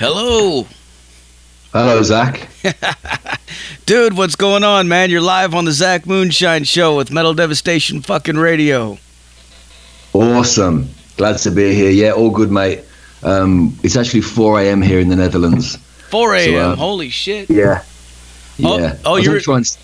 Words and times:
Hello. 0.00 0.66
Hello, 1.74 2.02
Zach. 2.02 2.48
Dude, 3.86 4.16
what's 4.16 4.34
going 4.34 4.64
on, 4.64 4.88
man? 4.88 5.10
You're 5.10 5.20
live 5.20 5.54
on 5.54 5.66
the 5.66 5.72
Zach 5.72 6.06
Moonshine 6.06 6.64
Show 6.64 6.96
with 6.96 7.10
Metal 7.10 7.34
Devastation 7.34 8.00
fucking 8.00 8.36
radio. 8.36 8.96
Awesome. 10.14 10.88
Glad 11.18 11.36
to 11.40 11.50
be 11.50 11.74
here. 11.74 11.90
Yeah, 11.90 12.12
all 12.12 12.30
good, 12.30 12.50
mate. 12.50 12.80
Um, 13.22 13.78
it's 13.82 13.94
actually 13.96 14.22
4 14.22 14.62
a.m. 14.62 14.80
here 14.80 15.00
in 15.00 15.10
the 15.10 15.16
Netherlands. 15.16 15.76
4 16.08 16.34
a.m. 16.34 16.50
So, 16.54 16.58
uh, 16.58 16.76
Holy 16.76 17.10
shit. 17.10 17.50
Yeah. 17.50 17.82
Oh, 18.64 18.78
Yeah. 18.78 18.96
oh, 19.04 19.16
you're- 19.16 19.42
and, 19.54 19.76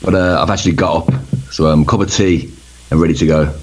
but 0.00 0.14
uh, 0.14 0.40
I've 0.42 0.48
actually 0.48 0.72
got 0.72 1.08
up, 1.08 1.14
so 1.52 1.66
um, 1.66 1.84
cup 1.84 2.00
of 2.00 2.10
tea 2.10 2.50
and 2.90 2.98
ready 2.98 3.12
to 3.14 3.26
go. 3.26 3.54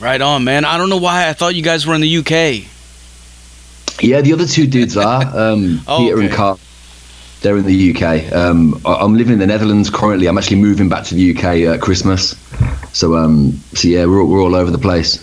Right 0.00 0.22
on, 0.22 0.42
man. 0.44 0.64
I 0.64 0.78
don't 0.78 0.88
know 0.88 0.96
why 0.96 1.28
I 1.28 1.34
thought 1.34 1.54
you 1.54 1.62
guys 1.62 1.86
were 1.86 1.94
in 1.94 2.00
the 2.00 2.16
UK. 2.16 2.66
Yeah, 4.02 4.20
the 4.20 4.32
other 4.32 4.46
two 4.46 4.66
dudes 4.66 4.96
are 4.96 5.22
um, 5.36 5.80
Oh, 5.86 5.98
Peter 5.98 6.20
and. 6.20 6.30
Carl. 6.32 6.58
They're 7.40 7.56
in 7.56 7.64
the 7.66 7.92
UK. 7.94 8.32
Um, 8.32 8.80
I- 8.84 8.94
I'm 8.96 9.14
living 9.16 9.32
in 9.32 9.38
the 9.40 9.46
Netherlands 9.48 9.90
currently. 9.90 10.26
I'm 10.28 10.38
actually 10.38 10.60
moving 10.60 10.88
back 10.88 11.04
to 11.06 11.14
the 11.16 11.34
UK 11.36 11.44
at 11.74 11.80
Christmas. 11.80 12.36
So, 12.92 13.16
um, 13.16 13.52
so 13.74 13.88
yeah, 13.88 14.04
we're 14.06 14.20
all, 14.22 14.28
we're 14.28 14.40
all 14.42 14.54
over 14.54 14.70
the 14.70 14.78
place. 14.78 15.20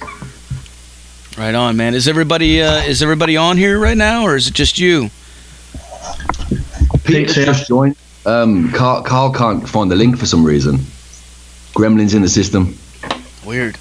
Right 1.38 1.56
on, 1.56 1.78
man. 1.78 1.94
Is 1.94 2.10
everybody 2.10 2.62
uh, 2.62 2.82
is 2.82 3.02
everybody 3.02 3.38
on 3.38 3.56
here 3.56 3.80
right 3.80 3.96
now, 3.96 4.24
or 4.24 4.36
is 4.36 4.48
it 4.48 4.54
just 4.54 4.78
you? 4.80 5.10
Peter's 7.06 7.36
just 7.36 7.68
joined. 7.70 7.96
Um, 8.26 8.72
Carl, 8.74 9.04
Carl 9.04 9.32
can't 9.32 9.68
find 9.68 9.90
the 9.90 9.96
link 9.96 10.18
for 10.18 10.26
some 10.26 10.44
reason. 10.44 10.78
Gremlins 11.74 12.14
in 12.14 12.22
the 12.22 12.28
system. 12.28 12.76
Weird. 13.46 13.78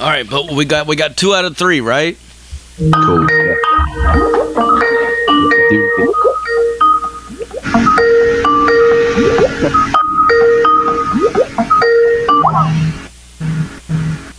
All 0.00 0.08
right, 0.08 0.28
but 0.28 0.50
we 0.52 0.64
got 0.64 0.86
we 0.86 0.96
got 0.96 1.18
two 1.18 1.34
out 1.34 1.44
of 1.44 1.56
three, 1.56 1.82
right? 1.82 2.16
Cool. 2.78 3.26
Yeah. 3.30 3.54
Dude, 5.70 6.08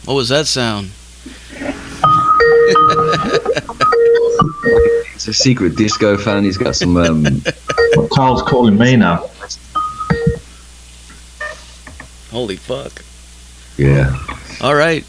What 0.05 0.15
was 0.15 0.29
that 0.29 0.47
sound? 0.47 0.91
It's 5.15 5.27
a 5.27 5.33
secret 5.33 5.75
disco 5.77 6.17
fan. 6.17 6.43
He's 6.43 6.57
got 6.57 6.75
some. 6.75 6.97
Um, 6.97 7.25
Carl's 8.11 8.41
calling 8.41 8.77
me 8.77 8.95
now. 8.97 9.29
Holy 12.31 12.57
fuck! 12.57 13.03
yeah. 13.77 14.17
All 14.61 14.75
right. 14.75 15.05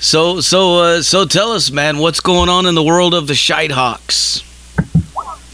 So 0.00 0.40
so 0.40 0.78
uh, 0.78 1.02
so 1.02 1.24
tell 1.24 1.52
us, 1.52 1.72
man, 1.72 1.98
what's 1.98 2.20
going 2.20 2.48
on 2.48 2.66
in 2.66 2.76
the 2.76 2.82
world 2.82 3.14
of 3.14 3.26
the 3.26 3.34
Schytehawkes? 3.34 4.44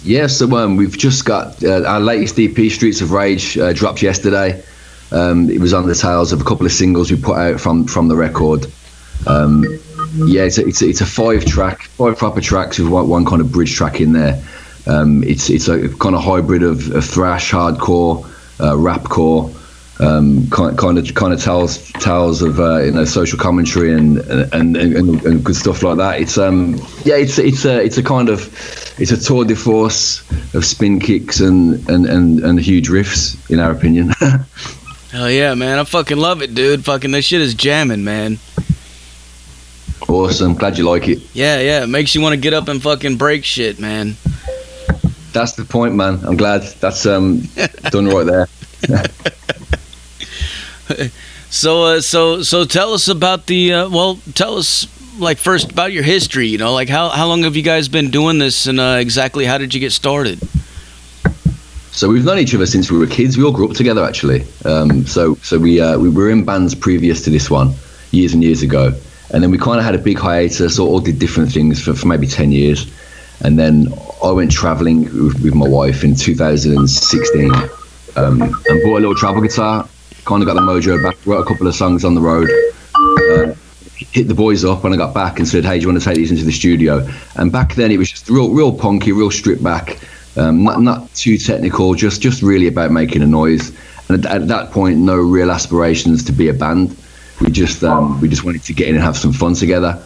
Yeah, 0.05 0.27
so 0.27 0.55
um, 0.56 0.77
we've 0.77 0.98
just 0.98 1.25
got 1.25 1.64
uh, 1.64 1.83
our 1.84 1.98
latest 1.98 2.39
EP, 2.39 2.70
Streets 2.70 3.01
of 3.01 3.11
Rage, 3.11 3.56
uh, 3.56 3.73
dropped 3.73 4.03
yesterday. 4.03 4.62
Um, 5.11 5.48
it 5.48 5.61
was 5.61 5.73
on 5.73 5.86
the 5.86 5.95
tails 5.95 6.33
of 6.33 6.42
a 6.42 6.45
couple 6.45 6.67
of 6.67 6.73
singles 6.73 7.11
we 7.11 7.19
put 7.19 7.39
out 7.39 7.59
from 7.59 7.86
from 7.86 8.09
the 8.09 8.17
record. 8.17 8.67
Um, 9.27 9.64
yeah, 10.27 10.42
it's 10.42 10.58
a, 10.58 10.67
it's 10.67 10.83
a, 10.83 10.89
it's 10.89 11.01
a 11.01 11.06
five 11.06 11.47
track, 11.47 11.83
five 11.83 12.19
proper 12.19 12.42
tracks 12.42 12.79
with 12.79 12.89
one, 12.89 13.08
one 13.08 13.25
kind 13.25 13.41
of 13.41 13.51
bridge 13.51 13.75
track 13.75 14.03
in 14.03 14.12
there. 14.12 14.42
Um, 14.86 15.25
it's 15.25 15.48
it's 15.48 15.69
a 15.69 15.89
kind 15.97 16.14
of 16.14 16.23
hybrid 16.23 16.62
of, 16.62 16.91
of 16.91 17.05
thrash, 17.05 17.51
hardcore, 17.51 18.25
uh, 18.61 18.75
rapcore. 18.75 19.55
Um, 20.00 20.50
kind, 20.50 20.77
kind 20.77 20.98
of 20.98 21.14
kind 21.14 21.33
of 21.33 21.41
tells 21.41 21.92
tales 21.92 22.42
of 22.42 22.59
uh, 22.59 22.81
you 22.83 22.91
know 22.91 23.05
social 23.05 23.39
commentary 23.39 23.95
and 23.95 24.19
and, 24.53 24.77
and, 24.77 25.25
and 25.25 25.45
good 25.45 25.55
stuff 25.55 25.84
like 25.84 25.98
that. 25.98 26.20
It's 26.20 26.36
um 26.36 26.75
yeah 27.05 27.14
it's 27.14 27.39
it's 27.39 27.64
a 27.64 27.81
it's 27.81 27.97
a 27.97 28.03
kind 28.03 28.28
of 28.28 28.48
it's 28.98 29.12
a 29.12 29.17
tour 29.17 29.45
de 29.45 29.55
force 29.55 30.28
of 30.53 30.64
spin 30.64 30.98
kicks 30.98 31.39
and 31.41 31.89
and 31.89 32.06
and, 32.06 32.41
and 32.41 32.59
huge 32.61 32.89
riffs 32.89 33.39
in 33.51 33.61
our 33.61 33.70
opinion. 33.70 34.09
Hell 35.12 35.31
yeah, 35.31 35.55
man! 35.55 35.78
I 35.78 35.84
fucking 35.84 36.19
love 36.19 36.42
it, 36.42 36.57
dude. 36.57 36.85
Fucking 36.85 37.13
this 37.13 37.24
shit 37.24 37.40
is 37.40 37.55
jamming, 37.55 38.02
man. 38.02 38.39
awesome, 40.08 40.55
glad 40.55 40.77
you 40.77 40.90
like 40.90 41.07
it. 41.07 41.23
Yeah, 41.35 41.61
yeah. 41.61 41.85
It 41.85 41.89
makes 41.89 42.17
you 42.17 42.20
want 42.20 42.33
to 42.35 42.40
get 42.40 42.52
up 42.52 42.67
and 42.67 42.83
fucking 42.83 43.17
break 43.17 43.45
shit, 43.45 43.79
man. 43.79 44.17
That's 45.33 45.52
the 45.52 45.64
point, 45.64 45.95
man. 45.95 46.19
I'm 46.24 46.36
glad 46.36 46.63
that's 46.80 47.07
um 47.07 47.42
done 47.90 48.08
right 48.08 48.27
there. 48.27 48.48
So 51.55 51.84
uh, 51.84 52.00
so 52.00 52.42
so 52.42 52.64
tell 52.64 52.95
us 52.95 53.06
about 53.06 53.46
the 53.46 53.72
uh, 53.72 53.89
well, 53.89 54.18
tell 54.34 54.58
us 54.58 54.89
like 55.20 55.39
first 55.39 55.70
about 55.70 55.92
your 55.92 56.02
history. 56.02 56.48
You 56.48 56.58
know, 56.58 56.74
like 56.74 56.89
how 56.89 57.11
how 57.11 57.28
long 57.28 57.45
have 57.45 57.55
you 57.55 57.62
guys 57.62 57.86
been 57.89 58.11
doing 58.11 58.39
this, 58.40 58.67
and 58.67 58.80
uh, 58.80 58.96
exactly 58.98 59.45
how 59.45 59.56
did 59.56 59.72
you 59.72 59.78
get 59.78 59.92
started? 59.92 60.40
So 61.92 62.08
we've 62.08 62.24
known 62.24 62.39
each 62.39 62.56
other 62.56 62.67
since 62.67 62.90
we 62.90 62.98
were 62.98 63.06
kids. 63.06 63.39
We 63.39 63.45
all 63.45 63.52
grew 63.52 63.68
up 63.68 63.77
together, 63.77 64.05
actually. 64.05 64.45
Um, 64.64 65.06
so 65.06 65.36
so 65.42 65.61
we 65.61 65.80
uh, 65.80 65.96
we 65.96 66.08
were 66.08 66.28
in 66.28 66.45
bands 66.45 66.74
previous 66.74 67.22
to 67.22 67.30
this 67.30 67.48
one, 67.48 67.72
years 68.11 68.34
and 68.34 68.42
years 68.42 68.62
ago, 68.62 68.92
and 69.33 69.40
then 69.40 69.52
we 69.52 69.58
kind 69.58 69.78
of 69.78 69.84
had 69.84 69.95
a 69.95 69.98
big 69.98 70.18
hiatus. 70.18 70.80
Or 70.80 70.89
all 70.89 70.98
did 70.98 71.20
different 71.20 71.52
things 71.52 71.80
for, 71.80 71.95
for 71.95 72.08
maybe 72.08 72.27
ten 72.27 72.51
years, 72.51 72.92
and 73.42 73.56
then 73.56 73.95
I 74.24 74.33
went 74.33 74.51
travelling 74.51 75.05
with, 75.05 75.40
with 75.40 75.55
my 75.55 75.68
wife 75.68 76.02
in 76.02 76.16
2016, 76.16 77.55
um, 78.16 78.42
and 78.42 78.83
bought 78.83 78.98
a 78.98 79.02
little 79.06 79.14
travel 79.14 79.40
guitar. 79.40 79.89
Kind 80.24 80.42
of 80.42 80.46
got 80.46 80.55
the 80.55 80.61
mojo 80.61 81.02
back. 81.02 81.17
Wrote 81.27 81.40
a 81.40 81.45
couple 81.45 81.67
of 81.67 81.74
songs 81.74 82.05
on 82.05 82.14
the 82.14 82.20
road. 82.20 82.48
Uh, 82.95 83.55
hit 84.12 84.29
the 84.29 84.35
boys 84.35 84.64
up 84.64 84.83
when 84.83 84.92
I 84.92 84.96
got 84.96 85.14
back 85.14 85.39
and 85.39 85.46
said, 85.46 85.64
"Hey, 85.64 85.79
do 85.79 85.83
you 85.83 85.89
want 85.89 86.01
to 86.01 86.05
take 86.05 86.17
these 86.17 86.30
into 86.30 86.45
the 86.45 86.52
studio?" 86.52 87.07
And 87.36 87.52
back 87.52 87.74
then 87.74 87.90
it 87.90 87.98
was 87.98 88.11
just 88.11 88.29
real, 88.29 88.51
real 88.51 88.73
punky, 88.73 89.13
real 89.13 89.30
stripped 89.30 89.63
back, 89.63 89.98
um, 90.36 90.64
not 90.64 90.80
not 90.80 91.13
too 91.14 91.36
technical, 91.39 91.95
just 91.95 92.20
just 92.20 92.42
really 92.42 92.67
about 92.67 92.90
making 92.90 93.23
a 93.23 93.27
noise. 93.27 93.73
And 94.08 94.24
at, 94.24 94.42
at 94.42 94.48
that 94.48 94.70
point, 94.70 94.98
no 94.98 95.17
real 95.17 95.51
aspirations 95.51 96.23
to 96.24 96.33
be 96.33 96.48
a 96.48 96.52
band. 96.55 96.96
We 97.40 97.51
just 97.51 97.83
um, 97.84 98.20
we 98.20 98.29
just 98.29 98.45
wanted 98.45 98.63
to 98.64 98.73
get 98.73 98.89
in 98.89 98.95
and 98.95 99.05
have 99.05 99.17
some 99.17 99.33
fun 99.33 99.55
together. 99.55 100.02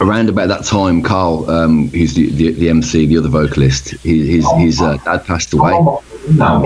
Around 0.00 0.28
about 0.28 0.48
that 0.48 0.64
time, 0.64 1.02
Carl, 1.02 1.48
um, 1.48 1.88
who's 1.88 2.14
the, 2.14 2.28
the, 2.30 2.50
the 2.52 2.68
MC, 2.68 3.06
the 3.06 3.16
other 3.18 3.28
vocalist, 3.28 3.90
his 4.02 4.26
his, 4.28 4.50
his 4.56 4.80
uh, 4.80 4.96
dad 5.04 5.24
passed 5.24 5.52
away. 5.52 5.72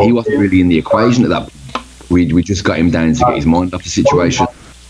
He 0.03 0.12
wasn't 0.12 0.38
really 0.38 0.61
in 0.61 0.69
the 0.69 0.78
equation 0.78 1.25
at 1.25 1.31
that. 1.31 1.43
point. 1.43 1.53
We 2.11 2.33
we 2.33 2.43
just 2.43 2.65
got 2.65 2.79
him 2.79 2.91
down 2.91 3.15
to 3.15 3.21
get 3.21 3.37
his 3.37 3.47
mind 3.47 3.75
off 3.75 3.83
the 3.83 3.91
situation. 3.91 4.47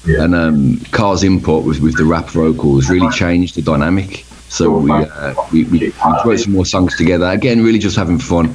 And 0.06 0.34
um, 0.34 0.80
Carl's 0.90 1.24
input 1.24 1.64
with, 1.64 1.80
with 1.80 1.96
the 1.96 2.04
rap 2.04 2.26
vocals 2.26 2.88
really 2.88 3.10
changed 3.10 3.56
the 3.56 3.62
dynamic. 3.62 4.24
So 4.48 4.78
we, 4.78 4.90
uh, 4.90 5.34
we, 5.52 5.64
we, 5.64 5.78
we 5.78 5.92
wrote 6.24 6.38
some 6.38 6.54
more 6.54 6.64
songs 6.64 6.96
together. 6.96 7.26
Again, 7.26 7.62
really 7.62 7.78
just 7.78 7.96
having 7.96 8.18
fun, 8.18 8.54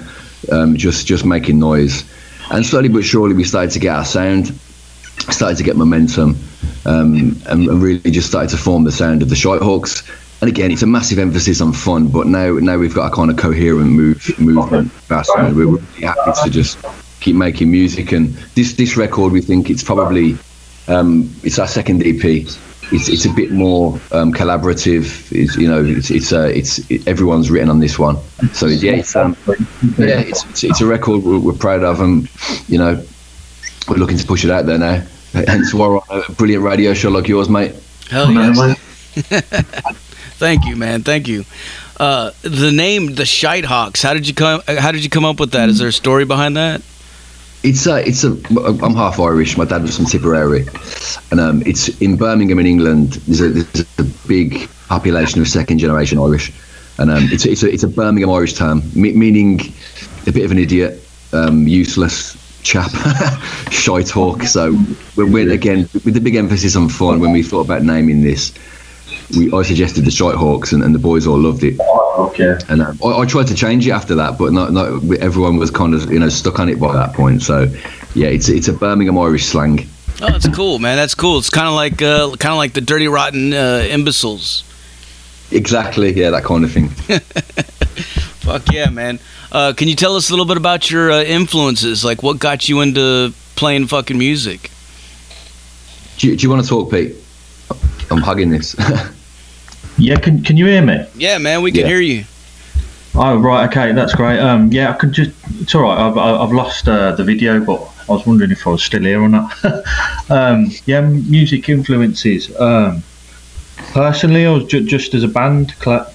um, 0.51 0.75
just 0.75 1.05
just 1.05 1.25
making 1.25 1.59
noise. 1.59 2.03
And 2.49 2.65
slowly 2.65 2.89
but 2.89 3.03
surely, 3.03 3.35
we 3.35 3.43
started 3.43 3.71
to 3.71 3.79
get 3.79 3.95
our 3.95 4.05
sound, 4.05 4.47
started 5.29 5.57
to 5.57 5.63
get 5.63 5.75
momentum, 5.75 6.37
um, 6.85 7.39
and, 7.47 7.67
and 7.69 7.81
really 7.81 8.11
just 8.11 8.27
started 8.29 8.49
to 8.49 8.57
form 8.57 8.83
the 8.85 8.91
sound 8.91 9.21
of 9.21 9.29
the 9.29 9.35
Schytehawkes. 9.35 10.41
And 10.41 10.49
again, 10.49 10.71
it's 10.71 10.81
a 10.81 10.87
massive 10.87 11.19
emphasis 11.19 11.61
on 11.61 11.71
fun, 11.73 12.07
but 12.07 12.25
now 12.27 12.53
now 12.53 12.77
we've 12.77 12.95
got 12.95 13.11
a 13.11 13.15
kind 13.15 13.29
of 13.29 13.37
coherent 13.37 13.91
move 13.91 14.39
movement. 14.39 14.91
We're 15.09 15.51
really 15.51 15.81
happy 16.01 16.31
to 16.43 16.49
just 16.49 16.79
keep 17.23 17.35
making 17.35 17.71
music. 17.71 18.11
And 18.11 18.33
this 18.55 18.73
this 18.73 18.97
record, 18.97 19.33
we 19.33 19.41
think 19.41 19.69
it's 19.69 19.83
probably 19.83 20.37
um, 20.87 21.33
it's 21.43 21.57
our 21.57 21.67
second 21.67 22.03
EP. 22.05 22.45
It's, 22.91 23.09
it's 23.09 23.25
a 23.25 23.33
bit 23.33 23.51
more 23.51 23.93
um, 24.11 24.33
collaborative. 24.33 25.31
It's, 25.31 25.55
you 25.55 25.67
know, 25.67 25.83
it's 25.83 26.11
it's, 26.11 26.31
uh, 26.33 26.51
it's 26.53 26.79
it, 26.91 27.07
everyone's 27.07 27.49
written 27.49 27.69
on 27.69 27.79
this 27.79 27.97
one. 27.97 28.17
So 28.53 28.67
yeah, 28.67 28.93
it's 28.93 29.15
um, 29.15 29.35
yeah, 29.97 30.19
it's, 30.19 30.43
it's 30.45 30.63
it's 30.63 30.81
a 30.81 30.85
record 30.85 31.23
we're, 31.23 31.39
we're 31.39 31.53
proud 31.53 31.83
of, 31.83 32.01
and 32.01 32.29
you 32.67 32.77
know, 32.77 33.03
we're 33.87 33.97
looking 33.97 34.17
to 34.17 34.27
push 34.27 34.43
it 34.43 34.51
out 34.51 34.65
there 34.65 34.77
now. 34.77 35.03
Hence 35.31 35.73
why 35.73 35.87
we're 35.87 35.97
on 36.09 36.23
a 36.29 36.31
brilliant 36.33 36.63
radio 36.63 36.93
show 36.93 37.09
like 37.09 37.27
yours, 37.27 37.49
mate. 37.49 37.73
Hell 38.09 38.31
yeah! 38.31 38.73
Thank 40.35 40.65
you, 40.65 40.75
man. 40.75 41.03
Thank 41.03 41.27
you. 41.27 41.45
Uh, 41.97 42.31
the 42.41 42.71
name, 42.71 43.15
the 43.15 43.23
Schytehawkes. 43.23 44.03
How 44.03 44.13
did 44.13 44.27
you 44.27 44.33
come? 44.33 44.61
How 44.67 44.91
did 44.91 45.03
you 45.03 45.09
come 45.09 45.25
up 45.25 45.39
with 45.39 45.51
that? 45.51 45.69
Is 45.69 45.79
there 45.79 45.87
a 45.87 45.93
story 45.93 46.25
behind 46.25 46.57
that? 46.57 46.81
It's 47.63 47.87
a, 47.87 48.05
it's 48.05 48.25
a. 48.25 48.31
I'm 48.67 48.93
half 48.93 49.19
Irish. 49.21 49.57
My 49.57 49.63
dad 49.63 49.83
was 49.83 49.95
from 49.95 50.05
Tipperary, 50.05 50.65
and 51.31 51.39
um, 51.39 51.63
it's 51.65 51.87
in 52.01 52.17
Birmingham 52.17 52.59
in 52.59 52.65
England. 52.65 53.13
There's 53.25 53.39
a, 53.39 53.49
there's 53.49 53.99
a 53.99 54.27
big 54.27 54.69
population 54.89 55.39
of 55.39 55.47
second 55.47 55.77
generation 55.77 56.19
Irish, 56.19 56.51
and 56.99 57.09
um, 57.09 57.23
it's 57.31 57.45
it's 57.45 57.63
a, 57.63 57.71
it's 57.71 57.83
a 57.83 57.87
Birmingham 57.87 58.31
Irish 58.31 58.53
term, 58.55 58.81
me- 58.93 59.13
meaning 59.13 59.61
a 60.27 60.31
bit 60.33 60.43
of 60.43 60.51
an 60.51 60.57
idiot, 60.57 61.01
um, 61.31 61.65
useless 61.65 62.35
chap, 62.63 62.91
shitehawk. 63.71 64.45
So 64.45 64.73
we're, 65.15 65.31
we're 65.31 65.51
again 65.53 65.87
with 66.03 66.15
the 66.15 66.21
big 66.21 66.35
emphasis 66.35 66.75
on 66.75 66.89
fun. 66.89 67.21
When 67.21 67.31
we 67.31 67.43
thought 67.43 67.61
about 67.61 67.83
naming 67.83 68.23
this, 68.23 68.53
we 69.37 69.51
I 69.51 69.63
suggested 69.63 70.05
the 70.05 70.11
Schytehawkes, 70.11 70.73
and, 70.73 70.83
and 70.83 70.93
the 70.93 70.99
boys 70.99 71.27
all 71.27 71.37
loved 71.37 71.63
it. 71.63 71.79
Okay. 71.79 72.57
And 72.69 72.81
um, 72.81 72.99
I, 73.03 73.19
I 73.19 73.25
tried 73.25 73.47
to 73.47 73.55
change 73.55 73.87
it 73.87 73.91
after 73.91 74.15
that, 74.15 74.37
but 74.37 74.53
not, 74.53 74.71
not 74.71 74.87
everyone 75.19 75.57
was 75.57 75.71
kind 75.71 75.93
of 75.93 76.11
you 76.11 76.19
know 76.19 76.29
stuck 76.29 76.59
on 76.59 76.69
it 76.69 76.79
by 76.79 76.93
that 76.93 77.13
point. 77.13 77.41
So 77.41 77.63
yeah, 78.15 78.27
it's 78.27 78.49
it's 78.49 78.67
a 78.67 78.73
Birmingham 78.73 79.17
Irish 79.17 79.45
slang. 79.45 79.87
Oh, 80.21 80.27
that's 80.27 80.47
cool, 80.49 80.79
man. 80.79 80.95
That's 80.95 81.15
cool. 81.15 81.39
It's 81.39 81.49
kind 81.49 81.67
of 81.67 81.73
like 81.73 82.01
uh, 82.01 82.35
kind 82.37 82.53
of 82.53 82.57
like 82.57 82.73
the 82.73 82.81
dirty 82.81 83.07
rotten 83.07 83.53
uh, 83.53 83.85
imbeciles. 83.89 84.63
Exactly, 85.51 86.13
yeah, 86.13 86.31
that 86.31 86.43
kind 86.43 86.63
of 86.63 86.71
thing. 86.71 86.89
Fuck 88.43 88.71
yeah, 88.71 88.89
man. 88.89 89.19
Uh, 89.51 89.73
can 89.75 89.87
you 89.87 89.95
tell 89.95 90.15
us 90.15 90.29
a 90.29 90.33
little 90.33 90.45
bit 90.45 90.57
about 90.57 90.89
your 90.89 91.11
uh, 91.11 91.23
influences? 91.23 92.03
Like, 92.03 92.23
what 92.23 92.39
got 92.39 92.67
you 92.67 92.81
into 92.81 93.33
playing 93.55 93.87
fucking 93.87 94.17
music? 94.17 94.71
Do 96.17 96.27
you, 96.27 96.35
do 96.35 96.43
you 96.43 96.49
want 96.49 96.63
to 96.63 96.67
talk, 96.67 96.91
Pete? 96.91 97.15
I'm 98.09 98.21
hugging 98.21 98.49
this. 98.49 98.75
Yeah, 99.97 100.15
can 100.19 100.43
can 100.43 100.57
you 100.57 100.65
hear 100.65 100.81
me? 100.81 101.05
Yeah, 101.15 101.37
man, 101.37 101.61
we 101.61 101.71
can 101.71 101.81
Yeah. 101.81 101.87
hear 101.87 102.01
you. 102.01 102.25
Oh 103.15 103.37
right, 103.37 103.69
okay, 103.69 103.91
that's 103.93 104.13
great. 104.15 104.39
Um, 104.39 104.71
yeah, 104.71 104.89
I 104.89 104.93
could 104.93 105.11
just. 105.11 105.31
It's 105.61 105.75
all 105.75 105.83
right. 105.83 105.97
I've 105.97 106.17
I- 106.17 106.43
I've 106.43 106.51
lost 106.51 106.87
uh, 106.87 107.11
the 107.15 107.23
video, 107.23 107.59
but 107.63 107.87
I 108.09 108.11
was 108.13 108.25
wondering 108.25 108.51
if 108.51 108.65
I 108.65 108.71
was 108.71 108.83
still 108.83 109.03
here 109.03 109.21
or 109.21 109.29
not. 109.29 109.53
um, 110.29 110.71
yeah, 110.85 111.01
music 111.01 111.69
influences. 111.69 112.49
Um, 112.59 113.03
personally, 113.93 114.45
or 114.47 114.61
ju- 114.61 114.83
just 114.83 115.13
as 115.13 115.23
a 115.23 115.27
band. 115.27 115.75
cla- 115.79 116.07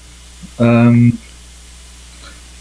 Um, 0.59 1.17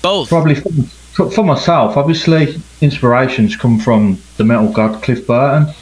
Both. 0.03 0.29
probably 0.29 0.53
for, 0.55 0.69
for, 1.13 1.31
for 1.31 1.43
myself, 1.43 1.97
obviously, 1.97 2.61
inspirations 2.81 3.55
come 3.55 3.79
from 3.79 4.19
the 4.37 4.43
metal 4.43 4.71
god 4.71 5.01
Cliff 5.01 5.25
Burton. 5.25 5.73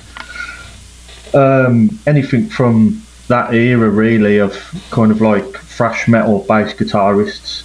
Um, 1.34 2.00
anything 2.08 2.48
from 2.50 3.05
that 3.28 3.54
era, 3.54 3.90
really, 3.90 4.38
of 4.38 4.54
kind 4.92 5.12
of 5.12 5.22
like 5.22 5.46
thrash 5.58 6.08
metal 6.08 6.40
bass 6.48 6.74
guitarists. 6.74 7.64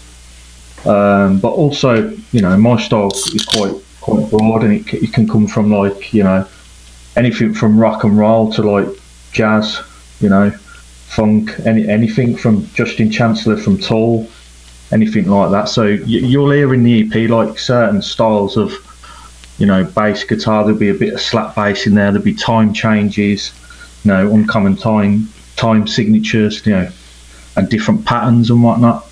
Um, 0.86 1.38
but 1.40 1.50
also, 1.50 2.10
you 2.32 2.40
know, 2.40 2.56
my 2.56 2.80
style 2.80 3.10
is 3.12 3.44
quite 3.44 3.74
quite 4.00 4.30
broad, 4.30 4.62
and 4.64 4.72
it, 4.72 4.94
it 4.94 5.12
can 5.12 5.28
come 5.28 5.46
from 5.46 5.70
like 5.70 6.12
you 6.12 6.22
know 6.22 6.46
anything 7.16 7.52
from 7.52 7.78
rock 7.78 8.04
and 8.04 8.16
roll 8.18 8.52
to 8.52 8.62
like 8.62 8.88
jazz, 9.32 9.80
you 10.20 10.28
know, 10.28 10.50
funk, 10.50 11.52
any 11.66 11.88
anything 11.88 12.36
from 12.36 12.66
Justin 12.72 13.10
Chancellor 13.10 13.56
from 13.56 13.78
Tool 13.78 14.28
anything 14.92 15.28
like 15.28 15.50
that. 15.50 15.68
So 15.68 15.84
y- 15.84 16.02
you'll 16.04 16.50
hear 16.50 16.74
in 16.74 16.82
the 16.82 17.02
EP 17.02 17.30
like 17.30 17.58
certain 17.58 18.02
styles 18.02 18.56
of, 18.56 18.72
you 19.58 19.66
know, 19.66 19.84
bass 19.84 20.24
guitar. 20.24 20.64
There'll 20.64 20.78
be 20.78 20.88
a 20.88 20.94
bit 20.94 21.14
of 21.14 21.20
slap 21.20 21.54
bass 21.54 21.86
in 21.86 21.94
there. 21.94 22.10
There'll 22.10 22.24
be 22.24 22.34
time 22.34 22.72
changes, 22.72 23.52
you 24.04 24.10
know, 24.10 24.32
uncommon 24.34 24.76
time 24.76 25.28
time 25.60 25.86
signatures, 25.86 26.64
you 26.66 26.72
know, 26.72 26.88
and 27.56 27.68
different 27.68 28.06
patterns 28.06 28.50
and 28.50 28.62
whatnot. 28.62 29.06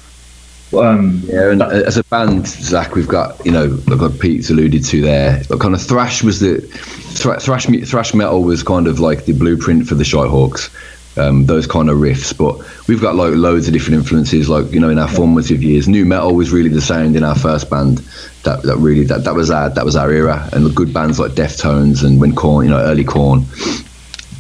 Um, 0.77 1.23
Yeah, 1.27 1.51
and 1.51 1.63
as 1.63 1.97
a 1.97 2.05
band, 2.05 2.47
Zach, 2.47 2.95
we've 2.95 3.09
got 3.09 3.45
you 3.45 3.53
know, 3.53 3.79
like 3.87 4.19
Pete's 4.19 4.51
alluded 4.51 4.85
to 4.87 5.01
there. 5.01 5.43
But 5.49 5.61
kind 5.61 5.75
of 5.75 5.83
thrash 5.83 6.23
was 6.23 6.41
the 6.41 6.61
thra- 6.61 7.41
thrash 7.41 7.69
me- 7.69 7.83
thrash 7.83 8.15
metal 8.15 8.43
was 8.43 8.63
kind 8.63 8.87
of 8.87 8.99
like 8.99 9.27
the 9.27 9.33
blueprint 9.33 9.87
for 9.87 9.95
the 9.95 10.05
Schytehawkes. 10.05 10.71
Um, 11.17 11.47
those 11.47 11.67
kind 11.67 11.91
of 11.91 11.99
riffs, 11.99 12.37
but 12.37 12.55
we've 12.87 13.01
got 13.01 13.17
like 13.17 13.35
loads 13.35 13.67
of 13.67 13.73
different 13.73 13.99
influences. 13.99 14.49
Like 14.49 14.71
you 14.71 14.79
know, 14.79 14.89
in 14.89 14.99
our 14.99 15.09
formative 15.09 15.63
years, 15.65 15.89
nu 15.89 16.05
metal 16.05 16.35
was 16.35 16.53
really 16.53 16.69
the 16.69 16.81
sound 16.81 17.17
in 17.17 17.25
our 17.25 17.35
first 17.35 17.69
band. 17.69 17.99
That 18.45 18.63
that 18.63 18.77
really 18.77 19.05
that, 19.07 19.25
that 19.25 19.35
was 19.35 19.51
our 19.51 19.69
that 19.71 19.85
was 19.85 19.97
our 19.97 20.13
era, 20.13 20.49
and 20.53 20.65
the 20.65 20.71
good 20.71 20.95
bands 20.95 21.19
like 21.19 21.33
Deftones 21.33 22.05
and 22.05 22.21
when 22.21 22.37
Korn, 22.37 22.67
you 22.67 22.71
know, 22.71 22.79
early 22.79 23.05
Korn, 23.05 23.47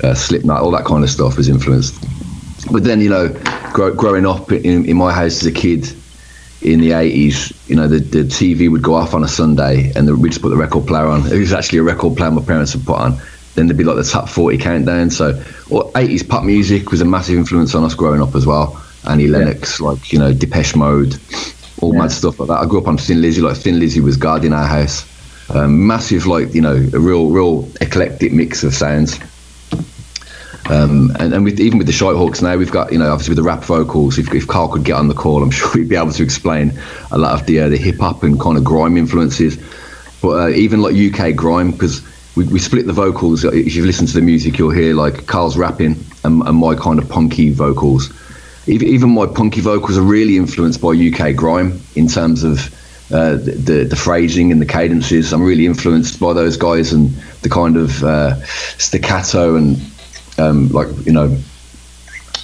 uh, 0.02 0.14
Slipknot, 0.14 0.62
all 0.62 0.70
that 0.72 0.84
kind 0.84 1.04
of 1.04 1.10
stuff 1.10 1.36
was 1.36 1.48
influenced. 1.48 1.94
But 2.72 2.84
then 2.84 3.00
you 3.00 3.08
know, 3.08 3.28
grow, 3.72 3.94
growing 3.94 4.26
up 4.26 4.52
in, 4.52 4.84
in 4.84 4.96
my 4.96 5.12
house 5.12 5.40
as 5.40 5.46
a 5.46 5.52
kid, 5.52 5.92
in 6.60 6.80
the 6.80 6.90
80s, 6.90 7.68
you 7.68 7.76
know, 7.76 7.86
the, 7.86 8.00
the 8.00 8.24
TV 8.24 8.70
would 8.70 8.82
go 8.82 8.94
off 8.94 9.14
on 9.14 9.22
a 9.22 9.28
Sunday 9.28 9.92
and 9.94 10.08
the, 10.08 10.16
we'd 10.16 10.30
just 10.30 10.42
put 10.42 10.48
the 10.48 10.56
record 10.56 10.86
player 10.86 11.06
on. 11.06 11.24
It 11.30 11.38
was 11.38 11.52
actually 11.52 11.78
a 11.78 11.82
record 11.84 12.16
player 12.16 12.30
my 12.30 12.42
parents 12.42 12.72
had 12.72 12.84
put 12.84 12.98
on. 12.98 13.16
Then 13.54 13.66
there'd 13.68 13.76
be 13.76 13.84
like 13.84 13.96
the 13.96 14.02
top 14.04 14.28
40 14.28 14.58
countdown. 14.58 15.10
So, 15.10 15.40
or 15.70 15.90
80s 15.92 16.28
pop 16.28 16.44
music 16.44 16.90
was 16.90 17.00
a 17.00 17.04
massive 17.04 17.36
influence 17.38 17.74
on 17.74 17.84
us 17.84 17.94
growing 17.94 18.20
up 18.20 18.34
as 18.34 18.44
well. 18.46 18.82
Annie 19.08 19.28
Lennox, 19.28 19.80
like, 19.80 20.12
you 20.12 20.18
know, 20.18 20.32
Depeche 20.32 20.74
Mode, 20.74 21.16
all 21.80 21.92
Yeah. 21.92 22.00
mad 22.00 22.12
stuff 22.12 22.40
like 22.40 22.48
that. 22.48 22.58
I 22.58 22.66
grew 22.66 22.80
up 22.80 22.88
on 22.88 22.98
Thin 22.98 23.22
Lizzy, 23.22 23.40
like 23.40 23.56
Thin 23.56 23.78
Lizzy 23.78 24.00
was 24.00 24.16
guarding 24.16 24.52
our 24.52 24.66
house. 24.66 25.06
Um, 25.50 25.86
massive, 25.86 26.26
like, 26.26 26.54
you 26.54 26.60
know, 26.60 26.74
a 26.74 26.98
real, 26.98 27.30
real 27.30 27.68
eclectic 27.80 28.32
mix 28.32 28.64
of 28.64 28.74
sounds. 28.74 29.18
Um, 30.68 31.10
and, 31.18 31.32
and 31.32 31.44
with, 31.44 31.60
even 31.60 31.78
with 31.78 31.86
the 31.86 31.92
Schytehawkes 31.92 32.42
now, 32.42 32.56
we've 32.56 32.70
got, 32.70 32.92
you 32.92 32.98
know, 32.98 33.10
obviously 33.10 33.32
with 33.32 33.38
the 33.38 33.42
rap 33.42 33.64
vocals, 33.64 34.18
if, 34.18 34.32
if 34.34 34.46
Carl 34.46 34.68
could 34.68 34.84
get 34.84 34.96
on 34.96 35.08
the 35.08 35.14
call, 35.14 35.42
I'm 35.42 35.50
sure 35.52 35.72
he'd 35.72 35.88
be 35.88 35.96
able 35.96 36.12
to 36.12 36.22
explain 36.22 36.78
a 37.10 37.18
lot 37.18 37.40
of 37.40 37.46
the, 37.46 37.60
uh, 37.60 37.68
the 37.68 37.78
hip 37.78 37.98
hop 37.98 38.22
and 38.22 38.38
kind 38.38 38.58
of 38.58 38.64
grime 38.64 38.96
influences. 38.96 39.56
But 40.20 40.28
uh, 40.28 40.48
even 40.50 40.82
like 40.82 40.94
UK 40.94 41.34
grime, 41.34 41.70
because 41.70 42.02
we, 42.36 42.44
we 42.44 42.58
split 42.58 42.86
the 42.86 42.92
vocals. 42.92 43.44
If 43.44 43.74
you've 43.74 43.86
listened 43.86 44.08
to 44.08 44.14
the 44.14 44.22
music, 44.22 44.58
you'll 44.58 44.70
hear 44.70 44.94
like 44.94 45.26
Carl's 45.26 45.56
rapping 45.56 45.96
and, 46.24 46.42
and 46.42 46.56
my 46.56 46.74
kind 46.74 46.98
of 46.98 47.08
punky 47.08 47.50
vocals. 47.50 48.12
Even, 48.66 49.10
my 49.10 49.26
punky 49.26 49.62
vocals 49.62 49.96
are 49.96 50.02
really 50.02 50.36
influenced 50.36 50.82
by 50.82 50.90
UK 50.90 51.34
grime 51.34 51.80
in 51.96 52.06
terms 52.06 52.44
of 52.44 52.74
uh, 53.10 53.36
the, 53.36 53.52
the 53.52 53.84
the 53.84 53.96
phrasing 53.96 54.52
and 54.52 54.60
the 54.60 54.66
cadences. 54.66 55.32
I'm 55.32 55.42
really 55.42 55.64
influenced 55.64 56.20
by 56.20 56.34
those 56.34 56.58
guys 56.58 56.92
and 56.92 57.08
the 57.40 57.48
kind 57.48 57.78
of 57.78 58.04
uh, 58.04 58.34
staccato 58.44 59.56
and 59.56 59.80
um, 60.38 60.68
like 60.68 60.88
you 61.06 61.12
know 61.12 61.36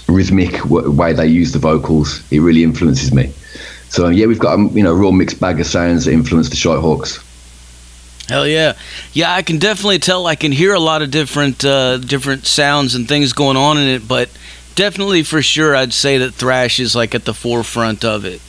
rhythmic 0.09 0.53
w- 0.63 0.91
way 0.91 1.13
they 1.13 1.27
use 1.27 1.53
the 1.53 1.59
vocals. 1.59 2.23
It 2.31 2.41
really 2.41 2.63
influences 2.63 3.13
me. 3.13 3.33
So 3.89 4.09
yeah, 4.09 4.27
we've 4.27 4.39
got 4.39 4.55
um, 4.55 4.77
you 4.77 4.83
know 4.83 4.93
a 4.93 4.97
real 4.97 5.13
mixed 5.13 5.41
bag 5.41 5.61
of 5.61 5.67
sounds 5.67 6.05
that 6.05 6.13
influence 6.13 6.49
the 6.51 6.57
Schytehawkes. 6.57 7.23
Hell 8.29 8.47
yeah, 8.47 8.73
yeah! 9.13 9.35
I 9.35 9.43
can 9.43 9.59
definitely 9.59 9.99
tell. 9.99 10.27
I 10.27 10.35
can 10.35 10.51
hear 10.51 10.73
a 10.73 10.81
lot 10.81 11.03
of 11.03 11.11
different, 11.11 11.63
uh, 11.63 11.99
different 11.99 12.47
sounds 12.47 12.95
and 12.95 13.07
things 13.07 13.35
going 13.35 13.59
on 13.59 13.77
in 13.77 13.87
it, 13.87 14.09
but 14.09 14.31
definitely 14.75 15.23
for 15.23 15.43
sure, 15.43 15.77
I'd 15.77 15.93
say 15.93 16.19
that 16.19 16.33
thrash 16.33 16.81
is 16.81 16.97
like 16.97 17.15
at 17.15 17.27
the 17.27 17.35
forefront 17.35 18.05
of 18.05 18.25
it. 18.25 18.41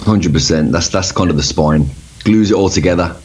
Hundred 0.00 0.32
percent. 0.32 0.72
That's 0.72 0.88
that's 0.88 1.12
kind 1.12 1.30
of 1.30 1.36
the 1.36 1.42
spine. 1.42 1.86
Glues 2.24 2.50
it 2.50 2.54
all 2.54 2.68
together. 2.68 3.16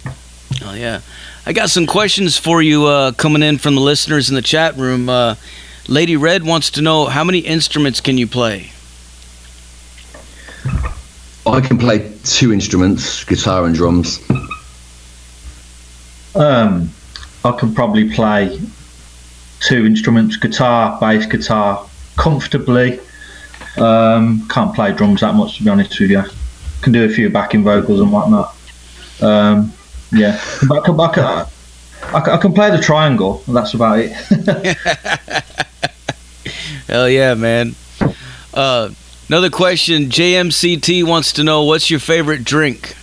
Oh 0.64 0.76
yeah, 0.76 1.02
I 1.48 1.54
got 1.54 1.70
some 1.70 1.86
questions 1.86 2.40
for 2.40 2.64
you 2.64 2.88
uh, 2.88 3.12
coming 3.12 3.44
in 3.44 3.60
from 3.60 3.76
the 3.76 3.82
listeners 3.82 4.30
in 4.30 4.36
the 4.36 4.42
chat 4.42 4.76
room. 4.78 5.08
Uh, 5.08 5.36
Lady 5.88 6.18
Red 6.18 6.44
wants 6.44 6.72
to 6.72 6.82
know 6.82 7.06
how 7.06 7.24
many 7.24 7.38
instruments 7.38 8.02
can 8.02 8.18
you 8.18 8.26
play? 8.26 8.72
I 11.46 11.62
can 11.62 11.78
play 11.78 12.12
two 12.24 12.52
instruments, 12.52 13.24
guitar 13.24 13.66
and 13.66 13.76
drums. 13.76 14.28
Um, 16.34 16.90
I 17.44 17.52
can 17.52 17.76
probably 17.76 18.12
play 18.12 18.60
two 19.60 19.86
instruments: 19.86 20.38
guitar, 20.38 21.00
bass 21.00 21.28
guitar, 21.28 21.88
comfortably. 22.16 23.00
Um, 23.78 24.48
can't 24.48 24.74
play 24.74 24.94
drums 24.94 25.22
that 25.22 25.36
much, 25.36 25.58
to 25.58 25.64
be 25.64 25.70
honest 25.70 26.00
with 26.00 26.10
you. 26.10 26.24
Can 26.82 26.92
do 26.92 27.06
a 27.06 27.10
few 27.10 27.30
backing 27.30 27.64
vocals 27.64 28.00
and 28.00 28.12
whatnot. 28.12 28.56
Um, 29.22 29.72
yeah, 30.12 30.40
I 30.64 30.80
can, 30.84 31.00
I, 31.00 31.14
can, 31.14 31.24
I, 31.24 32.20
can, 32.22 32.30
I 32.34 32.38
can 32.38 32.54
play 32.54 32.72
the 32.72 32.82
triangle. 32.82 33.44
and 33.48 33.56
That's 33.56 33.74
about 33.74 34.00
it. 34.00 34.12
Hell 36.88 37.10
yeah, 37.10 37.34
man. 37.34 37.76
Uh, 38.54 38.90
another 39.28 39.50
question. 39.50 40.06
JMCT 40.06 41.04
wants 41.04 41.34
to 41.34 41.44
know 41.44 41.64
what's 41.64 41.90
your 41.90 42.00
favorite 42.00 42.44
drink? 42.44 42.96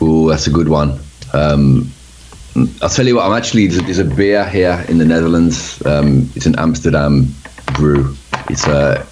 Oh, 0.00 0.28
that's 0.28 0.46
a 0.46 0.50
good 0.50 0.68
one. 0.68 0.98
Um, 1.32 1.92
I'll 2.82 2.88
tell 2.88 3.06
you 3.06 3.16
what. 3.16 3.26
I'm 3.26 3.36
actually 3.36 3.66
there's 3.66 3.80
a, 3.80 3.84
there's 3.84 3.98
a 3.98 4.04
beer 4.04 4.48
here 4.48 4.84
in 4.88 4.98
the 4.98 5.04
Netherlands. 5.04 5.84
Um, 5.86 6.30
it's 6.34 6.46
an 6.46 6.58
Amsterdam 6.58 7.34
brew. 7.74 8.16
It's 8.48 8.66
a. 8.66 9.06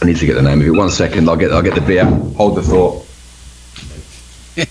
I 0.00 0.04
need 0.04 0.16
to 0.16 0.26
get 0.26 0.34
the 0.34 0.42
name 0.42 0.60
of 0.60 0.66
it. 0.66 0.70
One 0.70 0.90
second. 0.90 1.28
I'll 1.28 1.36
get 1.36 1.52
I'll 1.52 1.62
get 1.62 1.74
the 1.74 1.80
beer. 1.80 2.04
Hold 2.04 2.56
the 2.56 2.62
thought. 2.62 3.06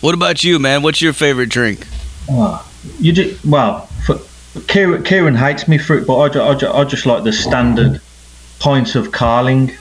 What 0.00 0.14
about 0.14 0.42
you, 0.42 0.58
man? 0.58 0.82
What's 0.82 1.02
your 1.02 1.12
favorite 1.12 1.50
drink? 1.50 1.86
Oh, 2.30 2.66
you 2.98 3.12
just 3.12 3.44
well, 3.44 3.86
for, 4.06 4.18
Kieran, 4.66 5.02
Kieran 5.04 5.34
hates 5.34 5.68
me 5.68 5.76
for 5.76 5.98
it, 5.98 6.06
but 6.06 6.18
I, 6.18 6.28
ju- 6.30 6.42
I, 6.42 6.54
ju- 6.54 6.72
I 6.72 6.84
just 6.84 7.04
like 7.04 7.22
the 7.22 7.32
standard 7.32 8.00
pints 8.60 8.94
of 8.94 9.12
Carling. 9.12 9.72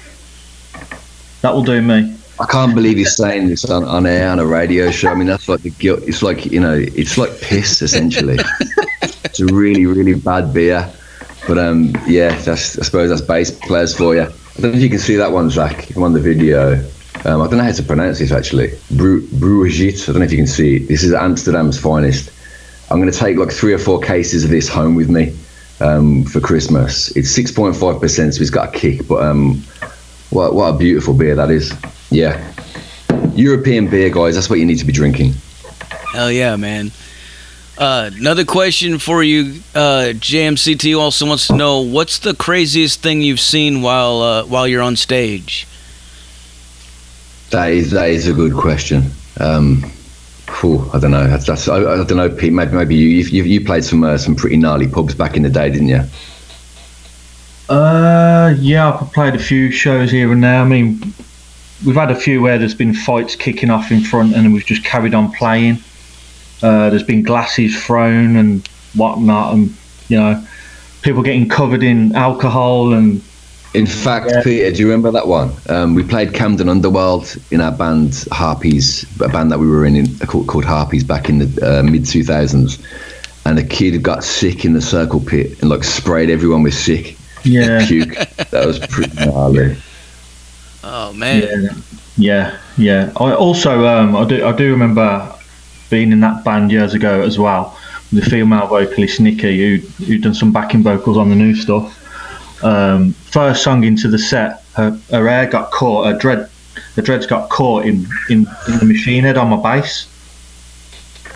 That 1.42 1.54
will 1.54 1.64
do 1.64 1.82
me. 1.82 2.18
I 2.38 2.46
can't 2.48 2.76
believe 2.76 2.98
he's 2.98 3.16
saying 3.16 3.48
this 3.48 3.70
on, 3.70 3.86
on 3.86 4.06
air 4.06 4.30
on 4.30 4.40
a 4.40 4.46
radio 4.46 4.92
show. 4.92 5.10
I 5.10 5.16
mean, 5.16 5.28
that's 5.28 5.48
like 5.48 5.62
the 5.62 5.70
guilt. 5.70 6.02
It's 6.04 6.22
like 6.22 6.46
you 6.46 6.60
know, 6.60 6.76
it's 6.78 7.18
like 7.18 7.40
piss 7.40 7.82
essentially. 7.82 8.40
it's 9.24 9.40
a 9.40 9.46
really, 9.46 9.86
really 9.86 10.16
bad 10.16 10.54
beer. 10.54 10.92
But 11.48 11.58
um, 11.60 11.94
yeah, 12.08 12.36
that's 12.42 12.78
I 12.78 12.82
suppose 12.82 13.10
that's 13.10 13.22
bass 13.22 13.52
players 13.52 13.96
for 13.96 14.16
you. 14.16 14.28
I 14.60 14.62
don't 14.62 14.72
know 14.72 14.78
if 14.78 14.84
you 14.84 14.90
can 14.90 15.00
see 15.00 15.16
that 15.16 15.32
one, 15.32 15.50
Zach. 15.50 15.96
I'm 15.96 16.04
on 16.04 16.12
the 16.12 16.20
video. 16.20 16.74
Um, 17.24 17.42
I 17.42 17.48
don't 17.48 17.60
know 17.60 17.64
how 17.64 17.72
to 17.72 17.82
pronounce 17.82 18.20
this 18.20 18.34
actually. 18.34 18.74
Bru. 18.92 19.26
I 19.26 19.70
don't 19.70 20.16
know 20.16 20.22
if 20.22 20.32
you 20.32 20.38
can 20.38 20.48
see. 20.48 20.80
This 20.80 21.02
is 21.02 21.14
Amsterdam's 21.14 21.80
finest. 21.80 22.30
I'm 22.92 23.00
going 23.00 23.10
to 23.10 23.18
take 23.18 23.38
like 23.38 23.52
three 23.52 23.72
or 23.72 23.78
four 23.78 24.02
cases 24.02 24.44
of 24.44 24.50
this 24.50 24.68
home 24.68 24.96
with 24.96 25.10
me 25.10 25.34
um, 25.80 26.26
for 26.26 26.42
Christmas. 26.42 27.10
It's 27.16 27.32
6.5 27.38 28.02
percent, 28.02 28.34
so 28.34 28.42
it's 28.42 28.50
got 28.50 28.76
a 28.76 28.78
kick. 28.78 29.08
But 29.08 29.24
um, 29.24 29.64
what 30.30 30.54
what 30.54 30.76
a 30.76 30.78
beautiful 30.78 31.14
beer 31.14 31.36
that 31.36 31.52
is. 31.52 31.74
Yeah. 32.12 32.54
European 33.36 33.90
beer, 33.90 34.10
guys. 34.10 34.36
That's 34.36 34.50
what 34.50 34.60
you 34.60 34.66
need 34.66 34.80
to 34.80 34.86
be 34.86 34.92
drinking. 34.92 35.36
Hell 36.12 36.34
yeah, 36.34 36.58
man. 36.58 36.92
Uh, 37.80 38.12
another 38.14 38.44
question 38.44 39.00
for 39.00 39.24
you, 39.24 39.62
uh, 39.74 40.12
JMCT 40.12 41.00
also 41.00 41.26
wants 41.26 41.48
to 41.48 41.56
know 41.56 41.80
what's 41.80 42.20
the 42.20 42.36
craziest 42.36 43.02
thing 43.02 43.22
you've 43.22 43.40
seen 43.40 43.82
while 43.82 44.22
uh, 44.22 44.44
while 44.44 44.68
you're 44.68 44.82
on 44.82 44.98
stage. 44.98 45.66
That 47.52 47.72
is 47.72 47.92
that 47.92 48.10
is 48.10 48.28
a 48.28 48.34
good 48.34 48.54
question. 48.54 49.12
Um, 49.40 49.90
phew, 50.60 50.90
I 50.94 51.00
don't 51.00 51.12
know. 51.12 51.26
That's, 51.26 51.46
that's 51.46 51.70
I, 51.70 51.78
I 51.78 52.04
don't 52.04 52.18
know, 52.18 52.30
Pete. 52.30 52.52
Maybe, 52.52 52.74
maybe 52.74 52.96
you 52.96 53.08
you, 53.08 53.44
you 53.44 53.66
played 53.66 53.86
some 53.86 54.04
uh, 54.04 54.18
some 54.18 54.36
pretty 54.36 54.58
gnarly 54.58 54.90
pubs 54.90 55.16
back 55.16 55.38
in 55.38 55.44
the 55.44 55.50
day, 55.50 55.70
didn't 55.70 55.88
you? 55.88 56.04
Uh, 57.70 58.56
yeah, 58.60 58.92
I've 58.92 59.14
played 59.14 59.36
a 59.36 59.40
few 59.40 59.72
shows 59.72 60.12
here 60.12 60.34
and 60.34 60.44
there. 60.44 60.60
I 60.60 60.66
mean, 60.66 61.14
we've 61.86 61.96
had 61.96 62.12
a 62.12 62.16
few 62.16 62.42
where 62.42 62.58
there's 62.58 62.76
been 62.76 62.94
fights 62.94 63.38
kicking 63.38 63.70
off 63.70 63.90
in 63.90 64.02
front, 64.02 64.36
and 64.36 64.54
we've 64.54 64.66
just 64.66 64.84
carried 64.84 65.14
on 65.14 65.32
playing. 65.32 65.78
Uh, 66.62 66.90
there's 66.90 67.04
been 67.04 67.24
glasses 67.24 67.82
thrown 67.84 68.36
and 68.36 68.68
whatnot, 68.96 69.54
and 69.54 69.76
you 70.10 70.18
know, 70.18 70.44
people 71.02 71.24
getting 71.24 71.48
covered 71.50 71.84
in 71.84 72.16
alcohol 72.16 72.94
and. 72.94 73.22
In 73.76 73.86
fact, 73.86 74.32
Yeah. 74.32 74.42
Peter, 74.42 74.72
do 74.72 74.80
you 74.80 74.86
remember 74.88 75.12
that 75.12 75.28
one? 75.28 75.52
Um, 75.70 75.94
we 75.94 76.02
played 76.02 76.34
Camden 76.34 76.68
Underworld 76.70 77.38
in 77.52 77.62
our 77.62 77.72
band 77.72 78.26
Harpies, 78.32 79.06
a 79.22 79.30
band 79.30 79.52
that 79.52 79.60
we 79.60 79.68
were 79.68 79.86
in, 79.86 79.96
in 79.96 80.18
called, 80.26 80.48
called 80.48 80.66
Harpies 80.66 81.04
back 81.04 81.30
in 81.30 81.38
the 81.38 81.80
uh, 81.80 81.84
mid 81.84 82.02
2000s. 82.02 82.80
And 83.46 83.60
a 83.60 83.64
kid 83.64 84.02
got 84.02 84.24
sick 84.24 84.66
in 84.66 84.74
the 84.74 84.82
circle 84.82 85.20
pit 85.20 85.62
and 85.62 85.70
like 85.70 85.84
sprayed 85.84 86.32
everyone 86.32 86.64
with 86.64 86.74
sick 86.74 87.16
Yeah, 87.44 87.86
puke. 87.88 88.16
that 88.50 88.66
was 88.66 88.80
pretty 88.80 89.14
gnarly. 89.24 89.78
Oh 90.84 91.14
man, 91.14 91.44
yeah, 91.44 91.70
yeah, 92.18 92.58
yeah. 92.78 93.12
I 93.18 93.34
also, 93.36 93.86
um, 93.86 94.16
I 94.16 94.26
do, 94.26 94.46
I 94.48 94.52
do 94.52 94.72
remember 94.72 95.32
being 95.90 96.12
in 96.12 96.20
that 96.22 96.44
band 96.44 96.72
years 96.72 96.94
ago 96.94 97.22
as 97.22 97.38
well. 97.38 97.78
The 98.12 98.22
female 98.22 98.68
vocalist 98.68 99.20
Nikki, 99.20 99.78
who 99.78 99.88
who 100.06 100.18
done 100.18 100.34
some 100.34 100.52
backing 100.52 100.84
vocals 100.84 101.18
on 101.18 101.30
the 101.30 101.36
new 101.36 101.56
stuff. 101.56 101.96
Um, 102.64 103.14
first 103.14 103.64
song 103.64 103.84
into 103.84 104.08
the 104.08 104.20
set, 104.20 104.64
her, 104.76 104.92
her 105.12 105.28
hair 105.28 105.46
got 105.46 105.72
caught, 105.72 106.08
her 106.08 106.18
dread, 106.18 106.50
her 106.96 107.02
dreads 107.02 107.26
got 107.26 107.50
caught 107.50 107.86
in, 107.86 108.06
in, 108.30 108.48
in 108.68 108.80
the 108.80 108.86
machine 108.86 109.24
head 109.24 109.38
on 109.38 109.50
my 109.50 109.62
bass. 109.62 110.08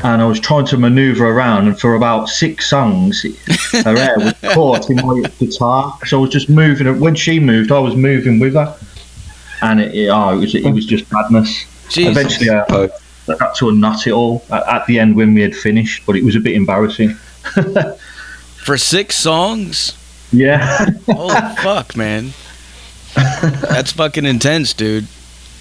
And 0.04 0.22
I 0.22 0.26
was 0.26 0.40
trying 0.40 0.66
to 0.66 0.78
manoeuvre 0.78 1.26
around, 1.26 1.68
and 1.68 1.80
for 1.80 1.96
about 1.96 2.28
six 2.28 2.70
songs, 2.70 3.22
her 3.72 3.96
hair 3.96 4.18
was 4.18 4.34
caught 4.54 4.90
in 4.90 4.98
my 4.98 5.22
guitar. 5.40 5.98
So 6.08 6.18
I 6.18 6.22
was 6.22 6.32
just 6.32 6.50
moving. 6.50 7.00
When 7.00 7.16
she 7.16 7.40
moved, 7.40 7.72
I 7.72 7.80
was 7.80 7.96
moving 7.96 8.40
with 8.40 8.56
her, 8.56 8.76
and 9.62 9.80
it, 9.80 9.94
it, 9.94 10.08
oh, 10.08 10.36
it 10.36 10.40
was 10.40 10.56
it 10.56 10.72
was 10.72 10.86
just 10.86 11.10
madness. 11.12 11.66
Jesus. 11.90 12.12
Eventually, 12.12 12.50
I, 12.50 12.66
Oh. 12.70 12.90
I 12.90 13.03
had 13.28 13.54
to 13.56 13.70
unknot 13.70 14.08
it 14.08 14.12
all 14.12 14.44
at, 14.52 14.86
the 14.86 15.00
end 15.00 15.16
when 15.16 15.34
we 15.34 15.42
had 15.42 15.56
finished, 15.56 16.06
but 16.06 16.16
it 16.16 16.24
was 16.24 16.36
a 16.36 16.40
bit 16.40 16.56
embarrassing. 16.56 17.14
for 18.64 18.78
six 18.78 19.16
songs. 19.16 19.98
Yeah, 20.32 20.88
Holy 21.06 21.34
fuck, 21.62 21.96
man. 21.96 22.34
That's 23.14 23.92
fucking 23.92 24.26
intense, 24.26 24.74
dude. 24.74 25.08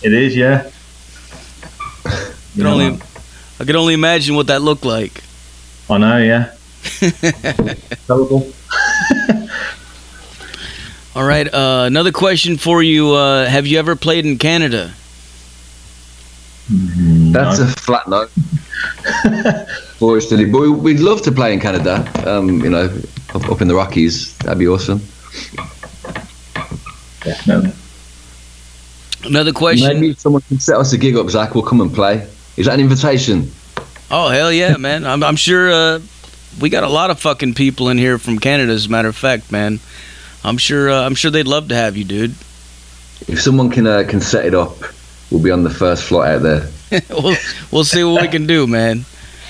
it 0.03 0.13
is. 0.13 0.35
Yeah. 0.35 0.71
I 2.05 2.35
can 2.57 2.67
only, 2.67 3.01
I 3.61 3.65
can 3.65 3.77
only 3.77 3.95
imagine 3.95 4.35
what 4.35 4.47
that 4.49 4.63
looked 4.63 4.85
like. 4.85 5.23
I 5.91 5.99
know. 5.99 6.19
Yeah. 6.19 6.55
Terrible. 8.07 8.53
All 11.15 11.25
right, 11.25 11.47
uh, 11.53 11.85
another 11.87 12.11
question 12.11 12.57
for 12.57 12.83
you. 12.83 13.13
Uh, 13.13 13.47
have 13.47 13.67
you 13.67 13.79
ever 13.79 13.95
played 13.95 14.25
in 14.25 14.39
Canada? 14.39 14.95
That's 16.69 17.59
a 17.59 17.67
flat 17.67 18.09
no. 18.09 18.27
Fortunately, 19.99 20.47
but 20.47 20.61
we- 20.61 20.71
we'd 20.71 21.01
love 21.01 21.23
to 21.23 21.33
play 21.33 21.53
in 21.53 21.61
Canada. 21.61 22.05
Um, 22.27 22.63
you 22.65 22.71
know, 22.71 22.91
up, 23.35 23.49
up 23.51 23.61
in 23.61 23.69
the 23.69 23.75
Rockies, 23.75 24.37
that'd 24.39 24.59
be 24.59 24.69
awesome. 24.69 25.01
Definitely. 27.23 27.73
Another 29.25 29.53
question. 29.53 30.01
Maybe 30.01 30.15
someone 30.15 30.43
can 30.43 30.59
set 30.59 30.77
us 30.77 30.93
a 30.93 30.99
gig 30.99 31.17
up, 31.17 31.31
Zach. 31.31 31.55
We'll 31.55 31.63
come 31.65 31.81
and 31.81 31.93
play. 31.95 32.27
Is 32.57 32.67
that 32.67 32.75
an 32.75 32.81
invitation? 32.81 33.51
Oh 34.11 34.29
hell 34.29 34.53
yeah, 34.53 34.77
man! 34.77 35.07
I'm, 35.07 35.23
I'm 35.23 35.37
sure 35.37 35.73
uh, 35.73 36.01
we 36.61 36.69
got 36.69 36.83
a 36.85 36.89
lot 36.89 37.11
of 37.11 37.19
fucking 37.21 37.55
people 37.55 37.89
in 37.89 37.97
here 37.99 38.19
from 38.19 38.39
Canada. 38.39 38.73
As 38.73 38.87
a 38.87 38.89
matter 38.91 39.09
of 39.09 39.17
fact, 39.17 39.51
man, 39.53 39.79
I'm 40.45 40.59
sure 40.59 40.91
uh, 40.91 41.03
I'm 41.07 41.15
sure 41.15 41.31
they'd 41.31 41.47
love 41.47 41.69
to 41.69 41.75
have 41.77 41.97
you, 41.97 42.05
dude. 42.05 42.33
If 43.29 43.41
someone 43.41 43.71
can 43.71 43.87
uh, 43.87 44.03
can 44.07 44.21
set 44.21 44.45
it 44.45 44.55
up, 44.55 44.77
we'll 45.33 45.43
be 45.43 45.51
on 45.51 45.63
the 45.63 45.71
first 45.71 46.05
flight 46.05 46.35
out 46.35 46.43
there. 46.43 46.69
we'll 47.11 47.37
we'll 47.71 47.85
see 47.85 48.05
what 48.05 48.23
we 48.23 48.29
can 48.29 48.47
do, 48.47 48.67
man. 48.67 49.05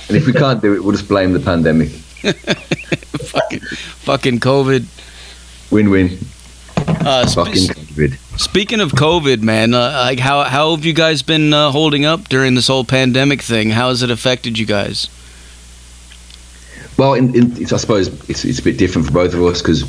And 0.09 0.17
if 0.17 0.27
we 0.27 0.33
can't 0.33 0.63
do 0.63 0.75
it, 0.75 0.83
we'll 0.83 0.93
just 0.93 1.09
blame 1.09 1.33
the 1.33 1.41
pandemic. 1.41 1.89
fucking 1.91 3.61
fucking 3.61 4.41
COVID. 4.41 4.87
Win-win. 5.71 6.19
Uh, 6.77 7.27
sp- 7.27 7.47
Fucking 7.47 7.69
COVID. 7.69 8.39
speaking 8.39 8.81
of 8.81 8.93
COVID, 8.93 9.43
man, 9.43 9.75
uh, 9.75 9.91
like 10.05 10.19
how 10.19 10.45
how 10.45 10.75
have 10.75 10.85
you 10.85 10.93
guys 10.93 11.23
been 11.23 11.53
uh, 11.53 11.71
holding 11.71 12.05
up 12.05 12.29
during 12.29 12.55
this 12.55 12.69
whole 12.69 12.85
pandemic 12.85 13.43
thing? 13.43 13.71
How 13.71 13.89
has 13.89 14.03
it 14.03 14.11
affected 14.11 14.59
you 14.59 14.67
guys? 14.67 15.09
Well, 16.99 17.15
in, 17.15 17.35
in, 17.35 17.61
it's, 17.61 17.73
I 17.73 17.79
suppose 17.79 18.09
it's, 18.29 18.45
it's 18.45 18.59
a 18.59 18.63
bit 18.63 18.77
different 18.79 19.07
for 19.07 19.13
both 19.13 19.35
of 19.35 19.43
us 19.43 19.63
because 19.63 19.83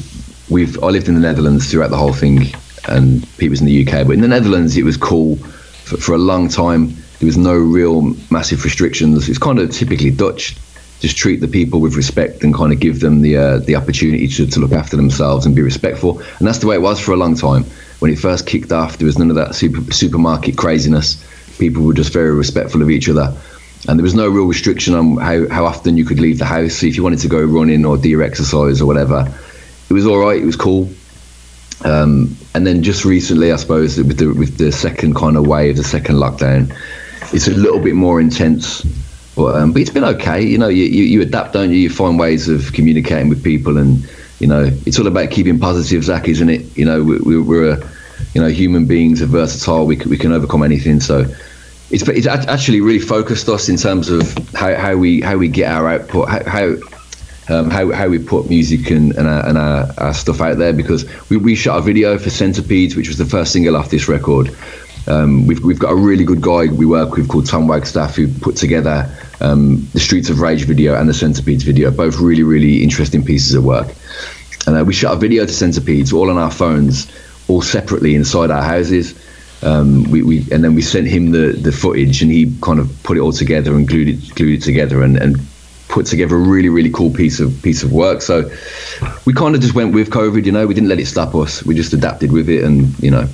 we've 0.50 0.82
I 0.84 0.88
lived 0.88 1.08
in 1.08 1.16
the 1.16 1.20
Netherlands 1.20 1.70
throughout 1.70 1.90
the 1.90 1.98
whole 1.98 2.14
thing, 2.14 2.48
and 2.88 3.28
Pete 3.38 3.50
was 3.50 3.60
in 3.60 3.68
the 3.68 3.86
UK. 3.86 4.08
But 4.08 4.14
in 4.14 4.22
the 4.22 4.28
Netherlands, 4.28 4.78
it 4.78 4.84
was 4.84 4.98
cool 4.98 5.38
for, 5.84 5.98
for 5.98 6.14
a 6.14 6.18
long 6.18 6.50
time. 6.50 6.96
There 7.20 7.28
was 7.28 7.38
no 7.38 7.56
real 7.56 8.02
massive 8.30 8.64
restrictions. 8.64 9.30
It's 9.30 9.38
kind 9.38 9.60
of 9.60 9.72
typically 9.72 10.12
Dutch. 10.12 10.56
Just 11.00 11.18
treat 11.18 11.42
the 11.42 11.48
people 11.48 11.82
with 11.82 11.96
respect 11.96 12.44
and 12.44 12.54
kind 12.54 12.72
of 12.72 12.80
give 12.80 13.02
them 13.02 13.22
the 13.22 13.36
uh, 13.36 13.58
the 13.60 13.76
opportunity 13.76 14.28
to, 14.28 14.48
to 14.48 14.60
look 14.60 14.72
after 14.72 14.96
themselves 14.96 15.46
and 15.46 15.56
be 15.56 15.62
respectful. 15.62 16.20
And 16.40 16.48
that's 16.48 16.60
the 16.60 16.68
way 16.68 16.76
it 16.76 16.82
was 16.82 17.00
for 17.00 17.12
a 17.12 17.18
long 17.18 17.36
time. 17.36 17.66
When 18.00 18.12
it 18.12 18.20
first 18.20 18.48
kicked 18.48 18.72
off, 18.72 18.98
there 18.98 19.06
was 19.06 19.18
none 19.18 19.30
of 19.30 19.36
that 19.36 19.56
super, 19.56 19.92
supermarket 19.92 20.58
craziness. 20.58 21.24
People 21.58 21.84
were 21.84 21.94
just 21.94 22.14
very 22.14 22.32
respectful 22.32 22.82
of 22.82 22.90
each 22.90 23.10
other 23.10 23.36
and 23.88 24.00
there 24.00 24.04
was 24.04 24.16
no 24.16 24.30
real 24.30 24.46
restriction 24.46 24.96
on 24.96 25.18
how, 25.18 25.48
how 25.50 25.66
often 25.66 25.98
you 25.98 26.06
could 26.06 26.20
leave 26.20 26.40
the 26.40 26.46
house. 26.46 26.76
So 26.76 26.86
if 26.86 26.96
you 26.96 27.04
wanted 27.04 27.20
to 27.20 27.28
go 27.28 27.44
running 27.44 27.86
or 27.86 27.98
do 27.98 28.10
your 28.10 28.24
exercise 28.24 28.82
or 28.82 28.86
whatever, 28.86 29.28
it 29.90 29.94
was 29.94 30.08
all 30.08 30.18
right. 30.18 30.42
It 30.42 30.46
was 30.46 30.56
cool. 30.56 30.90
Um, 31.86 32.36
and 32.54 32.66
then 32.66 32.82
just 32.84 33.06
recently, 33.06 33.52
I 33.52 33.58
suppose 33.58 33.98
with 33.98 34.18
the 34.18 34.34
with 34.34 34.58
the 34.58 34.72
second 34.72 35.16
kind 35.16 35.38
of 35.38 35.48
wave, 35.48 35.78
the 35.78 35.84
second 35.84 36.16
lockdown, 36.16 36.74
it's 37.34 37.48
a 37.48 37.52
little 37.52 37.80
bit 37.80 37.96
more 37.96 38.22
intense. 38.22 38.84
But, 39.36 39.56
um, 39.56 39.74
but 39.74 39.82
it's 39.82 39.90
been 39.90 40.04
okay. 40.04 40.42
You 40.42 40.60
know, 40.60 40.68
you, 40.68 40.84
you, 40.84 41.04
you 41.04 41.22
adapt, 41.22 41.54
don't 41.54 41.72
you? 41.72 41.78
You 41.78 41.90
find 41.90 42.20
ways 42.20 42.48
of 42.48 42.72
communicating 42.74 43.30
with 43.30 43.44
people, 43.44 43.78
and 43.78 44.08
you 44.40 44.48
know, 44.48 44.70
it's 44.86 45.00
all 45.00 45.08
about 45.08 45.32
keeping 45.32 45.60
positive, 45.60 46.04
Zach, 46.04 46.28
isn't 46.28 46.50
it? 46.50 46.78
You 46.78 46.86
know, 46.86 47.04
we, 47.04 47.18
we, 47.20 47.42
we're 47.42 47.72
a, 47.72 47.90
you 48.34 48.42
know, 48.42 48.48
human 48.48 48.86
beings 48.86 49.22
are 49.22 49.26
versatile. 49.26 49.86
We 49.86 49.96
can, 49.96 50.10
we 50.10 50.18
can 50.18 50.32
overcome 50.32 50.64
anything. 50.64 51.00
So 51.00 51.26
it's 51.90 52.08
it's 52.08 52.28
actually 52.28 52.82
really 52.82 53.00
focused 53.00 53.50
us 53.50 53.70
in 53.70 53.78
terms 53.78 54.10
of 54.10 54.38
how, 54.54 54.76
how 54.76 54.96
we 54.96 55.22
how 55.22 55.38
we 55.38 55.48
get 55.48 55.72
our 55.72 55.90
output, 55.90 56.30
how 56.30 56.44
how, 56.44 56.76
um, 57.50 57.70
how, 57.70 57.92
how 57.92 58.08
we 58.08 58.20
put 58.20 58.50
music 58.50 58.90
and, 58.90 59.14
and, 59.14 59.28
our, 59.28 59.46
and 59.48 59.58
our, 59.58 59.94
our 59.98 60.14
stuff 60.14 60.42
out 60.42 60.58
there 60.58 60.74
because 60.74 61.06
we, 61.30 61.38
we 61.38 61.56
shot 61.56 61.78
a 61.78 61.82
video 61.82 62.18
for 62.18 62.30
Centipedes, 62.30 62.96
which 62.96 63.08
was 63.08 63.18
the 63.18 63.26
first 63.26 63.52
single 63.52 63.76
off 63.76 63.90
this 63.90 64.08
record. 64.08 64.56
Um, 65.08 65.46
we've, 65.46 65.62
we've 65.64 65.80
got 65.80 65.92
a 65.92 65.96
really 65.96 66.24
good 66.24 66.42
guy 66.42 66.68
we 66.68 66.86
work 66.86 67.16
with 67.16 67.28
called 67.28 67.46
Tom 67.46 67.68
Wagstaff 67.68 68.16
who 68.16 68.28
put 68.28 68.56
together 68.56 69.14
um, 69.42 69.86
the 69.92 70.00
Streets 70.00 70.30
of 70.30 70.40
Rage 70.40 70.64
video 70.64 70.96
and 70.96 71.10
the 71.10 71.14
Centipedes 71.14 71.64
video, 71.64 71.92
both 71.92 72.20
really, 72.20 72.44
really 72.44 72.82
interesting 72.82 73.24
pieces 73.24 73.54
of 73.54 73.66
work. 73.66 73.94
And 74.66 74.78
uh, 74.78 74.86
we 74.86 74.94
shot 74.94 75.14
a 75.14 75.18
video 75.18 75.46
to 75.46 75.52
Centipedes 75.52 76.14
all 76.14 76.30
on 76.30 76.38
our 76.38 76.52
phones, 76.52 77.12
all 77.50 77.62
separately 77.62 78.16
inside 78.16 78.50
our 78.50 78.64
houses. 78.64 79.20
Um, 79.62 80.04
we, 80.10 80.24
we 80.24 80.40
and 80.52 80.64
then 80.64 80.76
we 80.76 80.82
sent 80.82 81.08
him 81.08 81.32
the, 81.32 81.54
the 81.54 81.72
footage, 81.72 82.22
and 82.22 82.32
he 82.32 82.54
kind 82.62 82.80
of 82.80 83.04
put 83.04 83.18
it 83.18 83.22
all 83.22 83.32
together 83.32 83.74
and 83.76 83.88
glued 83.88 84.10
it 84.10 84.36
glued 84.36 84.62
it 84.62 84.64
together 84.64 85.02
and, 85.02 85.18
and 85.18 85.40
put 85.94 86.08
together 86.08 86.36
a 86.36 86.40
really 86.40 86.70
really 86.70 86.90
cool 86.90 87.12
piece 87.12 87.40
of 87.40 87.62
piece 87.62 87.84
of 87.84 87.92
work. 87.92 88.22
So 88.22 88.50
we 89.26 89.34
kind 89.34 89.56
of 89.56 89.62
just 89.62 89.76
went 89.76 89.94
with 89.94 90.10
COVID, 90.10 90.44
you 90.44 90.52
know. 90.52 90.66
We 90.66 90.74
didn't 90.74 90.90
let 90.90 91.00
it 91.00 91.06
stop 91.06 91.36
us. 91.36 91.64
We 91.64 91.76
just 91.76 91.94
adapted 91.94 92.32
with 92.32 92.50
it, 92.50 92.64
and 92.64 92.98
you 93.00 93.12
know, 93.12 93.28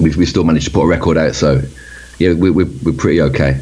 we 0.00 0.10
we 0.16 0.24
still 0.24 0.44
managed 0.44 0.66
to 0.66 0.72
put 0.72 0.84
a 0.84 0.86
record 0.86 1.18
out. 1.18 1.34
So 1.34 1.60
yeah, 2.18 2.32
we, 2.32 2.50
we 2.50 2.64
we're 2.64 2.96
pretty 2.96 3.20
okay. 3.20 3.60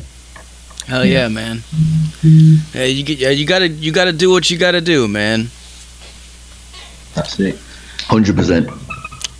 Hell 0.86 1.04
yeah, 1.04 1.26
man. 1.26 1.62
Yeah, 2.72 2.84
you 2.84 3.02
get, 3.02 3.18
yeah, 3.18 3.30
you 3.30 3.44
gotta 3.44 3.68
you 3.68 3.90
gotta 3.90 4.12
do 4.12 4.30
what 4.30 4.50
you 4.50 4.56
gotta 4.56 4.80
do, 4.80 5.08
man. 5.08 5.50
That's 7.14 7.40
it. 7.40 7.58
Hundred 8.06 8.36
percent. 8.36 8.68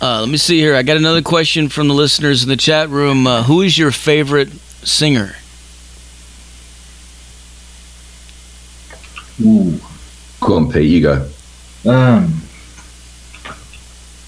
Uh, 0.01 0.19
let 0.19 0.29
me 0.29 0.37
see 0.37 0.59
here. 0.59 0.75
I 0.75 0.83
got 0.83 0.97
another 0.97 1.21
question 1.21 1.69
from 1.69 1.87
the 1.87 1.93
listeners 1.93 2.43
in 2.43 2.49
the 2.49 2.57
chat 2.57 2.89
room. 2.89 3.25
Uh, 3.25 3.43
who 3.43 3.61
is 3.61 3.77
your 3.77 3.91
favorite 3.91 4.51
singer? 4.83 5.35
Ooh. 9.41 9.79
Go 10.39 10.55
on, 10.55 10.71
Pete. 10.71 10.89
You 10.89 11.01
go. 11.01 11.29
Um, 11.85 12.41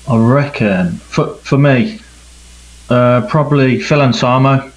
I 0.07 0.17
reckon 0.17 0.93
for 0.93 1.35
for 1.35 1.57
me, 1.57 1.99
uh, 2.89 3.27
probably 3.27 3.79
Phil 3.79 4.01
Anselmo. 4.01 4.71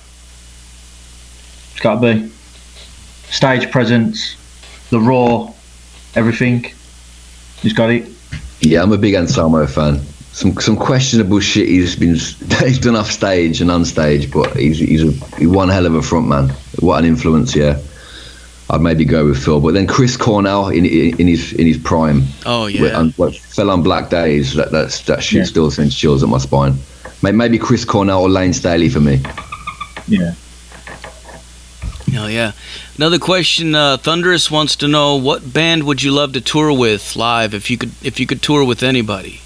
It's 1.73 1.81
got 1.81 2.01
to 2.01 2.15
be 2.15 2.33
stage 3.31 3.71
presence, 3.71 4.37
the 4.91 5.01
raw, 5.01 5.53
everything. 6.15 6.71
He's 7.61 7.73
got 7.73 7.91
it. 7.91 8.09
Yeah, 8.61 8.83
I'm 8.83 8.93
a 8.93 8.99
big 8.99 9.15
Anselmo 9.15 9.67
fan. 9.67 10.01
Some 10.33 10.59
some 10.61 10.77
questionable 10.77 11.41
shit 11.41 11.69
he's 11.69 11.97
been 11.97 12.15
he's 12.61 12.79
done 12.79 12.97
off 12.97 13.11
stage 13.11 13.61
and 13.61 13.71
on 13.71 13.85
stage, 13.85 14.31
but 14.31 14.57
he's 14.57 14.79
he's 14.79 15.03
a 15.03 15.13
he's 15.37 15.49
one 15.49 15.69
hell 15.69 15.87
of 15.87 15.95
a 15.95 16.03
front 16.03 16.29
man. 16.29 16.49
What 16.81 16.99
an 16.99 17.05
influence, 17.05 17.55
yeah. 17.55 17.79
I'd 18.73 18.81
maybe 18.81 19.05
go 19.05 19.27
with 19.27 19.45
Phil, 19.45 19.61
but 19.61 19.75
then 19.75 19.87
Chris 19.87 20.17
Cornell 20.17 20.69
in 20.69 20.85
in 20.87 21.29
his 21.29 21.53
in 21.53 21.67
his 21.67 21.77
prime. 21.79 22.25
Oh 22.47 22.63
Where- 22.65 22.71
yeah. 22.71 22.99
and 23.01 23.13
what 23.15 23.37
fell 23.37 23.71
on 23.71 23.83
black 23.83 24.09
days. 24.11 24.55
That 24.55 24.73
that's, 24.73 25.03
that 25.03 25.23
shit 25.23 25.39
Yeah. 25.41 25.45
still 25.45 25.71
sends 25.71 25.95
chills 25.95 26.23
up 26.23 26.31
my 26.31 26.39
spine. 26.39 26.75
May- 27.23 27.33
Maybe 27.33 27.59
Chris 27.59 27.85
Cornell 27.85 28.23
or 28.23 28.31
Layne 28.31 28.53
Staley 28.55 28.89
for 28.89 29.01
me. 29.01 29.21
Yeah. 30.09 30.35
Hell 32.11 32.29
yeah. 32.31 32.53
Another 32.97 33.19
question. 33.19 33.75
Uh, 33.75 33.97
Thunderous 33.97 34.51
wants 34.51 34.77
to 34.77 34.89
know 34.89 35.17
what 35.17 35.53
band 35.53 35.85
would 35.85 36.03
you 36.03 36.11
love 36.13 36.33
to 36.35 36.41
tour 36.41 36.73
with 36.73 37.15
live 37.17 37.55
if 37.55 37.71
you 37.71 37.79
could 37.79 37.93
if 38.03 38.19
you 38.21 38.27
could 38.27 38.43
tour 38.43 38.65
with 38.65 38.83
anybody. 38.83 39.41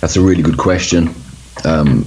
That's 0.00 0.16
a 0.16 0.20
really 0.20 0.42
good 0.42 0.58
question. 0.58 1.14
Um, 1.64 2.06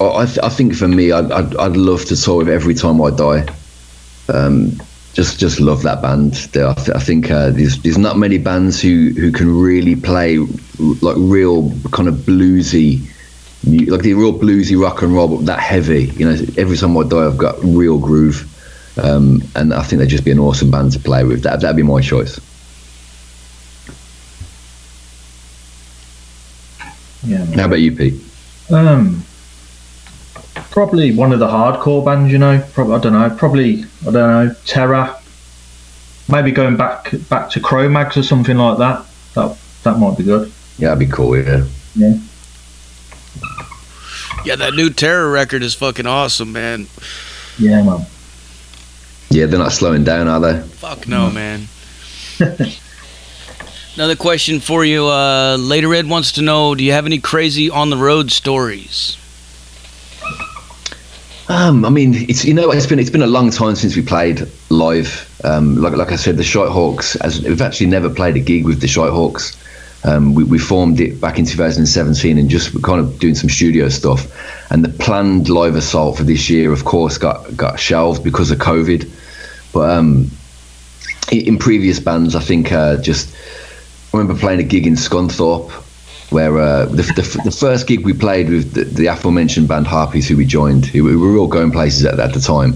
I, 0.00 0.04
I 0.22 0.26
th- 0.26 0.38
I 0.42 0.48
think 0.48 0.74
for 0.74 0.88
me, 0.88 1.10
I'd, 1.12 1.30
I'd, 1.32 1.56
I'd 1.56 1.76
love 1.76 2.04
to 2.06 2.16
tour 2.16 2.38
with 2.38 2.48
Every 2.48 2.74
Time 2.74 3.00
I 3.02 3.10
Die. 3.10 3.46
Um, 4.28 4.80
just 5.14 5.38
just 5.38 5.60
love 5.60 5.82
that 5.82 6.00
band. 6.00 6.32
They- 6.52 6.64
I, 6.64 6.72
th- 6.74 6.96
I 6.96 7.00
think 7.00 7.30
uh, 7.30 7.50
there's 7.50 7.78
there's 7.82 7.98
not 7.98 8.16
many 8.16 8.38
bands 8.38 8.80
who, 8.80 9.10
who 9.16 9.30
can 9.30 9.54
really 9.60 9.94
play 9.96 10.38
like 10.78 11.16
real 11.18 11.70
kind 11.92 12.08
of 12.08 12.14
bluesy, 12.16 13.00
like 13.64 14.00
the 14.00 14.14
real 14.14 14.32
bluesy 14.32 14.80
rock 14.80 15.02
and 15.02 15.12
roll, 15.14 15.28
but 15.36 15.46
that 15.46 15.60
heavy. 15.60 16.04
You 16.16 16.26
know, 16.30 16.44
Every 16.56 16.76
Time 16.76 16.96
I 16.96 17.02
Die, 17.04 17.26
I've 17.26 17.36
got 17.36 17.62
real 17.62 17.98
groove, 17.98 18.48
um, 19.02 19.42
and 19.54 19.74
I 19.74 19.82
think 19.82 20.00
they'd 20.00 20.08
just 20.08 20.24
be 20.24 20.30
an 20.30 20.38
awesome 20.38 20.70
band 20.70 20.92
to 20.92 20.98
play 20.98 21.24
with. 21.24 21.42
That 21.42 21.60
that'd 21.60 21.76
be 21.76 21.82
my 21.82 22.00
choice. 22.00 22.40
Yeah. 27.24 27.44
How 27.54 27.66
about 27.66 27.80
you, 27.80 27.94
Pete? 27.94 28.14
Um, 28.70 29.22
probably 30.54 31.14
one 31.14 31.32
of 31.32 31.38
the 31.38 31.48
hardcore 31.48 32.04
bands, 32.04 32.32
you 32.32 32.38
know. 32.38 32.64
Probably 32.72 32.94
I 32.94 32.98
don't 33.00 33.12
know. 33.12 33.36
Probably 33.36 33.84
I 34.02 34.04
don't 34.04 34.14
know. 34.14 34.54
Terror. 34.64 35.16
Maybe 36.28 36.50
going 36.50 36.76
back 36.76 37.12
back 37.28 37.50
to 37.50 37.60
Cro-Mags 37.60 38.16
or 38.16 38.22
something 38.22 38.56
like 38.56 38.78
that. 38.78 39.04
That 39.34 39.56
that 39.82 39.98
might 39.98 40.16
be 40.16 40.24
good. 40.24 40.52
Yeah, 40.78 40.94
that'd 40.94 40.98
be 40.98 41.12
cool. 41.12 41.36
Yeah. 41.36 41.64
Yeah, 44.44 44.56
that 44.56 44.74
new 44.74 44.90
Terror 44.90 45.30
record 45.30 45.62
is 45.62 45.74
fucking 45.74 46.06
awesome, 46.06 46.52
man. 46.52 46.86
Yeah, 47.58 47.82
man. 47.82 48.06
Yeah, 49.30 49.46
they're 49.46 49.58
not 49.58 49.72
slowing 49.72 50.04
down, 50.04 50.28
are 50.28 50.40
they? 50.40 50.60
Fuck 50.60 51.06
no, 51.06 51.30
man. 51.30 51.68
Another 53.94 54.16
question 54.16 54.58
for 54.58 54.84
you. 54.84 55.06
Uh, 55.06 55.56
Lady 55.58 55.86
Red 55.86 56.08
wants 56.08 56.32
to 56.32 56.42
know: 56.42 56.74
Do 56.74 56.82
you 56.82 56.92
have 56.92 57.06
any 57.06 57.18
crazy 57.18 57.70
on 57.70 57.90
the 57.90 57.96
road 57.96 58.30
stories? 58.30 59.16
Um, 61.52 61.84
I 61.84 61.90
mean, 61.90 62.14
it's 62.14 62.46
you 62.46 62.54
know, 62.54 62.70
it's 62.70 62.86
been 62.86 62.98
it's 62.98 63.10
been 63.10 63.20
a 63.20 63.26
long 63.26 63.50
time 63.50 63.76
since 63.76 63.94
we 63.94 64.00
played 64.00 64.48
live. 64.70 65.28
Um, 65.44 65.76
like 65.76 65.92
like 65.92 66.10
I 66.10 66.16
said, 66.16 66.38
the 66.38 66.42
Schytehawkes. 66.42 67.20
As 67.20 67.42
we've 67.42 67.60
actually 67.60 67.88
never 67.88 68.08
played 68.08 68.36
a 68.36 68.40
gig 68.40 68.64
with 68.64 68.80
the 68.80 68.86
Schytehawkes. 68.86 69.58
Um, 70.06 70.32
we, 70.32 70.44
we 70.44 70.58
formed 70.58 70.98
it 70.98 71.20
back 71.20 71.38
in 71.38 71.44
2017 71.44 72.38
and 72.38 72.48
just 72.48 72.82
kind 72.82 73.00
of 73.00 73.18
doing 73.18 73.34
some 73.34 73.50
studio 73.50 73.90
stuff. 73.90 74.32
And 74.72 74.82
the 74.82 74.88
planned 74.88 75.50
live 75.50 75.76
assault 75.76 76.16
for 76.16 76.22
this 76.22 76.48
year, 76.48 76.72
of 76.72 76.86
course, 76.86 77.18
got 77.18 77.54
got 77.54 77.78
shelved 77.78 78.24
because 78.24 78.50
of 78.50 78.58
COVID. 78.58 79.10
But 79.74 79.90
um, 79.90 80.30
in 81.30 81.58
previous 81.58 82.00
bands, 82.00 82.34
I 82.34 82.40
think 82.40 82.72
uh, 82.72 82.96
just 82.96 83.28
I 84.14 84.16
remember 84.16 84.40
playing 84.40 84.60
a 84.60 84.64
gig 84.64 84.86
in 84.86 84.94
Scunthorpe 84.94 85.70
where 86.32 86.58
uh, 86.58 86.86
the, 86.86 87.02
the, 87.02 87.40
the 87.44 87.50
first 87.50 87.86
gig 87.86 88.04
we 88.04 88.12
played 88.12 88.48
with 88.48 88.72
the, 88.72 88.84
the 88.84 89.06
aforementioned 89.06 89.68
band 89.68 89.86
Harpies, 89.86 90.28
who 90.28 90.36
we 90.36 90.44
joined, 90.44 90.86
who 90.86 91.04
we 91.04 91.16
were 91.16 91.36
all 91.36 91.46
going 91.46 91.70
places 91.70 92.04
at, 92.04 92.18
at 92.18 92.32
the 92.32 92.40
time, 92.40 92.74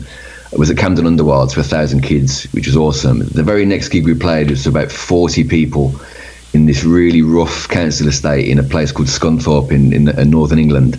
was 0.52 0.70
at 0.70 0.76
Camden 0.76 1.06
Underworld 1.06 1.52
for 1.52 1.60
a 1.60 1.64
thousand 1.64 2.02
kids, 2.02 2.44
which 2.52 2.66
was 2.66 2.76
awesome. 2.76 3.20
The 3.20 3.42
very 3.42 3.64
next 3.64 3.88
gig 3.88 4.04
we 4.04 4.14
played 4.14 4.50
was 4.50 4.66
about 4.66 4.90
40 4.90 5.44
people 5.44 5.94
in 6.52 6.66
this 6.66 6.84
really 6.84 7.22
rough 7.22 7.68
council 7.68 8.08
estate 8.08 8.48
in 8.48 8.58
a 8.58 8.62
place 8.62 8.92
called 8.92 9.08
Scunthorpe 9.08 9.70
in, 9.70 9.92
in, 9.92 10.08
uh 10.08 10.24
northern 10.24 10.58
England. 10.58 10.98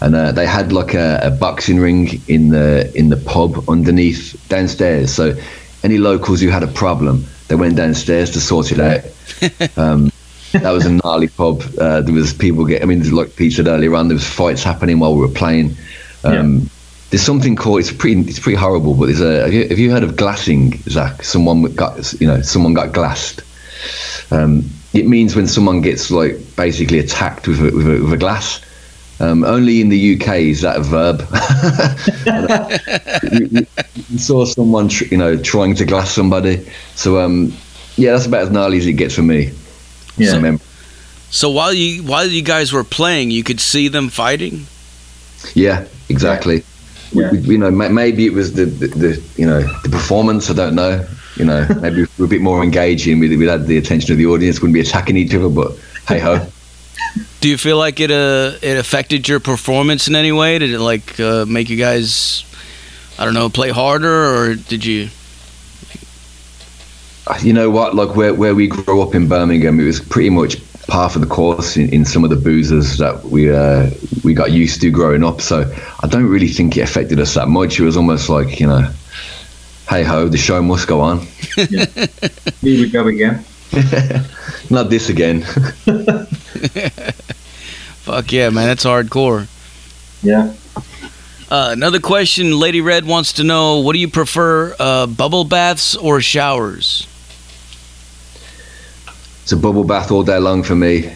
And 0.00 0.14
uh, 0.14 0.32
they 0.32 0.46
had 0.46 0.72
like 0.72 0.94
a, 0.94 1.20
a 1.22 1.30
boxing 1.30 1.78
ring 1.78 2.20
in 2.28 2.48
the 2.48 2.90
in 2.94 3.08
the 3.08 3.16
pub 3.16 3.68
underneath 3.68 4.36
downstairs. 4.48 5.12
So 5.14 5.34
any 5.84 5.98
locals 5.98 6.40
who 6.40 6.48
had 6.48 6.62
a 6.62 6.68
problem, 6.68 7.24
they 7.48 7.54
went 7.54 7.76
downstairs 7.76 8.30
to 8.32 8.40
sort 8.40 8.72
it 8.72 8.80
out. 8.80 9.00
Um, 9.76 10.11
that 10.52 10.70
was 10.70 10.86
a 10.86 10.92
gnarly 10.92 11.28
pub. 11.28 11.62
Uh, 11.78 12.00
there 12.02 12.14
was 12.14 12.32
people 12.32 12.64
get. 12.64 12.82
I 12.82 12.86
mean, 12.86 13.08
like 13.14 13.36
Pete 13.36 13.52
said 13.54 13.66
earlier 13.68 13.94
on, 13.94 14.08
there 14.08 14.14
was 14.14 14.26
fights 14.26 14.62
happening 14.62 14.98
while 14.98 15.14
we 15.14 15.20
were 15.20 15.28
playing. 15.32 15.76
Um, 16.24 16.70
There's 17.10 17.22
something 17.22 17.56
called. 17.56 17.80
It's 17.80 17.92
pretty. 17.92 18.20
It's 18.22 18.38
pretty 18.38 18.56
horrible. 18.58 18.94
But 18.94 19.06
there's 19.06 19.20
a. 19.20 19.42
Have 19.42 19.52
you, 19.52 19.68
have 19.68 19.78
you 19.78 19.90
heard 19.90 20.02
of 20.02 20.16
glassing, 20.16 20.78
Zach? 20.82 21.22
Someone 21.22 21.62
got. 21.74 22.12
You 22.20 22.26
know, 22.26 22.42
someone 22.42 22.74
got 22.74 22.92
glassed. 22.92 23.42
Um, 24.30 24.64
it 24.94 25.06
means 25.06 25.34
when 25.34 25.46
someone 25.46 25.80
gets 25.80 26.10
like 26.10 26.36
basically 26.56 26.98
attacked 26.98 27.48
with 27.48 27.60
a, 27.60 27.74
with 27.76 27.86
a, 27.86 28.02
with 28.02 28.12
a 28.12 28.16
glass. 28.16 28.60
Um, 29.20 29.44
only 29.44 29.80
in 29.80 29.88
the 29.88 30.16
UK 30.16 30.28
is 30.38 30.62
that 30.62 30.78
a 30.78 30.82
verb. 30.82 31.20
you 34.08 34.18
saw 34.18 34.44
someone, 34.44 34.88
tr- 34.88 35.04
you 35.04 35.16
know, 35.16 35.36
trying 35.40 35.76
to 35.76 35.84
glass 35.84 36.10
somebody. 36.10 36.66
So, 36.96 37.20
um, 37.20 37.52
yeah, 37.96 38.12
that's 38.12 38.26
about 38.26 38.42
as 38.42 38.50
gnarly 38.50 38.78
as 38.78 38.86
it 38.86 38.94
gets 38.94 39.14
for 39.14 39.22
me. 39.22 39.52
Yeah. 40.16 40.30
Some 40.32 40.42
mem- 40.42 40.60
So 41.30 41.50
while 41.50 41.72
you 41.72 42.02
while 42.02 42.26
you 42.26 42.42
guys 42.42 42.72
were 42.72 42.84
playing, 42.84 43.30
you 43.30 43.42
could 43.42 43.60
see 43.60 43.88
them 43.88 44.08
fighting. 44.10 44.66
yeah, 45.54 45.84
exactly. 46.08 46.62
Yeah. 47.12 47.30
We, 47.32 47.38
we- 47.40 47.48
you 47.54 47.58
know, 47.58 47.70
ma- 47.70 47.88
maybe 47.88 48.26
it 48.26 48.32
was 48.32 48.52
the, 48.54 48.64
the, 48.66 48.86
the, 48.88 49.22
you 49.36 49.46
know, 49.46 49.60
the 49.82 49.88
performance. 49.88 50.50
I 50.50 50.54
don't 50.54 50.74
know. 50.74 51.04
You 51.36 51.44
know, 51.46 51.66
maybe 51.80 52.02
we 52.02 52.08
we're 52.18 52.26
a 52.26 52.28
bit 52.28 52.40
more 52.42 52.62
engaging. 52.62 53.18
We, 53.20 53.34
we 53.36 53.46
had 53.46 53.66
the 53.66 53.78
attention 53.78 54.12
of 54.12 54.18
the 54.18 54.26
audience. 54.26 54.60
Wouldn't 54.60 54.74
be 54.74 54.80
attacking 54.80 55.16
each 55.16 55.34
other, 55.34 55.48
but 55.48 55.72
hey 56.08 56.18
ho. 56.18 56.46
Do 57.40 57.48
you 57.48 57.58
feel 57.58 57.76
like 57.78 57.98
it 58.00 58.10
uh 58.10 58.52
it 58.62 58.76
affected 58.78 59.28
your 59.28 59.40
performance 59.40 60.08
in 60.08 60.14
any 60.16 60.32
way? 60.32 60.58
Did 60.58 60.70
it 60.70 60.78
like 60.78 61.18
uh, 61.20 61.44
make 61.46 61.68
you 61.70 61.76
guys, 61.76 62.44
I 63.18 63.24
don't 63.24 63.34
know, 63.34 63.48
play 63.48 63.70
harder, 63.70 64.08
or 64.34 64.54
did 64.54 64.84
you? 64.84 65.08
You 67.42 67.52
know 67.52 67.70
what? 67.70 67.94
Like 67.94 68.16
where 68.16 68.34
where 68.34 68.54
we 68.54 68.66
grew 68.68 69.02
up 69.02 69.14
in 69.14 69.28
Birmingham, 69.28 69.80
it 69.80 69.84
was 69.84 70.00
pretty 70.00 70.30
much 70.30 70.56
par 70.86 71.08
for 71.08 71.20
the 71.20 71.26
course 71.26 71.76
in, 71.76 71.88
in 71.90 72.04
some 72.04 72.24
of 72.24 72.30
the 72.30 72.36
boozers 72.36 72.98
that 72.98 73.24
we 73.24 73.50
uh, 73.50 73.90
we 74.24 74.34
got 74.34 74.50
used 74.52 74.80
to 74.80 74.90
growing 74.90 75.24
up. 75.24 75.40
So 75.40 75.72
I 76.02 76.06
don't 76.08 76.26
really 76.26 76.48
think 76.48 76.76
it 76.76 76.80
affected 76.80 77.20
us 77.20 77.34
that 77.34 77.48
much. 77.48 77.78
It 77.78 77.84
was 77.84 77.96
almost 77.96 78.28
like 78.28 78.60
you 78.60 78.66
know, 78.66 78.90
hey 79.88 80.02
ho, 80.02 80.28
the 80.28 80.38
show 80.38 80.60
must 80.62 80.88
go 80.88 81.00
on. 81.00 81.20
Here 81.56 81.86
we 82.62 82.90
go 82.90 83.06
again. 83.06 83.44
Not 84.70 84.90
this 84.90 85.08
again. 85.08 85.42
Fuck 88.02 88.32
yeah, 88.32 88.50
man, 88.50 88.66
that's 88.66 88.84
hardcore. 88.84 89.46
Yeah. 90.22 90.54
Uh, 91.50 91.70
another 91.72 92.00
question, 92.00 92.58
Lady 92.58 92.80
Red 92.80 93.04
wants 93.06 93.34
to 93.34 93.44
know: 93.44 93.80
What 93.80 93.92
do 93.92 93.98
you 93.98 94.08
prefer, 94.08 94.74
uh, 94.78 95.06
bubble 95.06 95.44
baths 95.44 95.94
or 95.96 96.20
showers? 96.20 97.06
It's 99.42 99.52
a 99.52 99.56
bubble 99.56 99.84
bath 99.84 100.12
all 100.12 100.22
day 100.22 100.38
long 100.38 100.62
for 100.62 100.76
me. 100.76 101.12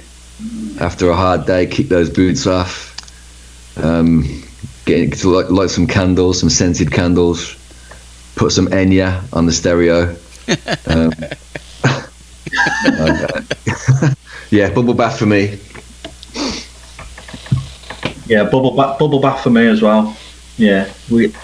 After 0.80 1.08
a 1.10 1.16
hard 1.16 1.46
day, 1.46 1.66
kick 1.66 1.88
those 1.88 2.10
boots 2.10 2.46
off. 2.46 2.92
Um, 3.78 4.22
get, 4.84 5.10
get 5.10 5.18
to 5.20 5.30
light, 5.30 5.50
light 5.50 5.70
some 5.70 5.86
candles, 5.86 6.40
some 6.40 6.50
scented 6.50 6.90
candles. 6.92 7.56
Put 8.34 8.52
some 8.52 8.66
Enya 8.68 9.22
on 9.32 9.46
the 9.46 9.52
stereo. 9.52 10.16
Um, 10.86 11.12
yeah, 14.50 14.70
bubble 14.72 14.94
bath 14.94 15.18
for 15.18 15.26
me. 15.26 15.58
Yeah, 18.26 18.44
bubble 18.44 18.76
bath, 18.76 18.98
bubble 18.98 19.20
bath 19.20 19.42
for 19.42 19.50
me 19.50 19.66
as 19.66 19.82
well. 19.82 20.16
Yeah, 20.56 20.88
we 21.10 21.34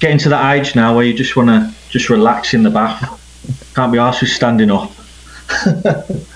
getting 0.00 0.18
to 0.18 0.28
that 0.28 0.54
age 0.54 0.76
now 0.76 0.94
where 0.94 1.04
you 1.04 1.14
just 1.14 1.34
want 1.34 1.48
to 1.48 1.72
just 1.88 2.10
relax 2.10 2.52
in 2.52 2.62
the 2.62 2.70
bath. 2.70 3.18
Can't 3.74 3.90
be 3.90 3.98
asked 3.98 4.20
with 4.20 4.30
standing 4.30 4.70
up. 4.70 4.92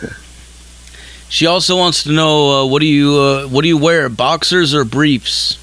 She 1.29 1.47
also 1.47 1.77
wants 1.77 2.05
to 2.05 2.13
know: 2.13 2.63
uh, 2.63 2.67
What 2.67 2.79
do 2.81 2.87
you 2.87 3.19
uh, 3.19 3.49
what 3.49 3.63
do 3.63 3.69
you 3.69 3.77
wear, 3.77 4.09
boxers 4.09 4.73
or 4.73 4.85
briefs? 4.85 5.59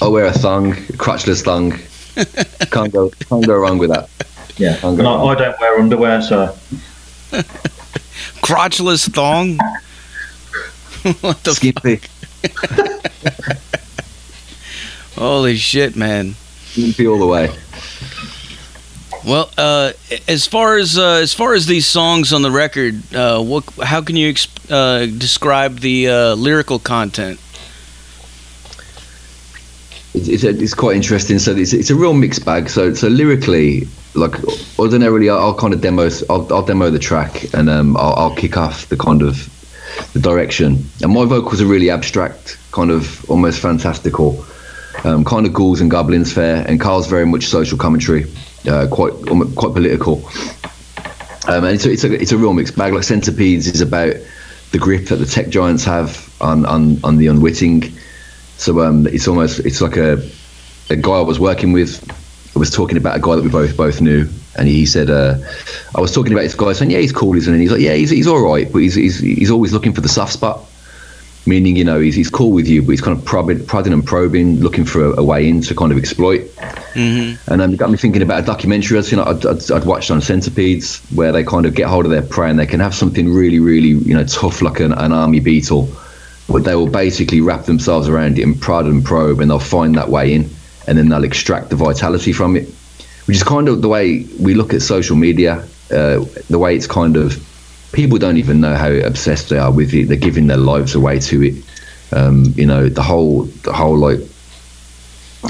I'll 0.00 0.10
wear 0.10 0.24
a 0.24 0.32
thong, 0.32 0.72
crotchless 0.96 1.44
thong. 1.44 1.72
can't 2.70 2.90
go, 2.92 3.10
can't 3.28 3.46
go 3.46 3.56
wrong 3.58 3.76
with 3.76 3.90
that. 3.90 4.08
Yeah, 4.56 4.78
I'm 4.82 4.98
and 4.98 5.02
I, 5.02 5.04
going- 5.04 5.28
I 5.28 5.34
don't 5.38 5.60
wear 5.60 5.78
underwear, 5.78 6.22
so 6.22 6.46
Crotchless 8.42 9.10
thong. 9.12 9.58
what 11.20 11.44
the? 11.44 11.50
F- 11.50 11.56
Skimpy, 11.56 12.00
holy 15.14 15.56
shit, 15.56 15.94
man! 15.94 16.34
skimpy 16.68 17.06
all 17.06 17.18
the 17.18 17.26
way. 17.26 17.54
Well, 19.28 19.50
uh, 19.58 19.92
as 20.26 20.46
far 20.46 20.78
as 20.78 20.96
uh, 20.96 21.20
as 21.22 21.34
far 21.34 21.52
as 21.52 21.66
these 21.66 21.86
songs 21.86 22.32
on 22.32 22.40
the 22.40 22.50
record, 22.50 23.14
uh, 23.14 23.42
what 23.42 23.64
how 23.74 24.00
can 24.00 24.16
you 24.16 24.32
exp- 24.32 24.70
uh, 24.70 25.04
describe 25.04 25.80
the 25.80 26.08
uh, 26.08 26.34
lyrical 26.34 26.78
content? 26.78 27.38
It's, 30.14 30.28
it's, 30.28 30.44
it's, 30.44 30.72
quite 30.72 30.96
interesting. 30.96 31.38
So 31.38 31.54
it's, 31.54 31.74
it's 31.74 31.90
a 31.90 31.94
real 31.94 32.14
mixed 32.14 32.46
bag. 32.46 32.70
So 32.70 32.94
so 32.94 33.08
lyrically, 33.08 33.86
like 34.14 34.32
ordinarily, 34.78 35.28
I'll, 35.28 35.38
I'll 35.38 35.54
kind 35.54 35.74
of 35.74 35.82
demo 35.82 36.08
I'll, 36.30 36.50
I'll, 36.50 36.64
demo 36.64 36.88
the 36.88 36.98
track 36.98 37.52
and 37.52 37.68
um, 37.68 37.98
I'll, 37.98 38.14
I'll 38.14 38.34
kick 38.34 38.56
off 38.56 38.88
the 38.88 38.96
kind 38.96 39.20
of 39.20 39.52
the 40.14 40.20
direction. 40.20 40.86
And 41.02 41.12
my 41.12 41.26
vocals 41.26 41.60
are 41.60 41.66
really 41.66 41.90
abstract, 41.90 42.56
kind 42.72 42.90
of 42.90 43.28
almost 43.30 43.60
fantastical, 43.60 44.42
um, 45.04 45.22
kind 45.26 45.44
of 45.44 45.52
ghouls 45.52 45.82
and 45.82 45.90
goblins 45.90 46.32
fair. 46.32 46.64
And 46.66 46.80
Carl's 46.80 47.08
very 47.08 47.26
much 47.26 47.44
social 47.44 47.76
commentary, 47.76 48.24
uh, 48.66 48.86
quite 48.90 49.12
quite 49.54 49.72
political. 49.72 50.24
Um, 51.46 51.64
and 51.64 51.74
it's 51.74 51.86
a, 51.86 51.92
it's 51.92 52.04
a 52.04 52.12
it's 52.12 52.32
a 52.32 52.38
real 52.38 52.52
mixed 52.52 52.76
bag. 52.76 52.92
Like 52.92 53.04
Centipedes 53.04 53.66
is 53.66 53.80
about 53.80 54.14
the 54.72 54.78
grip 54.78 55.06
that 55.06 55.16
the 55.16 55.26
tech 55.26 55.48
giants 55.48 55.84
have 55.84 56.34
on 56.40 56.66
on, 56.66 57.02
on 57.04 57.16
the 57.16 57.26
unwitting 57.28 57.92
so 58.58 58.80
um, 58.80 59.06
it's 59.06 59.28
almost 59.28 59.60
it's 59.60 59.80
like 59.80 59.96
a 59.96 60.20
a 60.90 60.96
guy 60.96 61.12
I 61.12 61.20
was 61.20 61.38
working 61.38 61.72
with 61.72 62.04
was 62.56 62.70
talking 62.70 62.96
about 62.96 63.16
a 63.16 63.20
guy 63.20 63.36
that 63.36 63.42
we 63.42 63.50
both 63.50 63.76
both 63.76 64.00
knew, 64.00 64.28
and 64.58 64.66
he 64.66 64.84
said 64.84 65.10
uh, 65.10 65.36
I 65.94 66.00
was 66.00 66.12
talking 66.12 66.32
about 66.32 66.42
this 66.42 66.56
guy 66.56 66.72
saying 66.72 66.90
yeah 66.90 66.98
he's 66.98 67.12
cool 67.12 67.36
isn't 67.36 67.54
he? 67.54 67.60
He's 67.60 67.70
like 67.70 67.80
yeah 67.80 67.94
he's, 67.94 68.10
he's 68.10 68.26
all 68.26 68.42
right, 68.42 68.70
but 68.70 68.78
he's, 68.80 68.94
he's 68.94 69.20
he's 69.20 69.50
always 69.50 69.72
looking 69.72 69.92
for 69.92 70.00
the 70.00 70.08
soft 70.08 70.32
spot. 70.32 70.60
Meaning, 71.48 71.76
you 71.76 71.84
know, 71.84 71.98
he's, 71.98 72.14
he's 72.14 72.30
cool 72.30 72.50
with 72.50 72.68
you, 72.68 72.82
but 72.82 72.90
he's 72.90 73.00
kind 73.00 73.16
of 73.16 73.24
prodding, 73.24 73.64
prodding 73.64 73.92
and 73.92 74.06
probing, 74.06 74.60
looking 74.60 74.84
for 74.84 75.04
a, 75.06 75.20
a, 75.20 75.24
way 75.24 75.48
in 75.48 75.62
to 75.62 75.74
kind 75.74 75.90
of 75.90 75.98
exploit. 75.98 76.42
Mm-hmm. 76.94 77.52
And 77.52 77.62
um, 77.62 77.72
it 77.72 77.78
got 77.78 77.90
me 77.90 77.96
thinking 77.96 78.22
about 78.22 78.42
a 78.42 78.46
documentary 78.46 78.98
I'd, 78.98 79.10
you 79.10 79.16
know, 79.16 79.24
I'd, 79.24 79.46
I'd, 79.46 79.70
I'd, 79.70 79.84
watched 79.84 80.10
on 80.10 80.20
Centipedes, 80.20 81.00
where 81.14 81.32
they 81.32 81.44
kind 81.44 81.64
of 81.64 81.74
get 81.74 81.88
hold 81.88 82.04
of 82.04 82.10
their 82.10 82.22
prey 82.22 82.50
and 82.50 82.58
they 82.58 82.66
can 82.66 82.80
have 82.80 82.94
something 82.94 83.32
really, 83.32 83.60
really, 83.60 83.88
you 83.88 84.14
know, 84.14 84.24
tough 84.24 84.60
like 84.62 84.80
an, 84.80 84.92
an 84.92 85.12
army 85.12 85.40
beetle 85.40 85.88
but 86.48 86.64
they 86.64 86.74
will 86.74 86.88
basically 86.88 87.40
wrap 87.40 87.64
themselves 87.64 88.08
around 88.08 88.38
it 88.38 88.42
and 88.42 88.60
prod 88.60 88.86
and 88.86 89.04
probe, 89.04 89.40
and 89.40 89.50
they'll 89.50 89.58
find 89.58 89.94
that 89.96 90.08
way 90.08 90.34
in, 90.34 90.48
and 90.86 90.96
then 90.96 91.08
they'll 91.08 91.24
extract 91.24 91.68
the 91.68 91.76
vitality 91.76 92.32
from 92.32 92.56
it, 92.56 92.68
which 93.26 93.36
is 93.36 93.42
kind 93.42 93.68
of 93.68 93.82
the 93.82 93.88
way 93.88 94.24
we 94.40 94.54
look 94.54 94.72
at 94.72 94.82
social 94.82 95.16
media. 95.16 95.64
Uh, 95.90 96.24
the 96.50 96.58
way 96.58 96.76
it's 96.76 96.86
kind 96.86 97.16
of 97.16 97.32
people 97.92 98.18
don't 98.18 98.36
even 98.36 98.60
know 98.60 98.74
how 98.74 98.90
obsessed 98.90 99.48
they 99.48 99.58
are 99.58 99.72
with 99.72 99.94
it. 99.94 100.08
They're 100.08 100.16
giving 100.16 100.46
their 100.46 100.56
lives 100.56 100.94
away 100.94 101.18
to 101.20 101.42
it. 101.42 101.64
Um, 102.12 102.52
you 102.56 102.66
know, 102.66 102.88
the 102.88 103.02
whole, 103.02 103.44
the 103.44 103.72
whole 103.72 103.96
like, 103.96 104.20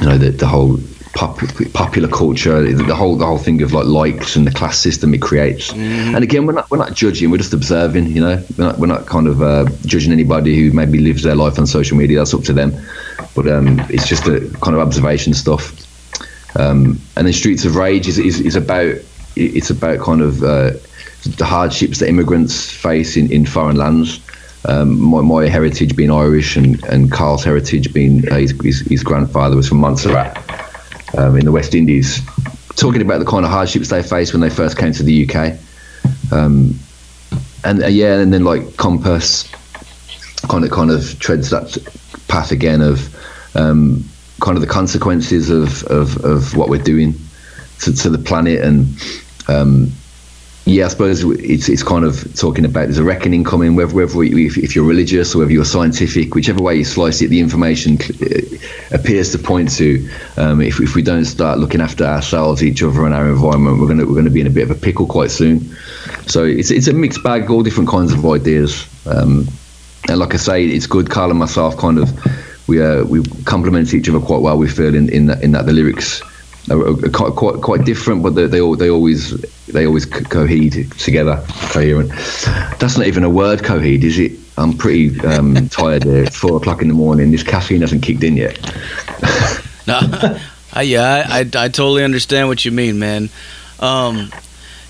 you 0.01 0.07
know, 0.07 0.19
the, 0.19 0.31
the 0.31 0.47
whole 0.47 0.79
pop, 1.15 1.39
popular 1.73 2.09
culture, 2.09 2.63
the 2.73 2.95
whole 2.95 3.17
the 3.17 3.27
whole 3.27 3.39
thing 3.39 3.63
of 3.63 3.73
like 3.73 3.87
likes 3.87 4.37
and 4.37 4.47
the 4.47 4.51
class 4.53 4.79
system 4.79 5.15
it 5.15 5.23
creates. 5.23 5.73
Mm. 5.73 6.15
And 6.15 6.25
again, 6.25 6.47
we're 6.47 6.53
not 6.53 6.71
we're 6.71 6.79
not 6.79 6.95
judging, 6.95 7.31
we're 7.31 7.39
just 7.39 7.53
observing. 7.53 8.07
You 8.09 8.21
know, 8.21 8.45
we're 8.57 8.65
not, 8.65 8.79
we're 8.79 8.87
not 8.87 9.07
kind 9.07 9.27
of 9.27 9.43
uh, 9.43 9.67
judging 9.85 10.13
anybody 10.13 10.57
who 10.57 10.73
maybe 10.73 10.99
lives 10.99 11.23
their 11.23 11.35
life 11.35 11.59
on 11.59 11.67
social 11.67 11.97
media. 11.97 12.19
That's 12.19 12.35
up 12.35 12.43
to 12.45 12.53
them. 12.53 12.73
But 13.35 13.49
um, 13.49 13.81
it's 13.89 14.09
just 14.09 14.27
a 14.27 14.41
kind 14.61 14.77
of 14.77 14.81
observation 14.81 15.35
stuff. 15.35 15.73
Um, 16.57 17.01
and 17.17 17.27
then 17.27 17.33
Streets 17.33 17.65
of 17.65 17.77
Rage 17.77 18.09
is, 18.09 18.19
is, 18.19 18.41
is 18.41 18.57
about 18.57 18.97
it's 19.37 19.71
about 19.71 20.01
kind 20.01 20.21
of 20.21 20.43
uh, 20.43 20.73
the 21.25 21.45
hardships 21.45 21.99
that 21.99 22.09
immigrants 22.09 22.71
face 22.71 23.17
in, 23.17 23.31
in 23.31 23.45
foreign 23.47 23.77
lands. 23.77 24.21
Um, 24.65 25.01
my, 25.01 25.21
my 25.21 25.49
heritage 25.49 25.97
being 25.97 26.11
Irish 26.11 26.57
and, 26.57 26.83
and 26.85 27.11
Carl's 27.11 27.45
heritage 27.45 27.93
being 27.93 28.29
uh, 28.31 28.37
his, 28.37 28.51
his, 28.63 28.81
his, 28.81 29.03
grandfather 29.03 29.57
was 29.57 29.69
from 29.69 29.79
Montserrat 29.79 30.37
um, 31.17 31.37
in 31.37 31.45
the 31.45 31.53
West 31.53 31.75
Indies, 31.75 32.21
talking 32.77 33.01
about 33.01 33.19
the 33.19 33.25
kind 33.25 33.45
of 33.45 33.51
hardships 33.51 33.89
they 33.89 34.03
faced 34.03 34.33
when 34.33 34.41
they 34.41 34.51
first 34.51 34.77
came 34.77 34.93
to 34.93 35.03
the 35.03 35.29
UK. 35.29 35.59
Um, 36.33 36.79
and 37.65 37.83
uh, 37.83 37.87
yeah, 37.87 38.19
and 38.19 38.33
then 38.33 38.45
like 38.45 38.77
Compass 38.77 39.51
kind 40.49 40.65
of 40.65 40.71
kind 40.71 40.91
of 40.91 41.19
treads 41.19 41.51
that 41.51 41.77
path 42.29 42.51
again 42.51 42.81
of 42.81 43.15
um, 43.57 44.05
kind 44.41 44.57
of 44.57 44.61
the 44.61 44.69
consequences 44.69 45.51
of, 45.51 45.85
of, 45.85 46.25
of 46.25 46.57
what 46.57 46.69
we're 46.69 46.83
doing 46.83 47.15
to, 47.81 47.93
to 47.95 48.11
the 48.11 48.19
planet 48.19 48.61
and 48.61 48.87
um, 49.49 49.93
yeah, 50.69 50.85
I 50.85 50.89
suppose 50.89 51.25
it's 51.25 51.69
it's 51.69 51.83
kind 51.83 52.05
of 52.05 52.35
talking 52.35 52.65
about 52.65 52.85
there's 52.85 52.99
a 52.99 53.05
reckoning 53.05 53.43
coming, 53.43 53.75
whether 53.75 53.95
whether 53.95 54.23
if, 54.23 54.59
if, 54.59 54.77
you're 54.77 54.85
religious 54.85 55.35
or 55.35 55.39
whether 55.39 55.51
you're 55.51 55.65
scientific, 55.65 56.35
whichever 56.35 56.63
way 56.63 56.77
you 56.77 56.85
slice 56.85 57.23
it, 57.23 57.29
the 57.29 57.41
information 57.41 57.97
uh, 57.97 58.95
appears 58.95 59.33
to 59.33 59.39
point 59.39 59.71
to. 59.77 60.09
Um, 60.37 60.61
if, 60.61 60.79
if 60.81 60.95
we 60.95 61.03
don't 61.03 61.25
start 61.25 61.59
looking 61.59 61.81
after 61.81 62.05
ourselves, 62.05 62.63
each 62.63 62.83
other, 62.83 63.07
and 63.07 63.15
our 63.15 63.29
environment, 63.29 63.81
we're 63.81 63.89
gonna 63.89 64.07
we're 64.07 64.15
gonna 64.15 64.31
be 64.31 64.43
in 64.43 64.47
a 64.47 64.51
bit 64.51 64.65
of 64.65 64.71
a 64.71 64.79
pickle 64.79 65.07
quite 65.07 65.31
soon. 65.31 65.61
So 66.27 66.45
it's 66.45 66.71
it's 66.71 66.87
a 66.87 66.93
mixed 66.93 67.23
bag, 67.23 67.51
all 67.51 67.63
different 67.63 67.89
kinds 67.89 68.13
of 68.13 68.25
ideas. 68.27 68.87
Um, 69.07 69.49
and 70.09 70.19
like 70.19 70.35
I 70.35 70.39
say, 70.39 70.67
it's 70.67 70.87
good. 70.87 71.09
Carl 71.09 71.31
and 71.31 71.39
myself 71.39 71.79
kind 71.79 71.99
of 71.99 72.69
we 72.69 72.83
uh, 72.83 73.05
we 73.05 73.23
complement 73.45 73.95
each 73.95 74.09
other 74.09 74.21
quite 74.21 74.43
well. 74.43 74.59
We 74.59 74.69
feel 74.69 74.95
in 74.95 75.09
in 75.09 75.27
that 75.27 75.43
in 75.43 75.53
that 75.53 75.65
the 75.65 75.73
lyrics 75.73 76.23
quite, 76.69 77.35
quite 77.35 77.61
quite 77.61 77.85
different, 77.85 78.23
but 78.23 78.35
they 78.35 78.47
they, 78.47 78.61
they 78.75 78.91
always 78.91 79.31
they 79.67 79.87
always 79.87 80.07
cohere 80.07 80.71
together, 80.99 81.45
coherent. 81.71 82.11
That's 82.79 82.97
not 82.97 83.07
even 83.07 83.25
a 83.25 83.31
word, 83.31 83.65
cohere, 83.65 83.85
is 83.85 84.19
it? 84.19 84.33
I'm 84.57 84.77
pretty 84.77 85.19
um, 85.21 85.69
tired 85.71 86.05
here. 86.05 86.25
It's 86.25 86.37
four 86.37 86.57
o'clock 86.57 86.83
in 86.83 86.89
the 86.89 86.95
morning. 86.95 87.31
This 87.31 87.43
caffeine 87.43 87.81
hasn't 87.81 88.03
kicked 88.03 88.23
in 88.23 88.37
yet. 88.37 88.61
no, 89.87 90.01
I, 90.73 90.83
yeah, 90.83 91.27
I, 91.29 91.41
I, 91.41 91.65
I, 91.65 91.69
totally 91.69 92.05
understand 92.05 92.49
what 92.49 92.65
you 92.65 92.73
mean, 92.73 92.99
man. 92.99 93.31
Um, 93.81 94.31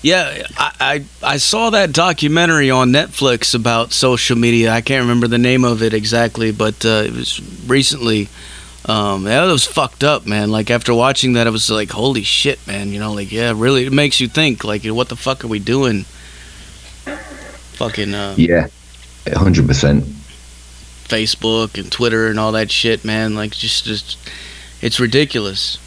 yeah, 0.01 0.43
I, 0.57 0.71
I, 0.79 1.05
I 1.33 1.37
saw 1.37 1.69
that 1.71 1.93
documentary 1.93 2.71
on 2.71 2.89
Netflix 2.89 3.53
about 3.53 3.91
social 3.91 4.37
media. 4.37 4.71
I 4.71 4.81
can't 4.81 5.01
remember 5.01 5.27
the 5.27 5.37
name 5.37 5.63
of 5.63 5.83
it 5.83 5.93
exactly, 5.93 6.51
but 6.51 6.85
uh, 6.85 7.03
it 7.05 7.13
was 7.13 7.41
recently. 7.67 8.27
Um, 8.85 9.23
that 9.25 9.43
was 9.45 9.65
fucked 9.65 10.03
up, 10.03 10.25
man. 10.25 10.51
Like 10.51 10.71
after 10.71 10.93
watching 10.93 11.33
that, 11.33 11.47
I 11.47 11.49
was 11.49 11.69
like, 11.69 11.91
"Holy 11.91 12.23
shit, 12.23 12.65
man!" 12.65 12.89
You 12.89 12.99
know, 12.99 13.13
like 13.13 13.31
yeah, 13.31 13.53
really, 13.55 13.85
it 13.85 13.93
makes 13.93 14.19
you 14.19 14.27
think. 14.27 14.63
Like, 14.63 14.85
what 14.85 15.09
the 15.09 15.15
fuck 15.15 15.43
are 15.43 15.47
we 15.47 15.59
doing? 15.59 16.05
Fucking 17.73 18.13
uh, 18.13 18.35
yeah, 18.37 18.67
hundred 19.33 19.67
percent. 19.67 20.05
Facebook 21.09 21.77
and 21.79 21.91
Twitter 21.91 22.27
and 22.27 22.39
all 22.39 22.51
that 22.53 22.69
shit, 22.71 23.03
man. 23.03 23.35
Like, 23.35 23.51
just, 23.51 23.85
just 23.85 24.17
it's 24.81 24.99
ridiculous. 24.99 25.77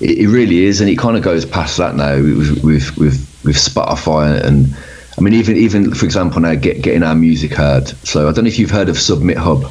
It, 0.00 0.18
it 0.18 0.28
really 0.28 0.64
is, 0.64 0.80
and 0.80 0.90
it 0.90 0.98
kind 0.98 1.16
of 1.16 1.22
goes 1.22 1.46
past 1.46 1.78
that 1.78 1.94
now 1.94 2.16
with 2.16 2.62
with 2.62 2.96
with, 2.96 3.42
with 3.44 3.56
Spotify 3.56 4.42
and. 4.42 4.76
I 5.16 5.20
mean, 5.20 5.34
even 5.34 5.56
even 5.56 5.94
for 5.94 6.06
example, 6.06 6.40
now 6.40 6.56
get, 6.56 6.82
getting 6.82 7.04
our 7.04 7.14
music 7.14 7.52
heard. 7.52 7.86
So 7.86 8.28
I 8.28 8.32
don't 8.32 8.42
know 8.42 8.48
if 8.48 8.58
you've 8.58 8.72
heard 8.72 8.88
of 8.88 8.96
SubmitHub. 8.96 9.62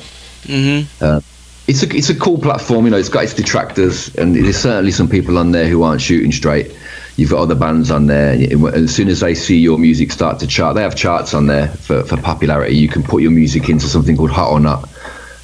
Mm-hmm. 0.44 1.04
Uh, 1.04 1.20
it's 1.68 1.84
a 1.84 1.96
it's 1.96 2.10
a 2.10 2.16
cool 2.16 2.38
platform. 2.38 2.86
You 2.86 2.92
know, 2.92 2.98
it's 2.98 3.10
got 3.10 3.24
its 3.24 3.34
detractors, 3.34 4.14
and 4.16 4.36
there's 4.36 4.58
certainly 4.58 4.92
some 4.92 5.08
people 5.08 5.38
on 5.38 5.52
there 5.52 5.68
who 5.68 5.84
aren't 5.84 6.02
shooting 6.02 6.32
straight. 6.32 6.76
You've 7.16 7.30
got 7.30 7.40
other 7.40 7.56
bands 7.56 7.92
on 7.92 8.08
there, 8.08 8.34
and 8.34 8.66
as 8.70 8.94
soon 8.94 9.08
as 9.08 9.20
they 9.20 9.36
see 9.36 9.60
your 9.60 9.78
music 9.78 10.12
start 10.12 10.40
to 10.40 10.48
chart, 10.48 10.76
they 10.76 10.82
have 10.82 10.96
charts 10.96 11.34
on 11.34 11.48
there 11.48 11.68
for, 11.68 12.04
for 12.04 12.18
popularity. 12.18 12.76
You 12.76 12.88
can 12.88 13.04
put 13.04 13.22
your 13.22 13.32
music 13.32 13.70
into 13.70 13.86
something 13.86 14.18
called 14.18 14.32
Hot 14.32 14.52
or 14.52 14.60
Not, 14.60 14.90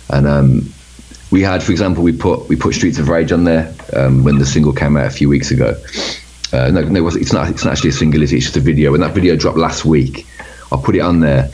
and 0.10 0.28
um, 0.28 0.74
we 1.32 1.42
had, 1.42 1.62
for 1.62 1.72
example, 1.72 2.04
we 2.04 2.12
put 2.12 2.50
we 2.50 2.56
put 2.56 2.74
Streets 2.74 2.98
of 2.98 3.08
Rage 3.08 3.32
on 3.32 3.44
there 3.44 3.74
um, 3.94 4.24
when 4.24 4.40
the 4.40 4.46
single 4.46 4.74
came 4.74 4.98
out 4.98 5.06
a 5.06 5.12
few 5.12 5.30
weeks 5.30 5.52
ago. 5.52 5.76
Uh, 6.52 6.72
no, 6.72 6.82
no, 6.82 7.08
it's 7.08 7.32
not. 7.32 7.50
It's 7.50 7.64
not 7.64 7.74
actually 7.74 7.92
a 7.92 7.94
single. 7.94 8.24
It's 8.24 8.32
just 8.32 8.58
a 8.58 8.60
video. 8.60 8.92
When 8.92 9.02
that 9.02 9.14
video 9.14 9.36
dropped 9.36 9.58
last 9.58 9.86
week, 9.86 10.26
I 10.72 10.78
put 10.84 10.96
it 10.96 11.02
on 11.02 11.20
there, 11.20 11.50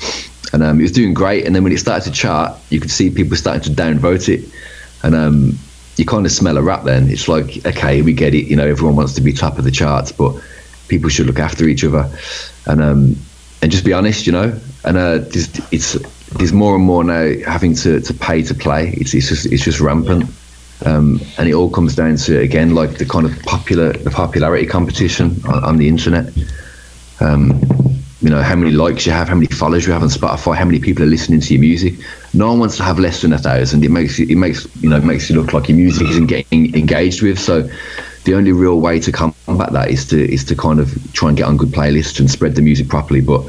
and 0.56 0.64
um, 0.64 0.80
it 0.80 0.84
was 0.84 0.94
doing 0.94 1.14
great. 1.14 1.46
And 1.46 1.54
then 1.54 1.66
when 1.66 1.74
it 1.74 1.80
started 1.80 2.06
to 2.06 2.12
chart, 2.18 2.58
you 2.70 2.80
could 2.80 2.90
see 2.90 3.10
people 3.10 3.36
starting 3.36 3.62
to 3.64 3.70
downvote 3.72 4.30
it, 4.30 4.50
and 5.04 5.14
um, 5.14 5.60
you 5.98 6.06
kind 6.06 6.26
of 6.26 6.32
smell 6.32 6.58
a 6.58 6.62
rat. 6.62 6.86
Then 6.86 7.10
it's 7.10 7.28
like, 7.28 7.66
okay, 7.66 8.02
we 8.02 8.14
get 8.14 8.34
it. 8.34 8.48
You 8.48 8.56
know, 8.56 8.66
everyone 8.66 8.96
wants 8.96 9.16
to 9.16 9.22
be 9.22 9.34
top 9.34 9.58
of 9.58 9.66
the 9.66 9.72
charts, 9.72 10.14
but 10.14 10.42
people 10.88 11.10
should 11.10 11.26
look 11.28 11.40
after 11.40 11.66
each 11.66 11.84
other, 11.84 12.10
and 12.68 12.82
um, 12.82 13.18
and 13.62 13.70
just 13.70 13.84
be 13.84 13.92
honest. 13.92 14.26
You 14.26 14.32
know, 14.32 14.58
and 14.86 14.96
uh, 14.98 15.20
it's 15.74 16.00
there's 16.38 16.54
more 16.54 16.74
and 16.74 16.86
more 16.86 17.04
now 17.04 17.34
having 17.46 17.76
to, 17.76 18.00
to 18.00 18.14
pay 18.14 18.42
to 18.44 18.54
play. 18.54 18.94
It's 18.96 19.14
it's 19.14 19.28
just 19.28 19.46
it's 19.48 19.66
just 19.66 19.82
rampant. 19.82 20.32
Um, 20.86 21.20
and 21.38 21.50
it 21.50 21.54
all 21.54 21.70
comes 21.70 21.96
down 21.96 22.16
to 22.16 22.40
again 22.40 22.76
like 22.76 22.98
the 22.98 23.06
kind 23.06 23.26
of 23.26 23.38
popular 23.44 23.92
the 23.92 24.10
popularity 24.10 24.68
competition 24.68 25.42
on, 25.50 25.66
on 25.66 25.78
the 25.78 25.90
internet. 25.90 26.32
Um, 27.20 27.60
you 28.26 28.32
know 28.32 28.42
how 28.42 28.56
many 28.56 28.72
likes 28.72 29.06
you 29.06 29.12
have, 29.12 29.30
how 29.30 29.36
many 29.36 29.46
followers 29.46 29.86
you 29.86 29.94
have 29.94 30.02
on 30.02 30.10
Spotify, 30.10 30.56
how 30.56 30.66
many 30.66 30.80
people 30.80 31.04
are 31.04 31.08
listening 31.08 31.42
to 31.42 31.54
your 31.54 31.62
music. 31.62 31.94
No 32.34 32.48
one 32.48 32.60
wants 32.60 32.76
to 32.78 32.84
have 32.84 32.98
less 32.98 33.22
than 33.22 33.32
a 33.34 33.38
thousand. 33.38 33.84
It 33.84 33.92
makes 33.92 34.18
it 34.18 34.36
makes 34.36 34.68
you 34.82 34.90
know 34.90 35.00
makes 35.00 35.30
you 35.30 35.40
look 35.40 35.54
like 35.54 35.70
your 35.70 35.78
music 35.78 36.10
isn't 36.10 36.26
getting 36.26 36.74
engaged 36.74 37.22
with. 37.22 37.38
So 37.38 37.70
the 38.24 38.34
only 38.34 38.52
real 38.52 38.82
way 38.82 39.00
to 39.00 39.12
combat 39.12 39.74
that 39.74 39.92
is 39.92 40.08
to 40.08 40.34
is 40.34 40.44
to 40.46 40.56
kind 40.56 40.80
of 40.80 40.92
try 41.14 41.30
and 41.30 41.38
get 41.38 41.46
on 41.46 41.56
good 41.56 41.70
playlists 41.70 42.20
and 42.20 42.28
spread 42.28 42.56
the 42.56 42.64
music 42.64 42.90
properly. 42.90 43.22
But 43.22 43.46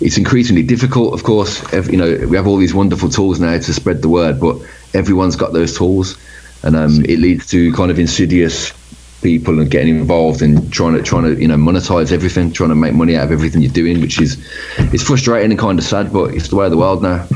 it's 0.00 0.18
increasingly 0.18 0.64
difficult, 0.64 1.14
of 1.14 1.22
course. 1.22 1.62
You 1.88 1.96
know 1.96 2.26
we 2.26 2.36
have 2.36 2.48
all 2.48 2.56
these 2.56 2.74
wonderful 2.74 3.08
tools 3.08 3.38
now 3.38 3.56
to 3.56 3.72
spread 3.72 4.02
the 4.02 4.08
word, 4.08 4.40
but 4.40 4.56
everyone's 4.92 5.36
got 5.36 5.52
those 5.52 5.78
tools, 5.78 6.18
and 6.64 6.74
um, 6.74 7.04
it 7.04 7.20
leads 7.20 7.46
to 7.50 7.72
kind 7.74 7.92
of 7.92 8.00
insidious 8.00 8.72
people 9.22 9.60
and 9.60 9.70
getting 9.70 9.96
involved 9.96 10.42
and 10.42 10.72
trying 10.72 10.94
to 10.94 11.02
trying 11.02 11.24
to 11.24 11.40
you 11.40 11.48
know 11.48 11.56
monetize 11.56 12.12
everything, 12.12 12.52
trying 12.52 12.68
to 12.70 12.74
make 12.74 12.94
money 12.94 13.16
out 13.16 13.24
of 13.24 13.32
everything 13.32 13.62
you're 13.62 13.72
doing, 13.72 14.00
which 14.00 14.20
is 14.20 14.36
it's 14.78 15.02
frustrating 15.02 15.50
and 15.50 15.58
kind 15.58 15.78
of 15.78 15.84
sad, 15.84 16.12
but 16.12 16.34
it's 16.34 16.48
the 16.48 16.56
way 16.56 16.66
of 16.66 16.70
the 16.70 16.76
world 16.76 17.02
now. 17.02 17.26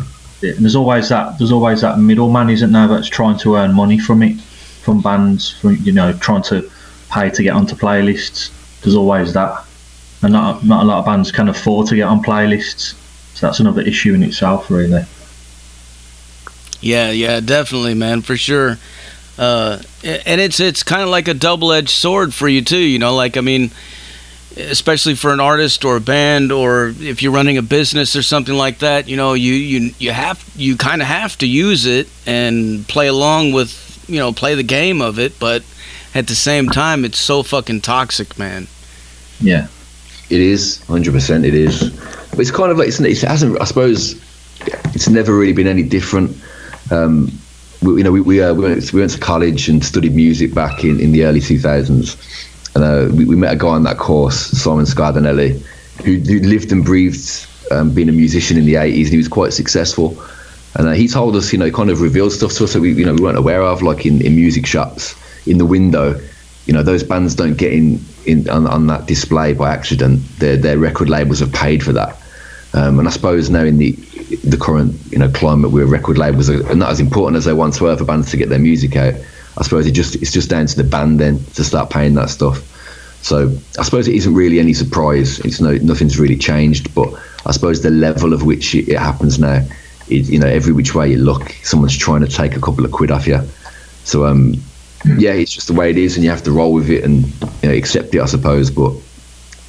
Yeah, 0.40 0.52
and 0.52 0.60
there's 0.60 0.76
always 0.76 1.08
that 1.10 1.38
there's 1.38 1.52
always 1.52 1.82
that 1.82 1.98
middleman, 1.98 2.50
isn't 2.50 2.72
there, 2.72 2.88
that's 2.88 3.08
trying 3.08 3.38
to 3.38 3.56
earn 3.56 3.74
money 3.74 3.98
from 3.98 4.22
it, 4.22 4.40
from 4.40 5.00
bands, 5.00 5.50
from 5.50 5.76
you 5.76 5.92
know, 5.92 6.12
trying 6.14 6.42
to 6.44 6.70
pay 7.10 7.30
to 7.30 7.42
get 7.42 7.54
onto 7.54 7.74
playlists. 7.74 8.50
There's 8.82 8.94
always 8.94 9.34
that, 9.34 9.64
and 10.22 10.32
not 10.32 10.64
not 10.64 10.84
a 10.84 10.86
lot 10.86 10.98
of 10.98 11.04
bands 11.04 11.32
can 11.32 11.48
afford 11.48 11.88
to 11.88 11.96
get 11.96 12.04
on 12.04 12.22
playlists. 12.22 12.94
So 13.34 13.46
that's 13.46 13.60
another 13.60 13.82
issue 13.82 14.14
in 14.14 14.22
itself, 14.22 14.70
really. 14.70 15.04
Yeah, 16.80 17.10
yeah, 17.10 17.40
definitely, 17.40 17.94
man, 17.94 18.22
for 18.22 18.36
sure. 18.36 18.78
Uh, 19.40 19.80
and 20.04 20.38
it's 20.38 20.60
it's 20.60 20.82
kind 20.82 21.00
of 21.00 21.08
like 21.08 21.26
a 21.26 21.32
double 21.32 21.72
edged 21.72 21.88
sword 21.88 22.34
for 22.34 22.46
you 22.46 22.60
too. 22.60 22.76
You 22.76 22.98
know, 22.98 23.14
like 23.14 23.38
I 23.38 23.40
mean, 23.40 23.70
especially 24.54 25.14
for 25.14 25.32
an 25.32 25.40
artist 25.40 25.82
or 25.82 25.96
a 25.96 26.00
band, 26.00 26.52
or 26.52 26.92
if 26.98 27.22
you're 27.22 27.32
running 27.32 27.56
a 27.56 27.62
business 27.62 28.14
or 28.14 28.20
something 28.20 28.54
like 28.54 28.80
that. 28.80 29.08
You 29.08 29.16
know, 29.16 29.32
you 29.32 29.54
you 29.54 29.94
you 29.98 30.12
have 30.12 30.46
you 30.56 30.76
kind 30.76 31.00
of 31.00 31.08
have 31.08 31.38
to 31.38 31.46
use 31.46 31.86
it 31.86 32.06
and 32.26 32.86
play 32.86 33.06
along 33.06 33.52
with 33.52 34.04
you 34.10 34.18
know 34.18 34.30
play 34.30 34.54
the 34.54 34.62
game 34.62 35.00
of 35.00 35.18
it, 35.18 35.38
but 35.40 35.64
at 36.14 36.26
the 36.26 36.34
same 36.34 36.68
time, 36.68 37.06
it's 37.06 37.18
so 37.18 37.42
fucking 37.42 37.80
toxic, 37.80 38.38
man. 38.38 38.66
Yeah, 39.40 39.68
it 40.28 40.40
is 40.40 40.84
hundred 40.84 41.12
percent. 41.14 41.46
It 41.46 41.54
is, 41.54 41.98
it's 42.38 42.50
kind 42.50 42.70
of 42.70 42.76
like 42.76 42.88
it's, 42.88 43.00
it 43.00 43.22
hasn't. 43.22 43.58
I 43.58 43.64
suppose 43.64 44.20
it's 44.94 45.08
never 45.08 45.34
really 45.34 45.54
been 45.54 45.66
any 45.66 45.82
different. 45.82 46.36
Um, 46.90 47.32
we, 47.82 47.98
you 47.98 48.04
know, 48.04 48.12
we 48.12 48.20
we, 48.20 48.42
uh, 48.42 48.54
we, 48.54 48.64
went, 48.64 48.92
we 48.92 49.00
went 49.00 49.12
to 49.12 49.18
college 49.18 49.68
and 49.68 49.84
studied 49.84 50.14
music 50.14 50.54
back 50.54 50.84
in, 50.84 51.00
in 51.00 51.12
the 51.12 51.24
early 51.24 51.40
2000s. 51.40 52.74
And 52.74 52.84
uh, 52.84 53.14
we, 53.14 53.24
we 53.24 53.36
met 53.36 53.52
a 53.52 53.56
guy 53.56 53.68
on 53.68 53.82
that 53.84 53.98
course, 53.98 54.36
Simon 54.36 54.84
Scardanelli, 54.84 55.60
who, 56.04 56.16
who 56.16 56.40
lived 56.40 56.72
and 56.72 56.84
breathed 56.84 57.46
um, 57.70 57.92
being 57.94 58.08
a 58.08 58.12
musician 58.12 58.56
in 58.56 58.64
the 58.64 58.74
80s, 58.74 59.04
and 59.04 59.08
he 59.08 59.16
was 59.16 59.28
quite 59.28 59.52
successful. 59.52 60.20
And 60.74 60.88
uh, 60.88 60.92
he 60.92 61.08
told 61.08 61.36
us, 61.36 61.52
you 61.52 61.58
know, 61.58 61.70
kind 61.70 61.90
of 61.90 62.00
revealed 62.00 62.32
stuff 62.32 62.52
to 62.54 62.64
us 62.64 62.74
that 62.74 62.80
we, 62.80 62.92
you 62.92 63.04
know, 63.04 63.14
we 63.14 63.22
weren't 63.22 63.38
aware 63.38 63.62
of, 63.62 63.82
like 63.82 64.06
in, 64.06 64.24
in 64.24 64.36
music 64.36 64.66
shops, 64.66 65.14
in 65.46 65.58
the 65.58 65.66
window. 65.66 66.20
You 66.66 66.74
know, 66.74 66.82
those 66.82 67.02
bands 67.02 67.34
don't 67.34 67.56
get 67.56 67.72
in, 67.72 68.04
in 68.26 68.48
on, 68.48 68.66
on 68.66 68.86
that 68.86 69.06
display 69.06 69.52
by 69.54 69.72
accident. 69.72 70.20
Their 70.38 70.56
their 70.56 70.78
record 70.78 71.08
labels 71.08 71.40
have 71.40 71.52
paid 71.52 71.82
for 71.82 71.92
that. 71.94 72.19
Um, 72.72 72.98
and 73.00 73.08
I 73.08 73.10
suppose 73.10 73.50
now 73.50 73.64
in 73.64 73.78
the 73.78 73.92
the 74.44 74.56
current 74.56 74.94
you 75.10 75.18
know 75.18 75.28
climate 75.28 75.72
where 75.72 75.86
record 75.86 76.18
labels 76.18 76.48
are 76.48 76.74
not 76.74 76.90
as 76.90 77.00
important 77.00 77.36
as 77.36 77.44
they 77.44 77.52
once 77.52 77.80
were 77.80 77.96
for 77.96 78.04
bands 78.04 78.30
to 78.30 78.36
get 78.36 78.48
their 78.48 78.60
music 78.60 78.96
out. 78.96 79.14
I 79.58 79.62
suppose 79.62 79.86
it 79.86 79.92
just 79.92 80.14
it's 80.16 80.32
just 80.32 80.48
down 80.48 80.66
to 80.66 80.76
the 80.76 80.84
band 80.84 81.18
then 81.18 81.44
to 81.54 81.64
start 81.64 81.90
paying 81.90 82.14
that 82.14 82.30
stuff. 82.30 82.66
So 83.22 83.54
I 83.78 83.82
suppose 83.82 84.08
it 84.08 84.14
isn't 84.14 84.34
really 84.34 84.60
any 84.60 84.72
surprise. 84.72 85.40
It's 85.40 85.60
no 85.60 85.72
nothing's 85.74 86.18
really 86.18 86.36
changed, 86.36 86.94
but 86.94 87.12
I 87.44 87.52
suppose 87.52 87.82
the 87.82 87.90
level 87.90 88.32
of 88.32 88.44
which 88.44 88.74
it, 88.74 88.96
happens 88.96 89.38
now, 89.38 89.64
you 90.06 90.38
know, 90.38 90.46
every 90.46 90.72
which 90.72 90.94
way 90.94 91.10
you 91.10 91.18
look, 91.18 91.50
someone's 91.62 91.96
trying 91.96 92.20
to 92.20 92.28
take 92.28 92.56
a 92.56 92.60
couple 92.60 92.84
of 92.84 92.92
quid 92.92 93.10
off 93.10 93.26
you. 93.26 93.40
So 94.04 94.26
um, 94.26 94.54
yeah, 95.18 95.32
it's 95.32 95.52
just 95.52 95.66
the 95.66 95.74
way 95.74 95.90
it 95.90 95.98
is, 95.98 96.16
and 96.16 96.24
you 96.24 96.30
have 96.30 96.44
to 96.44 96.52
roll 96.52 96.72
with 96.72 96.88
it 96.88 97.04
and 97.04 97.24
you 97.62 97.68
know, 97.68 97.74
accept 97.74 98.14
it, 98.14 98.20
I 98.20 98.26
suppose. 98.26 98.70
But 98.70 98.92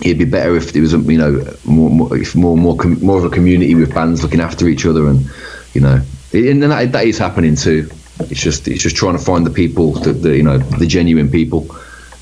it'd 0.01 0.17
be 0.17 0.25
better 0.25 0.55
if 0.55 0.73
there 0.73 0.81
was, 0.81 0.93
you 0.93 1.17
know, 1.17 1.55
more 1.65 1.89
more 1.89 2.09
more 2.35 2.57
more, 2.57 2.75
com- 2.75 3.03
more 3.03 3.17
of 3.17 3.25
a 3.25 3.29
community 3.29 3.75
with 3.75 3.93
bands 3.93 4.23
looking 4.23 4.41
after 4.41 4.67
each 4.67 4.85
other, 4.85 5.07
and 5.07 5.25
you 5.73 5.81
know, 5.81 6.01
and 6.33 6.63
that, 6.63 6.91
that 6.91 7.05
is 7.05 7.17
happening 7.17 7.55
too. 7.55 7.89
It's 8.19 8.41
just 8.41 8.67
it's 8.67 8.83
just 8.83 8.95
trying 8.95 9.17
to 9.17 9.23
find 9.23 9.45
the 9.45 9.51
people, 9.51 9.93
the, 9.93 10.13
the 10.13 10.37
you 10.37 10.43
know, 10.43 10.57
the 10.57 10.87
genuine 10.87 11.29
people 11.29 11.61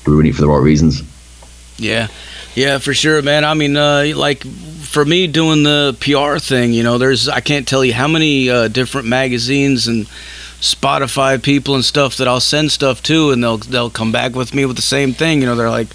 who 0.04 0.18
are 0.18 0.20
in 0.20 0.26
it 0.26 0.34
for 0.34 0.42
the 0.42 0.48
right 0.48 0.62
reasons. 0.62 1.02
Yeah, 1.78 2.08
yeah, 2.54 2.78
for 2.78 2.92
sure, 2.92 3.22
man. 3.22 3.44
I 3.44 3.54
mean, 3.54 3.76
uh, 3.76 4.12
like 4.14 4.44
for 4.44 5.04
me 5.04 5.26
doing 5.26 5.62
the 5.62 5.96
PR 6.00 6.38
thing, 6.38 6.72
you 6.72 6.82
know, 6.82 6.98
there's 6.98 7.28
I 7.28 7.40
can't 7.40 7.66
tell 7.66 7.84
you 7.84 7.94
how 7.94 8.08
many 8.08 8.50
uh, 8.50 8.68
different 8.68 9.08
magazines 9.08 9.86
and 9.86 10.06
Spotify 10.60 11.42
people 11.42 11.74
and 11.74 11.84
stuff 11.84 12.16
that 12.16 12.28
I'll 12.28 12.40
send 12.40 12.70
stuff 12.72 13.02
to, 13.04 13.30
and 13.30 13.42
they'll 13.42 13.58
they'll 13.58 13.90
come 13.90 14.12
back 14.12 14.34
with 14.34 14.54
me 14.54 14.66
with 14.66 14.76
the 14.76 14.82
same 14.82 15.12
thing. 15.12 15.40
You 15.40 15.46
know, 15.46 15.54
they're 15.54 15.70
like, 15.70 15.88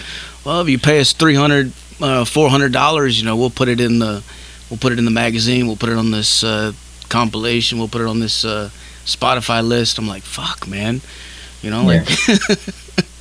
well, 0.46 0.62
if 0.62 0.70
you 0.70 0.80
pay 0.80 1.00
us 1.00 1.14
300 1.14 1.72
uh, 2.02 2.26
400 2.26 2.72
dollars 2.72 3.20
you 3.20 3.26
know 3.26 3.36
we'll 3.36 3.50
put 3.50 3.68
it 3.68 3.80
in 3.80 4.00
the 4.00 4.24
we'll 4.70 4.80
put 4.80 4.92
it 4.92 5.00
in 5.00 5.06
the 5.06 5.12
magazine 5.12 5.66
we'll 5.68 5.78
put 5.78 5.90
it 5.90 5.98
on 5.98 6.12
this 6.12 6.44
uh, 6.44 6.72
compilation 7.10 7.78
we'll 7.78 7.88
put 7.88 8.02
it 8.02 8.08
on 8.08 8.20
this 8.20 8.44
uh, 8.44 8.70
spotify 9.06 9.66
list. 9.66 9.98
I'm 9.98 10.08
like 10.08 10.24
fuck 10.24 10.68
man. 10.68 11.02
You 11.62 11.72
know 11.72 11.84
like 11.84 12.04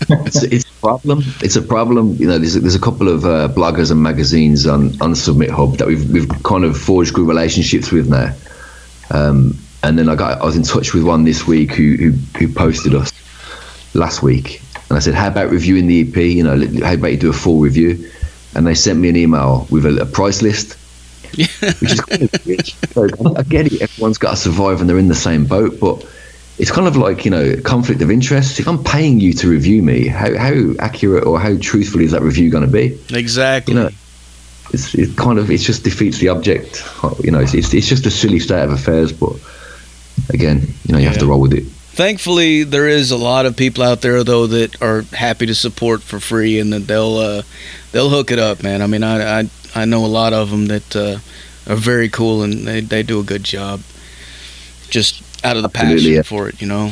it's, 0.09 0.43
it's, 0.43 0.65
a 0.65 0.81
problem. 0.81 1.23
It's 1.41 1.57
a 1.57 1.63
problem. 1.63 2.17
You 2.17 2.27
know 2.27 2.39
there's 2.39 2.57
a, 2.57 2.61
there's 2.61 2.75
a 2.75 2.81
couple 2.81 3.09
of 3.09 3.25
uh, 3.25 3.49
bloggers 3.49 3.91
and 3.91 4.03
magazines 4.03 4.67
on 4.67 5.01
on 5.01 5.13
SubmitHub 5.13 5.79
that 5.79 5.87
we've 5.87 6.11
we've 6.11 6.29
kind 6.43 6.65
of 6.65 6.77
forged 6.77 7.15
good 7.15 7.29
relationships 7.29 7.93
with 7.93 8.09
now. 8.09 8.35
Um, 9.11 9.59
and 9.83 9.99
then 9.99 10.09
I 10.09 10.15
got 10.15 10.41
I 10.41 10.45
was 10.45 10.57
in 10.57 10.63
touch 10.63 10.95
with 10.95 11.05
one 11.05 11.25
this 11.25 11.47
week 11.47 11.73
who 11.73 11.97
who, 11.97 12.11
who 12.39 12.53
posted 12.53 12.95
us 12.95 13.13
last 13.95 14.23
week 14.23 14.61
and 14.95 15.01
I 15.01 15.01
said, 15.01 15.15
how 15.15 15.27
about 15.27 15.51
reviewing 15.51 15.89
the 15.89 16.03
EP? 16.03 16.17
You 16.17 16.45
know, 16.45 16.85
how 16.87 16.95
about 16.95 17.11
you 17.11 17.17
do 17.17 17.29
a 17.29 17.33
full 17.33 17.59
review? 17.59 18.09
And 18.55 18.65
they 18.65 18.77
sent 18.77 18.97
me 19.01 19.09
an 19.09 19.17
email 19.17 19.67
with 19.69 19.87
a, 19.87 20.03
a 20.03 20.07
price 20.07 20.41
list, 20.41 20.75
which 21.35 21.83
is 21.83 22.01
kind 22.01 22.23
of 22.23 22.47
rich. 22.47 22.77
So 22.93 23.09
I 23.37 23.43
get 23.43 23.73
it, 23.73 23.83
everyone's 23.83 24.19
got 24.19 24.31
to 24.31 24.37
survive 24.37 24.81
and 24.81 24.89
they're 24.89 25.01
in 25.01 25.09
the 25.09 25.17
same 25.17 25.47
boat, 25.47 25.81
but 25.81 26.09
it's 26.59 26.71
kind 26.71 26.87
of 26.87 26.97
like, 26.97 27.25
you 27.25 27.33
know, 27.33 27.57
conflict 27.63 28.03
of 28.03 28.11
interest. 28.13 28.61
If 28.61 28.69
I'm 28.69 28.85
paying 28.85 29.19
you 29.19 29.33
to 29.33 29.49
review 29.49 29.83
me, 29.83 30.07
how, 30.07 30.39
how 30.39 30.55
accurate 30.79 31.27
or 31.27 31.41
how 31.41 31.59
truthful 31.61 32.01
is 32.01 32.13
that 32.13 32.23
review 32.23 32.49
going 32.49 32.65
to 32.65 32.71
be? 32.71 32.97
Exactly. 33.13 33.75
You 33.75 33.81
know, 33.81 33.91
it's 34.73 34.95
it 34.95 35.17
kind 35.17 35.41
of, 35.41 35.51
it 35.51 35.59
just 35.59 35.83
defeats 35.83 36.19
the 36.19 36.29
object. 36.29 36.85
You 37.25 37.33
know, 37.33 37.41
it's, 37.41 37.53
it's, 37.53 37.75
it's 37.75 37.89
just 37.89 38.07
a 38.07 38.13
silly 38.13 38.39
state 38.39 38.63
of 38.63 38.71
affairs, 38.71 39.13
but 39.13 39.35
again, 40.33 40.69
you 40.85 40.93
know, 40.93 40.99
you 40.99 41.07
yeah. 41.07 41.11
have 41.11 41.19
to 41.19 41.27
roll 41.27 41.41
with 41.41 41.53
it 41.53 41.65
thankfully 41.95 42.65
there 42.65 42.89
is 42.89 43.13
a 43.13 43.17
lot 43.17 43.47
of 43.47 43.57
people 43.57 43.85
out 43.85 44.01
there 44.01 44.25
though 44.25 44.47
that 44.49 44.83
are 44.83 45.03
happy 45.13 45.47
to 45.47 45.55
support 45.55 46.03
for 46.03 46.19
free 46.19 46.59
and 46.59 46.73
that 46.73 46.87
they'll 46.89 47.17
uh, 47.17 47.43
they'll 47.93 48.11
hook 48.11 48.31
it 48.33 48.39
up 48.39 48.63
man. 48.63 48.83
I 48.83 48.87
mean 48.87 49.05
i 49.05 49.41
i, 49.41 49.51
I 49.75 49.85
know 49.85 50.05
a 50.05 50.07
lot 50.07 50.33
of 50.33 50.51
them 50.51 50.67
that 50.67 50.97
uh, 50.97 51.19
are 51.73 51.77
very 51.77 52.09
cool 52.09 52.43
and 52.43 52.67
they, 52.67 52.81
they 52.81 53.03
do 53.03 53.21
a 53.21 53.23
good 53.23 53.45
job 53.45 53.81
just 54.91 55.23
out 55.45 55.57
of 55.57 55.63
the 55.63 55.69
Absolutely, 55.69 55.97
passion 55.97 56.13
yeah. 56.13 56.23
for 56.23 56.49
it 56.49 56.61
you 56.61 56.67
know? 56.67 56.91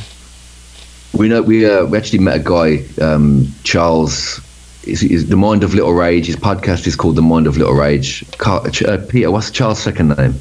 We 1.15 1.29
know 1.29 1.43
we 1.43 1.67
uh, 1.69 1.85
we 1.85 1.99
actually 1.99 2.21
met 2.21 2.37
a 2.37 2.45
guy 2.45 2.85
um, 3.05 3.49
charles 3.65 4.41
is, 4.85 5.03
is 5.03 5.29
the 5.29 5.37
mind 5.37 5.63
of 5.63 5.75
little 5.75 5.93
rage. 5.93 6.27
His 6.27 6.37
podcast 6.37 6.87
is 6.89 6.97
called 6.97 7.15
the 7.17 7.23
mind 7.23 7.47
of 7.47 7.57
little 7.57 7.75
rage. 7.75 8.25
Car- 8.39 8.67
uh, 8.67 8.99
peter 9.09 9.31
what's 9.31 9.51
charles 9.51 9.83
second 9.83 10.17
name? 10.17 10.35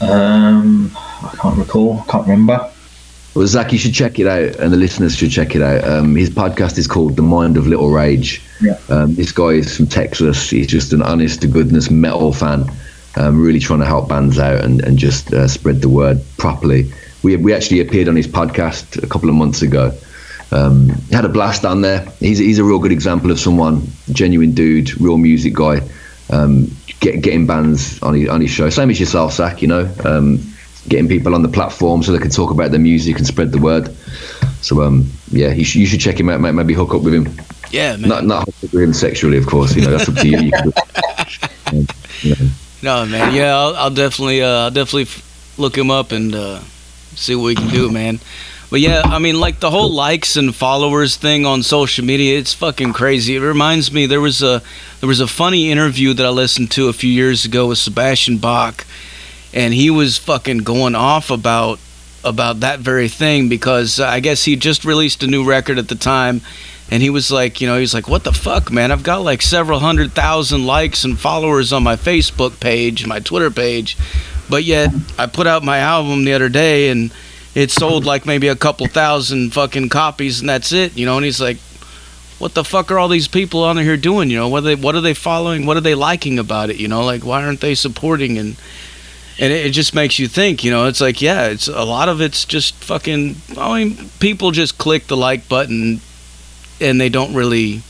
Um 0.00 0.90
i 1.22 1.36
can't 1.40 1.56
recall. 1.56 2.02
Can't 2.08 2.26
remember 2.26 2.70
well, 3.34 3.46
Zach, 3.46 3.72
you 3.72 3.78
should 3.78 3.94
check 3.94 4.18
it 4.18 4.26
out, 4.26 4.56
and 4.56 4.72
the 4.72 4.76
listeners 4.76 5.16
should 5.16 5.30
check 5.30 5.54
it 5.54 5.62
out. 5.62 5.84
Um, 5.84 6.16
his 6.16 6.30
podcast 6.30 6.78
is 6.78 6.88
called 6.88 7.14
The 7.14 7.22
Mind 7.22 7.56
of 7.56 7.66
Little 7.66 7.90
Rage. 7.90 8.42
Yeah. 8.60 8.78
Um, 8.88 9.14
this 9.14 9.30
guy 9.30 9.50
is 9.50 9.76
from 9.76 9.86
Texas. 9.86 10.50
He's 10.50 10.66
just 10.66 10.92
an 10.92 11.02
honest 11.02 11.42
to 11.42 11.46
goodness 11.46 11.90
metal 11.90 12.32
fan, 12.32 12.64
um, 13.16 13.40
really 13.40 13.60
trying 13.60 13.78
to 13.80 13.86
help 13.86 14.08
bands 14.08 14.38
out 14.38 14.64
and, 14.64 14.82
and 14.82 14.98
just 14.98 15.32
uh, 15.32 15.46
spread 15.46 15.80
the 15.80 15.88
word 15.88 16.20
properly. 16.38 16.92
We, 17.22 17.36
we 17.36 17.54
actually 17.54 17.80
appeared 17.80 18.08
on 18.08 18.16
his 18.16 18.26
podcast 18.26 19.00
a 19.02 19.06
couple 19.06 19.28
of 19.28 19.36
months 19.36 19.62
ago. 19.62 19.96
Um, 20.50 20.88
had 21.12 21.24
a 21.24 21.28
blast 21.28 21.64
on 21.64 21.82
there. 21.82 22.00
He's, 22.18 22.38
he's 22.38 22.58
a 22.58 22.64
real 22.64 22.80
good 22.80 22.90
example 22.90 23.30
of 23.30 23.38
someone, 23.38 23.86
genuine 24.10 24.52
dude, 24.52 25.00
real 25.00 25.18
music 25.18 25.54
guy, 25.54 25.82
um, 26.30 26.74
get, 26.98 27.22
getting 27.22 27.46
bands 27.46 28.02
on 28.02 28.14
his, 28.14 28.28
on 28.28 28.40
his 28.40 28.50
show. 28.50 28.68
Same 28.70 28.90
as 28.90 28.98
yourself, 28.98 29.34
Zach, 29.34 29.62
you 29.62 29.68
know 29.68 29.88
um, 30.04 30.49
getting 30.90 31.08
people 31.08 31.34
on 31.34 31.42
the 31.42 31.48
platform 31.48 32.02
so 32.02 32.12
they 32.12 32.18
can 32.18 32.30
talk 32.30 32.50
about 32.50 32.72
their 32.72 32.80
music 32.80 33.16
and 33.16 33.26
spread 33.26 33.52
the 33.52 33.58
word. 33.58 33.88
So 34.60 34.82
um, 34.82 35.10
yeah, 35.30 35.52
you 35.52 35.64
should, 35.64 35.80
you 35.80 35.86
should 35.86 36.00
check 36.00 36.20
him 36.20 36.28
out. 36.28 36.40
Maybe 36.40 36.74
hook 36.74 36.92
up 36.92 37.02
with 37.02 37.14
him. 37.14 37.28
Yeah, 37.70 37.96
man. 37.96 38.08
Not 38.08 38.24
not 38.26 38.44
hook 38.44 38.54
up 38.64 38.72
with 38.74 38.82
him 38.82 38.92
sexually, 38.92 39.38
of 39.38 39.46
course. 39.46 39.74
You 39.74 39.82
know 39.82 39.96
that's 39.96 40.08
up 40.08 40.16
to 40.16 40.28
you. 40.28 40.50
know. 41.72 41.86
No, 42.82 43.04
man. 43.04 43.34
Yeah, 43.34 43.54
I'll, 43.54 43.76
I'll 43.76 43.90
definitely 43.90 44.42
uh, 44.42 44.64
I'll 44.64 44.70
definitely 44.70 45.06
look 45.58 45.76
him 45.76 45.90
up 45.90 46.12
and 46.12 46.34
uh, 46.34 46.60
see 47.14 47.34
what 47.34 47.44
we 47.44 47.54
can 47.54 47.68
do, 47.68 47.90
man. 47.90 48.20
But 48.70 48.80
yeah, 48.80 49.02
I 49.04 49.18
mean, 49.18 49.38
like 49.38 49.60
the 49.60 49.70
whole 49.70 49.90
likes 49.92 50.36
and 50.36 50.54
followers 50.54 51.16
thing 51.16 51.44
on 51.44 51.62
social 51.62 52.04
media, 52.04 52.38
it's 52.38 52.54
fucking 52.54 52.92
crazy. 52.94 53.36
It 53.36 53.40
reminds 53.40 53.92
me 53.92 54.06
there 54.06 54.20
was 54.20 54.42
a 54.42 54.62
there 55.00 55.08
was 55.08 55.20
a 55.20 55.26
funny 55.26 55.70
interview 55.70 56.14
that 56.14 56.24
I 56.24 56.30
listened 56.30 56.70
to 56.72 56.88
a 56.88 56.92
few 56.92 57.10
years 57.10 57.44
ago 57.44 57.68
with 57.68 57.78
Sebastian 57.78 58.38
Bach 58.38 58.86
and 59.52 59.74
he 59.74 59.90
was 59.90 60.18
fucking 60.18 60.58
going 60.58 60.94
off 60.94 61.30
about 61.30 61.78
about 62.22 62.60
that 62.60 62.80
very 62.80 63.08
thing 63.08 63.48
because 63.48 63.98
uh, 63.98 64.06
I 64.06 64.20
guess 64.20 64.44
he 64.44 64.56
just 64.56 64.84
released 64.84 65.22
a 65.22 65.26
new 65.26 65.44
record 65.44 65.78
at 65.78 65.88
the 65.88 65.94
time 65.94 66.42
and 66.90 67.02
he 67.02 67.08
was 67.08 67.30
like, 67.30 67.60
you 67.60 67.68
know, 67.68 67.78
he's 67.78 67.94
like, 67.94 68.08
"What 68.08 68.24
the 68.24 68.32
fuck, 68.32 68.72
man? 68.72 68.90
I've 68.90 69.04
got 69.04 69.22
like 69.22 69.42
several 69.42 69.78
hundred 69.78 70.12
thousand 70.12 70.66
likes 70.66 71.04
and 71.04 71.18
followers 71.18 71.72
on 71.72 71.82
my 71.82 71.96
Facebook 71.96 72.58
page, 72.60 73.06
my 73.06 73.20
Twitter 73.20 73.50
page, 73.50 73.96
but 74.48 74.64
yet 74.64 74.90
I 75.16 75.26
put 75.26 75.46
out 75.46 75.62
my 75.62 75.78
album 75.78 76.24
the 76.24 76.32
other 76.32 76.48
day 76.48 76.88
and 76.88 77.12
it 77.54 77.70
sold 77.70 78.04
like 78.04 78.26
maybe 78.26 78.48
a 78.48 78.56
couple 78.56 78.86
thousand 78.86 79.52
fucking 79.52 79.88
copies 79.88 80.40
and 80.40 80.48
that's 80.48 80.72
it, 80.72 80.96
you 80.96 81.06
know. 81.06 81.16
And 81.16 81.24
he's 81.24 81.40
like, 81.40 81.58
what 82.40 82.54
the 82.54 82.64
fuck 82.64 82.90
are 82.90 82.98
all 82.98 83.08
these 83.08 83.28
people 83.28 83.62
on 83.62 83.76
here 83.76 83.96
doing? 83.96 84.30
You 84.30 84.38
know, 84.38 84.48
what 84.48 84.64
are 84.64 84.66
they 84.66 84.74
what 84.74 84.94
are 84.94 85.00
they 85.00 85.14
following? 85.14 85.66
What 85.66 85.76
are 85.76 85.82
they 85.82 85.94
liking 85.94 86.38
about 86.38 86.70
it? 86.70 86.76
You 86.76 86.88
know, 86.88 87.04
like 87.04 87.24
why 87.24 87.44
aren't 87.44 87.60
they 87.60 87.74
supporting 87.76 88.36
and 88.36 88.56
and 89.38 89.52
it, 89.52 89.70
just 89.70 89.94
makes 89.94 90.18
you 90.18 90.28
think. 90.28 90.64
You 90.64 90.70
know, 90.70 90.86
it's 90.86 91.00
like 91.00 91.22
yeah, 91.22 91.46
it's 91.46 91.68
a 91.68 91.84
lot 91.84 92.08
of 92.08 92.20
it's 92.20 92.44
just 92.44 92.74
fucking. 92.84 93.36
I 93.56 93.84
mean, 93.84 94.10
people 94.20 94.50
just 94.50 94.78
click 94.78 95.06
the 95.06 95.16
like 95.16 95.48
button 95.48 96.00
and 96.80 97.00
they 97.00 97.08
don't 97.08 97.34
really. 97.34 97.82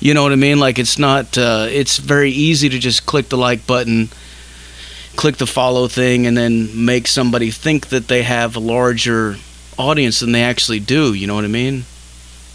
You 0.00 0.12
know 0.12 0.22
what 0.22 0.32
I 0.32 0.36
mean? 0.36 0.60
Like 0.60 0.78
it's 0.78 0.98
not. 0.98 1.36
Uh, 1.38 1.66
it's 1.70 1.98
very 1.98 2.30
easy 2.30 2.68
to 2.68 2.78
just 2.78 3.06
click 3.06 3.28
the 3.28 3.38
like 3.38 3.66
button, 3.66 4.10
click 5.16 5.36
the 5.36 5.46
follow 5.46 5.88
thing, 5.88 6.26
and 6.26 6.36
then 6.36 6.84
make 6.84 7.06
somebody 7.06 7.50
think 7.50 7.88
that 7.88 8.08
they 8.08 8.22
have 8.22 8.56
a 8.56 8.60
larger 8.60 9.36
audience 9.78 10.20
than 10.20 10.32
they 10.32 10.42
actually 10.42 10.80
do. 10.80 11.14
You 11.14 11.26
know 11.26 11.34
what 11.34 11.44
I 11.44 11.48
mean? 11.48 11.84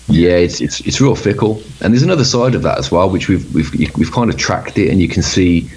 Yeah, 0.08 0.32
it's 0.32 0.60
it's 0.60 0.80
it's 0.82 0.99
real 0.99 1.15
fickle, 1.15 1.62
and 1.82 1.93
there's 1.93 2.04
another 2.04 2.23
side 2.23 2.56
of 2.56 2.63
that 2.63 2.80
as 2.80 2.91
well, 2.91 3.10
which 3.10 3.30
we've 3.30 3.54
we've 3.54 3.71
we've 3.95 4.12
kind 4.12 4.30
of 4.30 4.38
tracked 4.38 4.78
it, 4.78 4.89
and 4.89 4.99
you 4.99 5.08
can 5.08 5.21
see 5.21 5.69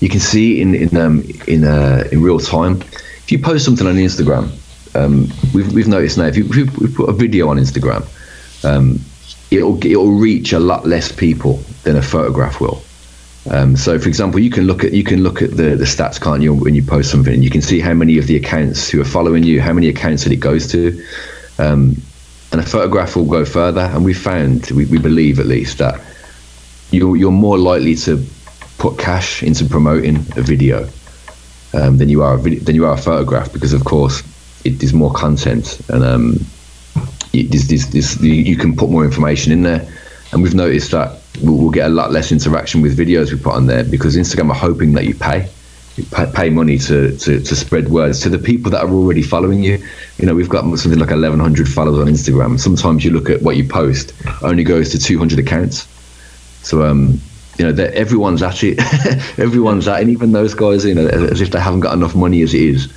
you 0.00 0.08
can 0.08 0.20
see 0.20 0.60
in 0.60 0.74
in 0.74 0.96
um, 0.96 1.24
in 1.46 1.64
uh, 1.64 2.04
in 2.12 2.22
real 2.22 2.38
time. 2.38 2.80
If 2.80 3.32
you 3.32 3.38
post 3.38 3.64
something 3.64 3.86
on 3.86 3.96
Instagram, 3.96 4.50
um, 4.94 5.28
we've 5.54 5.72
we've 5.72 5.88
noticed 5.88 6.18
now 6.18 6.26
if 6.26 6.36
you 6.36 6.44
if 6.46 6.78
we 6.78 6.88
put 6.88 7.08
a 7.08 7.12
video 7.12 7.48
on 7.48 7.56
Instagram, 7.56 8.04
um, 8.64 9.00
it'll 9.50 9.84
it'll 9.84 10.12
reach 10.12 10.52
a 10.52 10.60
lot 10.60 10.86
less 10.86 11.12
people 11.12 11.60
than 11.82 11.96
a 11.96 12.02
photograph 12.02 12.60
will. 12.60 12.82
Um, 13.48 13.76
so, 13.76 13.98
for 13.98 14.08
example, 14.08 14.40
you 14.40 14.50
can 14.50 14.64
look 14.64 14.82
at 14.82 14.92
you 14.92 15.04
can 15.04 15.22
look 15.22 15.40
at 15.40 15.50
the, 15.50 15.76
the 15.76 15.84
stats, 15.84 16.20
can't 16.20 16.42
you, 16.42 16.52
when 16.52 16.74
you 16.74 16.82
post 16.82 17.10
something, 17.10 17.42
you 17.42 17.50
can 17.50 17.62
see 17.62 17.78
how 17.80 17.94
many 17.94 18.18
of 18.18 18.26
the 18.26 18.36
accounts 18.36 18.90
who 18.90 19.00
are 19.00 19.04
following 19.04 19.44
you, 19.44 19.60
how 19.60 19.72
many 19.72 19.88
accounts 19.88 20.24
that 20.24 20.32
it 20.32 20.40
goes 20.40 20.66
to, 20.72 21.00
um, 21.58 21.96
and 22.50 22.60
a 22.60 22.64
photograph 22.64 23.14
will 23.14 23.24
go 23.24 23.44
further. 23.44 23.82
And 23.82 24.04
we 24.04 24.14
found, 24.14 24.70
we, 24.72 24.86
we 24.86 24.98
believe 24.98 25.38
at 25.38 25.46
least, 25.46 25.78
that 25.78 26.00
you're 26.90 27.16
you're 27.16 27.30
more 27.30 27.56
likely 27.56 27.94
to 27.96 28.26
put 28.78 28.98
cash 28.98 29.42
into 29.42 29.64
promoting 29.64 30.16
a 30.36 30.42
video 30.42 30.88
um, 31.74 31.98
than 31.98 32.08
you 32.08 32.22
are 32.22 32.34
a 32.34 32.38
video, 32.38 32.60
than 32.60 32.74
you 32.74 32.86
are 32.86 32.94
a 32.94 32.98
photograph 32.98 33.52
because, 33.52 33.72
of 33.72 33.84
course, 33.84 34.22
it 34.64 34.82
is 34.82 34.92
more 34.92 35.12
content 35.12 35.80
and 35.88 36.04
um, 36.04 36.38
it, 37.32 37.50
this, 37.50 38.20
you 38.20 38.56
can 38.56 38.76
put 38.76 38.90
more 38.90 39.04
information 39.04 39.52
in 39.52 39.62
there. 39.62 39.88
And 40.32 40.42
we've 40.42 40.54
noticed 40.54 40.90
that 40.90 41.20
we'll, 41.42 41.70
get 41.70 41.86
a 41.86 41.92
lot 41.92 42.10
less 42.10 42.32
interaction 42.32 42.80
with 42.82 42.98
videos 42.98 43.32
we 43.32 43.38
put 43.38 43.54
on 43.54 43.66
there 43.66 43.84
because 43.84 44.16
Instagram 44.16 44.50
are 44.50 44.54
hoping 44.54 44.92
that 44.94 45.04
you 45.04 45.14
pay. 45.14 45.48
You 45.96 46.04
pay, 46.04 46.30
pay 46.34 46.50
money 46.50 46.78
to, 46.78 47.16
to, 47.16 47.40
to 47.40 47.56
spread 47.56 47.88
words 47.88 48.20
to 48.20 48.28
the 48.28 48.38
people 48.38 48.70
that 48.72 48.82
are 48.82 48.90
already 48.90 49.22
following 49.22 49.62
you. 49.62 49.82
You 50.18 50.26
know, 50.26 50.34
we've 50.34 50.48
got 50.48 50.62
something 50.78 50.98
like 50.98 51.10
1,100 51.10 51.68
followers 51.68 51.98
on 52.00 52.06
Instagram. 52.06 52.58
Sometimes 52.58 53.04
you 53.04 53.12
look 53.12 53.30
at 53.30 53.40
what 53.40 53.56
you 53.56 53.66
post, 53.66 54.12
only 54.42 54.64
goes 54.64 54.90
to 54.90 54.98
200 54.98 55.38
accounts. 55.38 55.88
So, 56.62 56.84
um, 56.84 57.20
you 57.58 57.64
know, 57.64 57.72
that 57.72 57.94
everyone's 57.94 58.42
it. 58.42 58.78
everyone's 59.38 59.88
at. 59.88 60.00
And 60.00 60.10
even 60.10 60.32
those 60.32 60.54
guys, 60.54 60.84
you 60.84 60.94
know, 60.94 61.06
as 61.06 61.40
if 61.40 61.50
they 61.50 61.60
haven't 61.60 61.80
got 61.80 61.94
enough 61.94 62.14
money 62.14 62.42
as 62.42 62.54
it 62.54 62.60
is. 62.60 62.92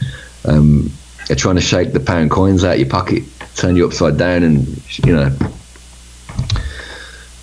Um, 0.45 0.91
they're 1.27 1.35
trying 1.35 1.55
to 1.55 1.61
shake 1.61 1.93
the 1.93 1.99
pound 1.99 2.31
coins 2.31 2.63
out 2.63 2.79
your 2.79 2.89
pocket, 2.89 3.23
turn 3.55 3.75
you 3.75 3.85
upside 3.85 4.17
down, 4.17 4.43
and 4.43 4.67
you 5.05 5.15
know. 5.15 5.35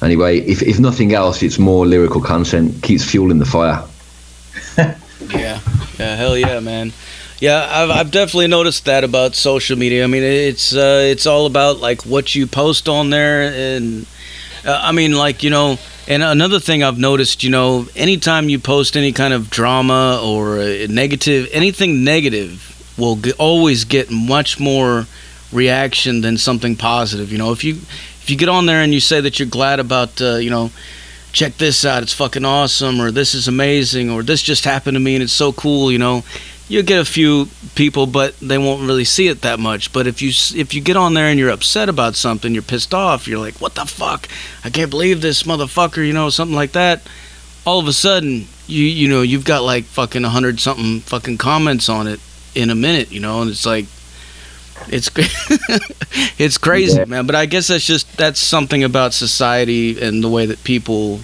Anyway, 0.02 0.40
if 0.40 0.62
if 0.62 0.78
nothing 0.78 1.14
else, 1.14 1.42
it's 1.42 1.58
more 1.58 1.86
lyrical 1.86 2.20
content, 2.20 2.82
keeps 2.82 3.04
fueling 3.04 3.38
the 3.38 3.46
fire. 3.46 3.84
yeah, 5.30 5.60
yeah, 5.98 6.16
hell 6.16 6.36
yeah, 6.36 6.60
man. 6.60 6.92
Yeah, 7.38 7.66
I've 7.70 7.90
I've 7.90 8.10
definitely 8.10 8.48
noticed 8.48 8.86
that 8.86 9.04
about 9.04 9.34
social 9.34 9.78
media. 9.78 10.04
I 10.04 10.06
mean, 10.06 10.22
it's 10.22 10.74
uh, 10.74 11.02
it's 11.04 11.26
all 11.26 11.46
about 11.46 11.78
like 11.78 12.02
what 12.04 12.34
you 12.34 12.46
post 12.46 12.88
on 12.88 13.10
there, 13.10 13.52
and 13.54 14.04
uh, 14.64 14.80
I 14.82 14.92
mean, 14.92 15.12
like 15.12 15.42
you 15.42 15.50
know 15.50 15.78
and 16.08 16.22
another 16.22 16.60
thing 16.60 16.82
I've 16.82 16.98
noticed, 16.98 17.42
you 17.42 17.50
know, 17.50 17.86
anytime 17.96 18.48
you 18.48 18.58
post 18.58 18.96
any 18.96 19.12
kind 19.12 19.34
of 19.34 19.50
drama 19.50 20.20
or 20.22 20.56
negative, 20.88 21.48
anything 21.52 22.04
negative 22.04 22.94
will 22.98 23.16
get, 23.16 23.38
always 23.38 23.84
get 23.84 24.10
much 24.10 24.60
more 24.60 25.06
reaction 25.52 26.20
than 26.20 26.38
something 26.38 26.76
positive. 26.76 27.32
You 27.32 27.38
know, 27.38 27.52
if 27.52 27.64
you 27.64 27.74
if 27.74 28.30
you 28.30 28.36
get 28.36 28.48
on 28.48 28.66
there 28.66 28.82
and 28.82 28.92
you 28.92 29.00
say 29.00 29.20
that 29.20 29.38
you're 29.38 29.48
glad 29.48 29.80
about, 29.80 30.20
uh, 30.20 30.36
you 30.36 30.50
know, 30.50 30.70
check 31.32 31.56
this 31.58 31.84
out, 31.84 32.02
it's 32.02 32.14
fucking 32.14 32.44
awesome, 32.44 33.00
or 33.00 33.10
this 33.10 33.34
is 33.34 33.46
amazing, 33.46 34.10
or 34.10 34.22
this 34.22 34.42
just 34.42 34.64
happened 34.64 34.96
to 34.96 35.00
me 35.00 35.14
and 35.14 35.22
it's 35.22 35.32
so 35.32 35.52
cool, 35.52 35.92
you 35.92 35.98
know, 35.98 36.24
you'll 36.68 36.82
get 36.82 37.00
a 37.00 37.04
few 37.04 37.48
people, 37.74 38.06
but 38.06 38.38
they 38.40 38.58
won't 38.58 38.86
really 38.86 39.04
see 39.04 39.28
it 39.28 39.42
that 39.42 39.58
much. 39.58 39.92
But 39.92 40.06
if 40.06 40.20
you 40.20 40.28
if 40.28 40.74
you 40.74 40.80
get 40.80 40.96
on 40.96 41.14
there 41.14 41.26
and 41.26 41.38
you're 41.38 41.50
upset 41.50 41.88
about 41.88 42.16
something, 42.16 42.52
you're 42.52 42.62
pissed 42.62 42.94
off, 42.94 43.28
you're 43.28 43.38
like, 43.38 43.60
"What 43.60 43.74
the 43.74 43.84
fuck? 43.84 44.28
I 44.64 44.70
can't 44.70 44.90
believe 44.90 45.20
this 45.20 45.44
motherfucker," 45.44 46.06
you 46.06 46.12
know, 46.12 46.30
something 46.30 46.56
like 46.56 46.72
that. 46.72 47.02
All 47.64 47.78
of 47.78 47.88
a 47.88 47.92
sudden, 47.92 48.46
you 48.66 48.84
you 48.84 49.08
know, 49.08 49.22
you've 49.22 49.44
got 49.44 49.62
like 49.62 49.84
fucking 49.84 50.24
a 50.24 50.28
hundred 50.28 50.60
something 50.60 51.00
fucking 51.00 51.38
comments 51.38 51.88
on 51.88 52.06
it 52.06 52.20
in 52.54 52.70
a 52.70 52.74
minute, 52.74 53.12
you 53.12 53.20
know, 53.20 53.42
and 53.42 53.50
it's 53.50 53.66
like. 53.66 53.86
It's 54.88 55.10
it's 56.38 56.58
crazy, 56.58 56.98
yeah. 56.98 57.06
man. 57.06 57.26
But 57.26 57.34
I 57.34 57.46
guess 57.46 57.68
that's 57.68 57.86
just 57.86 58.14
that's 58.18 58.38
something 58.38 58.84
about 58.84 59.14
society 59.14 59.98
and 59.98 60.22
the 60.22 60.28
way 60.28 60.44
that 60.44 60.62
people 60.64 61.20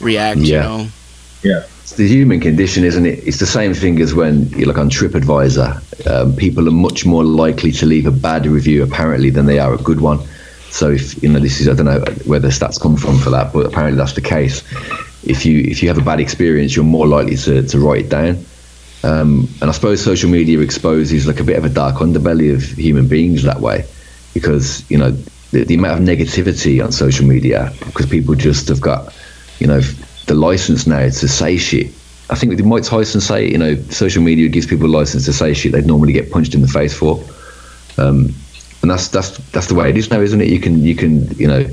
react. 0.00 0.40
Yeah. 0.40 0.56
You 0.56 0.60
know. 0.60 0.88
Yeah 1.44 1.62
it's 1.86 1.94
the 1.94 2.08
human 2.08 2.40
condition, 2.40 2.82
isn't 2.82 3.06
it? 3.06 3.24
It's 3.28 3.38
the 3.38 3.46
same 3.46 3.72
thing 3.72 4.00
as 4.00 4.12
when 4.12 4.48
you 4.48 4.66
look 4.66 4.76
on 4.76 4.90
TripAdvisor. 4.90 6.10
Um, 6.10 6.34
people 6.34 6.66
are 6.66 6.72
much 6.72 7.06
more 7.06 7.22
likely 7.22 7.70
to 7.70 7.86
leave 7.86 8.06
a 8.06 8.10
bad 8.10 8.44
review, 8.44 8.82
apparently, 8.82 9.30
than 9.30 9.46
they 9.46 9.60
are 9.60 9.72
a 9.72 9.78
good 9.78 10.00
one. 10.00 10.18
So 10.70 10.90
if 10.90 11.22
you 11.22 11.28
know, 11.28 11.38
this 11.38 11.60
is 11.60 11.68
I 11.68 11.74
don't 11.74 11.86
know 11.86 12.00
where 12.24 12.40
the 12.40 12.48
stats 12.48 12.80
come 12.80 12.96
from 12.96 13.18
for 13.18 13.30
that, 13.30 13.52
but 13.52 13.66
apparently 13.66 13.96
that's 13.96 14.14
the 14.14 14.20
case. 14.20 14.64
If 15.22 15.46
you 15.46 15.60
if 15.60 15.80
you 15.80 15.86
have 15.86 15.96
a 15.96 16.02
bad 16.02 16.18
experience, 16.18 16.74
you're 16.74 16.84
more 16.84 17.06
likely 17.06 17.36
to, 17.36 17.62
to 17.62 17.78
write 17.78 18.06
it 18.06 18.08
down. 18.08 18.44
Um, 19.04 19.48
and 19.60 19.70
I 19.70 19.72
suppose 19.72 20.02
social 20.02 20.28
media 20.28 20.58
exposes 20.58 21.24
like 21.24 21.38
a 21.38 21.44
bit 21.44 21.56
of 21.56 21.64
a 21.64 21.68
dark 21.68 21.98
underbelly 21.98 22.52
of 22.52 22.64
human 22.64 23.06
beings 23.06 23.44
that 23.44 23.60
way, 23.60 23.84
because 24.34 24.84
you 24.90 24.98
know 24.98 25.12
the, 25.52 25.62
the 25.62 25.74
amount 25.76 26.00
of 26.00 26.08
negativity 26.08 26.84
on 26.84 26.90
social 26.90 27.28
media 27.28 27.72
because 27.84 28.06
people 28.06 28.34
just 28.34 28.66
have 28.66 28.80
got 28.80 29.14
you 29.60 29.68
know 29.68 29.80
the 30.26 30.34
license 30.34 30.86
now 30.86 31.02
to 31.02 31.28
say 31.28 31.56
shit. 31.56 31.88
I 32.28 32.34
think 32.34 32.58
Mike 32.64 32.82
Tyson 32.82 33.20
say, 33.20 33.48
you 33.48 33.58
know, 33.58 33.76
social 33.90 34.22
media 34.22 34.48
gives 34.48 34.66
people 34.66 34.86
a 34.86 34.88
license 34.88 35.24
to 35.26 35.32
say 35.32 35.54
shit 35.54 35.72
they'd 35.72 35.86
normally 35.86 36.12
get 36.12 36.30
punched 36.30 36.54
in 36.54 36.62
the 36.62 36.68
face 36.68 36.92
for. 36.92 37.22
Um, 37.98 38.34
and 38.82 38.90
that's 38.90 39.08
that's 39.08 39.36
that's 39.50 39.68
the 39.68 39.74
way 39.74 39.90
it 39.90 39.96
is 39.96 40.10
now, 40.10 40.20
isn't 40.20 40.40
it? 40.40 40.48
You 40.48 40.60
can 40.60 40.82
you 40.82 40.94
can 40.94 41.28
you 41.38 41.46
know 41.46 41.66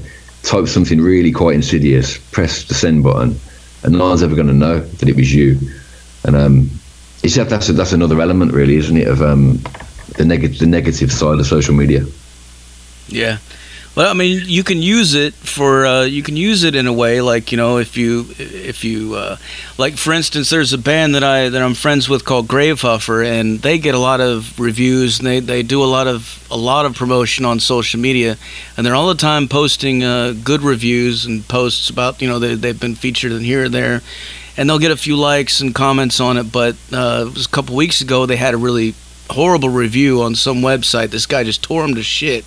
type 0.44 0.68
something 0.68 1.02
really 1.02 1.32
quite 1.32 1.56
insidious, 1.56 2.18
press 2.32 2.66
the 2.66 2.74
send 2.74 3.04
button, 3.04 3.40
and 3.84 3.94
no 3.94 4.10
one's 4.10 4.24
ever 4.24 4.36
going 4.36 4.48
to 4.48 4.54
know 4.54 4.80
that 4.80 5.10
it 5.10 5.16
was 5.16 5.34
you. 5.34 5.60
And 6.26 6.36
um, 6.36 6.70
it's 7.24 7.36
that's 7.36 7.70
a, 7.70 7.74
that's 7.74 7.94
another 7.94 8.20
element, 8.22 8.54
really, 8.54 8.76
isn't 8.76 8.98
it, 8.98 9.08
of 9.08 9.22
um, 9.22 9.60
the 10.18 10.26
negative 10.26 10.60
the 10.60 10.66
negative 10.66 11.12
side 11.12 11.40
of 11.40 11.46
social 11.46 11.74
media. 11.74 12.06
Yeah, 13.08 13.38
well, 13.96 14.10
I 14.10 14.14
mean, 14.14 14.42
you 14.46 14.64
can 14.64 14.82
use 14.82 15.14
it 15.14 15.36
for 15.36 15.86
uh, 15.86 16.04
you 16.04 16.24
can 16.24 16.36
use 16.36 16.64
it 16.64 16.74
in 16.74 16.88
a 16.88 16.94
way 16.94 17.22
like 17.22 17.52
you 17.52 17.60
know 17.60 17.78
if 17.78 17.96
you 17.96 18.26
if 18.40 18.84
you 18.84 19.14
uh, 19.14 19.38
like 19.78 19.98
for 19.98 20.14
instance, 20.14 20.50
there's 20.50 20.74
a 20.74 20.80
band 20.80 21.14
that 21.14 21.24
I 21.24 21.50
that 21.50 21.62
I'm 21.62 21.76
friends 21.76 22.10
with 22.10 22.26
called 22.26 22.48
Gravehuffer, 22.48 23.24
and 23.24 23.60
they 23.60 23.78
get 23.78 23.94
a 23.94 24.00
lot 24.00 24.20
of 24.20 24.60
reviews 24.60 25.20
and 25.20 25.28
they, 25.28 25.40
they 25.40 25.62
do 25.62 25.84
a 25.84 25.86
lot 25.86 26.08
of 26.08 26.48
a 26.50 26.58
lot 26.58 26.88
of 26.88 26.96
promotion 26.96 27.46
on 27.46 27.60
social 27.60 28.00
media, 28.00 28.38
and 28.76 28.86
they're 28.86 28.96
all 28.96 29.10
the 29.10 29.16
time 29.16 29.48
posting 29.48 30.04
uh, 30.04 30.34
good 30.44 30.64
reviews 30.64 31.28
and 31.28 31.48
posts 31.48 31.92
about 31.92 32.20
you 32.20 32.28
know 32.28 32.40
they 32.40 32.56
they've 32.56 32.80
been 32.80 32.96
featured 32.96 33.32
in 33.32 33.44
here 33.44 33.66
and 33.66 33.74
there, 33.76 34.02
and 34.58 34.68
they'll 34.68 34.80
get 34.80 34.92
a 34.92 34.98
few 34.98 35.16
likes 35.18 35.60
and 35.60 35.76
comments 35.76 36.20
on 36.20 36.38
it. 36.38 36.52
But 36.52 36.76
uh, 36.92 37.26
it 37.28 37.36
was 37.36 37.46
a 37.46 37.50
couple 37.50 37.76
weeks 37.76 38.02
ago 38.02 38.26
they 38.26 38.38
had 38.38 38.56
a 38.56 38.58
really 38.58 38.96
horrible 39.30 39.70
review 39.70 40.24
on 40.24 40.34
some 40.34 40.58
website. 40.58 41.12
This 41.12 41.28
guy 41.28 41.44
just 41.44 41.62
tore 41.62 41.84
them 41.84 41.94
to 41.94 42.02
shit 42.02 42.44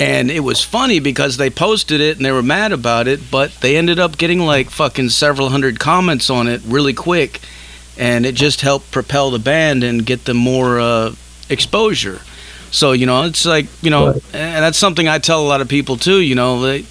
and 0.00 0.30
it 0.30 0.40
was 0.40 0.64
funny 0.64 0.98
because 0.98 1.36
they 1.36 1.50
posted 1.50 2.00
it 2.00 2.16
and 2.16 2.24
they 2.24 2.32
were 2.32 2.42
mad 2.42 2.72
about 2.72 3.06
it, 3.06 3.30
but 3.30 3.52
they 3.60 3.76
ended 3.76 3.98
up 3.98 4.16
getting 4.16 4.40
like 4.40 4.70
fucking 4.70 5.10
several 5.10 5.50
hundred 5.50 5.78
comments 5.78 6.30
on 6.30 6.48
it 6.48 6.62
really 6.64 6.94
quick. 6.94 7.38
And 7.98 8.24
it 8.24 8.34
just 8.34 8.62
helped 8.62 8.90
propel 8.90 9.30
the 9.30 9.38
band 9.38 9.84
and 9.84 10.06
get 10.06 10.24
them 10.24 10.38
more 10.38 10.80
uh, 10.80 11.14
exposure. 11.50 12.22
So, 12.70 12.92
you 12.92 13.04
know, 13.04 13.24
it's 13.24 13.44
like, 13.44 13.66
you 13.82 13.90
know, 13.90 14.12
and 14.32 14.64
that's 14.64 14.78
something 14.78 15.06
I 15.06 15.18
tell 15.18 15.42
a 15.42 15.46
lot 15.46 15.60
of 15.60 15.68
people 15.68 15.98
too, 15.98 16.20
you 16.20 16.34
know, 16.34 16.62
they, 16.62 16.86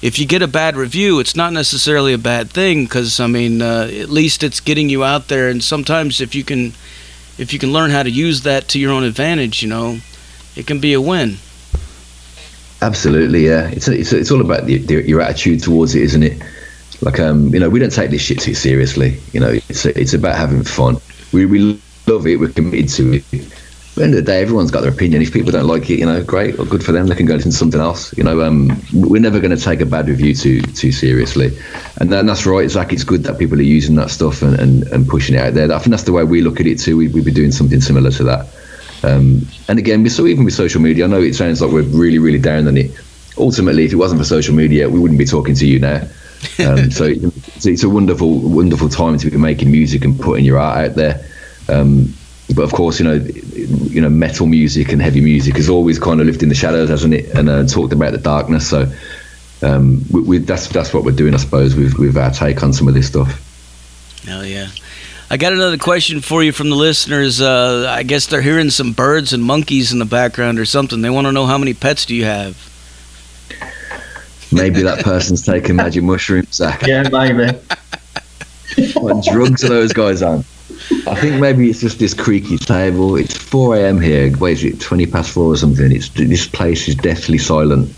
if 0.00 0.20
you 0.20 0.26
get 0.26 0.42
a 0.42 0.46
bad 0.46 0.76
review, 0.76 1.18
it's 1.18 1.34
not 1.34 1.52
necessarily 1.52 2.12
a 2.12 2.18
bad 2.18 2.48
thing 2.50 2.84
because, 2.84 3.18
I 3.18 3.26
mean, 3.26 3.60
uh, 3.60 3.88
at 3.90 4.08
least 4.08 4.44
it's 4.44 4.60
getting 4.60 4.88
you 4.88 5.02
out 5.02 5.26
there. 5.26 5.48
And 5.48 5.64
sometimes 5.64 6.20
if 6.20 6.32
you 6.32 6.44
can, 6.44 6.74
if 7.38 7.52
you 7.52 7.58
can 7.58 7.72
learn 7.72 7.90
how 7.90 8.04
to 8.04 8.10
use 8.10 8.42
that 8.42 8.68
to 8.68 8.78
your 8.78 8.92
own 8.92 9.02
advantage, 9.02 9.64
you 9.64 9.68
know, 9.68 9.98
it 10.54 10.68
can 10.68 10.78
be 10.78 10.92
a 10.92 11.00
win. 11.00 11.38
Absolutely, 12.82 13.46
yeah. 13.46 13.68
It's 13.68 13.86
it's, 13.86 14.12
it's 14.12 14.32
all 14.32 14.40
about 14.40 14.66
the, 14.66 14.78
the, 14.78 15.08
your 15.08 15.20
attitude 15.20 15.62
towards 15.62 15.94
it, 15.94 16.02
isn't 16.02 16.22
it? 16.24 16.42
Like, 17.00 17.20
um, 17.20 17.54
you 17.54 17.60
know, 17.60 17.70
we 17.70 17.78
don't 17.78 17.92
take 17.92 18.10
this 18.10 18.22
shit 18.22 18.40
too 18.40 18.54
seriously. 18.54 19.18
You 19.32 19.38
know, 19.38 19.50
it's 19.50 19.86
it's 19.86 20.14
about 20.14 20.36
having 20.36 20.64
fun. 20.64 20.96
We 21.32 21.46
we 21.46 21.80
love 22.08 22.26
it. 22.26 22.40
We're 22.40 22.50
committed 22.50 22.88
to 22.90 23.14
it. 23.14 23.24
at 23.32 23.94
the 23.94 24.02
end 24.02 24.14
of 24.14 24.16
the 24.16 24.22
day, 24.22 24.42
everyone's 24.42 24.72
got 24.72 24.80
their 24.80 24.90
opinion. 24.90 25.22
If 25.22 25.32
people 25.32 25.52
don't 25.52 25.68
like 25.68 25.90
it, 25.90 26.00
you 26.00 26.06
know, 26.06 26.24
great 26.24 26.58
or 26.58 26.64
good 26.64 26.84
for 26.84 26.90
them. 26.90 27.06
They 27.06 27.14
can 27.14 27.26
go 27.26 27.36
listen 27.36 27.52
to 27.52 27.56
something 27.56 27.80
else. 27.80 28.16
You 28.18 28.24
know, 28.24 28.42
um, 28.42 28.76
we're 28.92 29.22
never 29.22 29.38
going 29.38 29.56
to 29.56 29.62
take 29.62 29.80
a 29.80 29.86
bad 29.86 30.08
review 30.08 30.34
too 30.34 30.60
too 30.62 30.90
seriously, 30.90 31.56
and 31.98 32.10
then 32.10 32.26
that's 32.26 32.46
right, 32.46 32.68
Zach. 32.68 32.92
It's 32.92 33.04
good 33.04 33.22
that 33.24 33.38
people 33.38 33.60
are 33.60 33.62
using 33.62 33.94
that 33.94 34.10
stuff 34.10 34.42
and, 34.42 34.58
and, 34.58 34.82
and 34.88 35.06
pushing 35.06 35.36
it 35.36 35.38
out 35.38 35.54
there. 35.54 35.72
I 35.72 35.78
think 35.78 35.90
that's 35.90 36.02
the 36.02 36.12
way 36.12 36.24
we 36.24 36.40
look 36.40 36.58
at 36.58 36.66
it 36.66 36.80
too. 36.80 36.96
We, 36.96 37.06
we'd 37.06 37.24
be 37.24 37.30
doing 37.30 37.52
something 37.52 37.80
similar 37.80 38.10
to 38.10 38.24
that. 38.24 38.48
Um, 39.04 39.46
and 39.68 39.78
again, 39.78 40.08
so 40.08 40.26
even 40.26 40.44
with 40.44 40.54
social 40.54 40.80
media, 40.80 41.04
I 41.04 41.08
know 41.08 41.20
it 41.20 41.34
sounds 41.34 41.60
like 41.60 41.72
we're 41.72 41.82
really 41.82 42.18
really 42.18 42.38
down 42.38 42.68
on 42.68 42.76
it. 42.76 42.90
Ultimately, 43.38 43.84
if 43.84 43.92
it 43.92 43.96
wasn't 43.96 44.20
for 44.20 44.26
social 44.26 44.54
media, 44.54 44.88
we 44.88 44.98
wouldn't 44.98 45.18
be 45.18 45.24
talking 45.24 45.54
to 45.54 45.66
you 45.66 45.78
now. 45.78 46.02
Um, 46.58 46.90
so 46.90 47.04
it's, 47.04 47.66
it's 47.66 47.82
a 47.82 47.88
wonderful 47.88 48.38
wonderful 48.38 48.88
time 48.88 49.18
to 49.18 49.30
be 49.30 49.36
making 49.36 49.70
music 49.70 50.04
and 50.04 50.18
putting 50.18 50.44
your 50.44 50.58
art 50.58 50.90
out 50.90 50.96
there. 50.96 51.24
Um, 51.68 52.14
but 52.54 52.62
of 52.62 52.72
course, 52.72 52.98
you 52.98 53.04
know, 53.04 53.14
you 53.14 54.00
know, 54.00 54.10
metal 54.10 54.46
music 54.46 54.92
and 54.92 55.00
heavy 55.00 55.20
music 55.20 55.56
has 55.56 55.68
always 55.68 55.98
kind 55.98 56.20
of 56.20 56.26
lived 56.26 56.42
in 56.42 56.48
the 56.48 56.54
shadows, 56.54 56.88
hasn't 56.88 57.14
it? 57.14 57.30
And 57.34 57.48
uh, 57.48 57.64
talked 57.66 57.92
about 57.92 58.12
the 58.12 58.18
darkness. 58.18 58.68
So 58.68 58.92
um, 59.62 60.04
we, 60.10 60.22
we, 60.22 60.38
that's 60.38 60.68
that's 60.68 60.92
what 60.92 61.04
we're 61.04 61.12
doing, 61.12 61.34
I 61.34 61.38
suppose, 61.38 61.74
with 61.74 61.98
with 61.98 62.16
our 62.16 62.30
take 62.30 62.62
on 62.62 62.72
some 62.72 62.88
of 62.88 62.94
this 62.94 63.06
stuff. 63.06 63.48
Hell 64.26 64.44
yeah. 64.44 64.68
I 65.32 65.38
got 65.38 65.54
another 65.54 65.78
question 65.78 66.20
for 66.20 66.42
you 66.42 66.52
from 66.52 66.68
the 66.68 66.76
listeners. 66.76 67.40
Uh, 67.40 67.86
I 67.88 68.02
guess 68.02 68.26
they're 68.26 68.42
hearing 68.42 68.68
some 68.68 68.92
birds 68.92 69.32
and 69.32 69.42
monkeys 69.42 69.90
in 69.90 69.98
the 69.98 70.04
background 70.04 70.58
or 70.58 70.66
something. 70.66 71.00
They 71.00 71.08
want 71.08 71.26
to 71.26 71.32
know 71.32 71.46
how 71.46 71.56
many 71.56 71.72
pets 71.72 72.04
do 72.04 72.14
you 72.14 72.26
have? 72.26 72.54
Maybe 74.52 74.82
that 74.82 75.02
person's 75.02 75.42
taking 75.42 75.76
magic 75.76 76.04
mushrooms, 76.04 76.56
Zach. 76.56 76.86
Yeah, 76.86 77.08
maybe. 77.08 77.46
what 78.92 79.24
drugs 79.24 79.64
are 79.64 79.70
those 79.70 79.94
guys 79.94 80.20
on? 80.20 80.40
I 81.06 81.18
think 81.18 81.40
maybe 81.40 81.70
it's 81.70 81.80
just 81.80 81.98
this 81.98 82.12
creaky 82.12 82.58
table. 82.58 83.16
It's 83.16 83.34
4 83.34 83.76
a.m. 83.76 84.02
here. 84.02 84.36
Wait, 84.36 84.58
is 84.58 84.64
it 84.64 84.80
20 84.80 85.06
past 85.06 85.30
four 85.30 85.46
or 85.46 85.56
something? 85.56 85.90
It's 85.92 86.10
this 86.10 86.46
place 86.46 86.88
is 86.88 86.94
deathly 86.94 87.38
silent. 87.38 87.90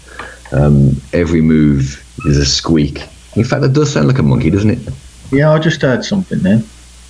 Um, 0.53 1.03
every 1.13 1.41
move 1.41 2.01
is 2.27 2.39
a 2.39 2.47
squeak. 2.47 3.03
In 3.35 3.43
fact, 3.43 3.63
that 3.63 3.73
does 3.73 3.93
sound 3.93 4.07
like 4.07 4.21
a 4.21 4.23
monkey, 4.23 4.51
doesn't 4.51 4.71
it? 4.71 4.95
Yeah, 5.33 5.51
I 5.51 5.59
just 5.59 5.83
heard 5.83 6.05
something 6.05 6.39
then. 6.39 6.65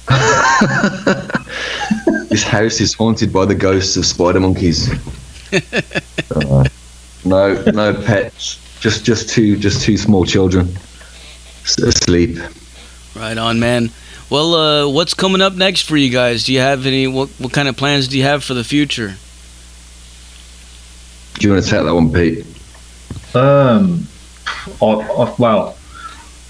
this 2.29 2.43
house 2.43 2.81
is 2.81 2.95
haunted 2.95 3.33
by 3.33 3.45
the 3.45 3.55
ghosts 3.55 3.97
of 3.97 4.07
spider 4.07 4.41
monkeys. 4.41 4.91
Uh, 6.35 6.65
no, 7.25 7.63
no 7.67 7.95
pets. 8.03 8.59
Just, 8.81 9.05
just 9.05 9.29
two, 9.29 9.57
just 9.57 9.83
two 9.83 9.97
small 9.97 10.25
children 10.25 10.77
asleep. 11.65 12.39
Right 13.15 13.39
on, 13.39 13.61
man. 13.61 13.91
Well, 14.31 14.55
uh, 14.55 14.89
what's 14.89 15.15
coming 15.15 15.41
up 15.41 15.55
next 15.55 15.83
for 15.83 15.97
you 15.97 16.11
guys? 16.11 16.45
Do 16.45 16.53
you 16.53 16.61
have 16.61 16.87
any? 16.87 17.07
What 17.07 17.29
what 17.39 17.53
kind 17.53 17.69
of 17.69 17.77
plans 17.77 18.09
do 18.09 18.19
you 18.19 18.25
have 18.25 18.43
for 18.43 18.55
the 18.55 18.65
future? 18.65 19.15
Do 21.35 21.47
you 21.47 21.53
want 21.53 21.65
to 21.65 21.71
take 21.71 21.85
that 21.85 21.95
one, 21.95 22.13
Pete? 22.13 22.47
Um, 23.35 24.07
I, 24.81 24.87
I, 24.87 25.35
well, 25.39 25.77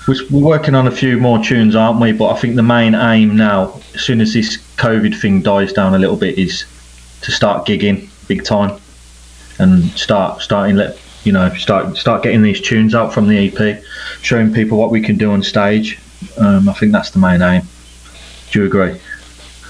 we're 0.06 0.44
working 0.44 0.74
on 0.74 0.86
a 0.86 0.90
few 0.90 1.18
more 1.18 1.42
tunes, 1.42 1.74
aren't 1.74 2.00
we? 2.00 2.12
But 2.12 2.30
I 2.30 2.38
think 2.38 2.56
the 2.56 2.62
main 2.62 2.94
aim 2.94 3.36
now, 3.36 3.80
as 3.94 4.02
soon 4.02 4.20
as 4.20 4.34
this 4.34 4.58
COVID 4.76 5.18
thing 5.18 5.42
dies 5.42 5.72
down 5.72 5.94
a 5.94 5.98
little 5.98 6.16
bit, 6.16 6.38
is 6.38 6.64
to 7.22 7.32
start 7.32 7.66
gigging 7.66 8.08
big 8.28 8.44
time 8.44 8.78
and 9.58 9.90
start 9.92 10.40
starting 10.40 10.76
let 10.76 10.98
you 11.24 11.32
know 11.32 11.52
start 11.54 11.96
start 11.96 12.22
getting 12.22 12.42
these 12.42 12.60
tunes 12.60 12.94
out 12.94 13.12
from 13.12 13.28
the 13.28 13.48
EP, 13.48 13.82
showing 14.20 14.52
people 14.52 14.78
what 14.78 14.90
we 14.90 15.00
can 15.00 15.16
do 15.16 15.30
on 15.30 15.42
stage. 15.42 15.98
Um, 16.38 16.68
I 16.68 16.72
think 16.74 16.92
that's 16.92 17.10
the 17.10 17.18
main 17.18 17.42
aim. 17.42 17.62
Do 18.50 18.60
you 18.60 18.66
agree? 18.66 19.00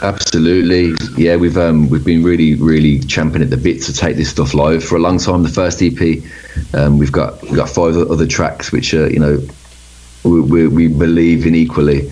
Absolutely, 0.03 0.95
yeah. 1.17 1.37
We've 1.37 1.57
um, 1.57 1.89
we've 1.89 2.05
been 2.05 2.23
really, 2.23 2.57
really 2.57 2.99
champing 2.99 3.43
at 3.43 3.51
the 3.51 3.57
bit 3.57 3.81
to 3.83 3.93
take 3.93 4.17
this 4.17 4.31
stuff 4.31 4.53
live 4.53 4.85
for 4.85 4.97
a 4.97 4.99
long 4.99 5.19
time. 5.19 5.43
The 5.43 5.49
first 5.49 5.81
EP, 5.81 6.23
um, 6.75 6.99
we've 6.99 7.13
got 7.13 7.41
we've 7.43 7.55
got 7.55 7.69
five 7.69 7.97
other 7.97 8.27
tracks 8.27 8.73
which 8.73 8.93
are 8.93 9.09
you 9.09 9.21
know 9.21 9.39
we, 10.25 10.41
we, 10.41 10.69
we 10.69 10.89
believe 10.89 11.47
in 11.47 11.55
equally, 11.55 12.09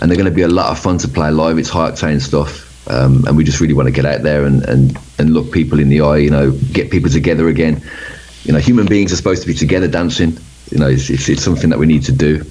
and 0.00 0.10
they're 0.10 0.16
going 0.16 0.24
to 0.24 0.30
be 0.30 0.42
a 0.42 0.48
lot 0.48 0.70
of 0.70 0.78
fun 0.78 0.98
to 0.98 1.08
play 1.08 1.30
live. 1.30 1.58
It's 1.58 1.68
high 1.68 1.90
octane 1.90 2.20
stuff, 2.20 2.88
um, 2.90 3.24
and 3.26 3.36
we 3.36 3.44
just 3.44 3.60
really 3.60 3.74
want 3.74 3.86
to 3.86 3.92
get 3.92 4.04
out 4.04 4.22
there 4.22 4.44
and, 4.44 4.64
and 4.64 4.98
and 5.18 5.30
look 5.32 5.52
people 5.52 5.80
in 5.80 5.88
the 5.88 6.00
eye. 6.00 6.18
You 6.18 6.30
know, 6.30 6.52
get 6.72 6.90
people 6.90 7.10
together 7.10 7.48
again. 7.48 7.82
You 8.44 8.52
know, 8.52 8.60
human 8.60 8.86
beings 8.86 9.12
are 9.12 9.16
supposed 9.16 9.42
to 9.42 9.48
be 9.48 9.54
together 9.54 9.88
dancing. 9.88 10.38
You 10.70 10.78
know, 10.78 10.88
it's, 10.88 11.10
it's, 11.10 11.28
it's 11.28 11.42
something 11.42 11.70
that 11.70 11.78
we 11.78 11.86
need 11.86 12.04
to 12.04 12.12
do. 12.12 12.44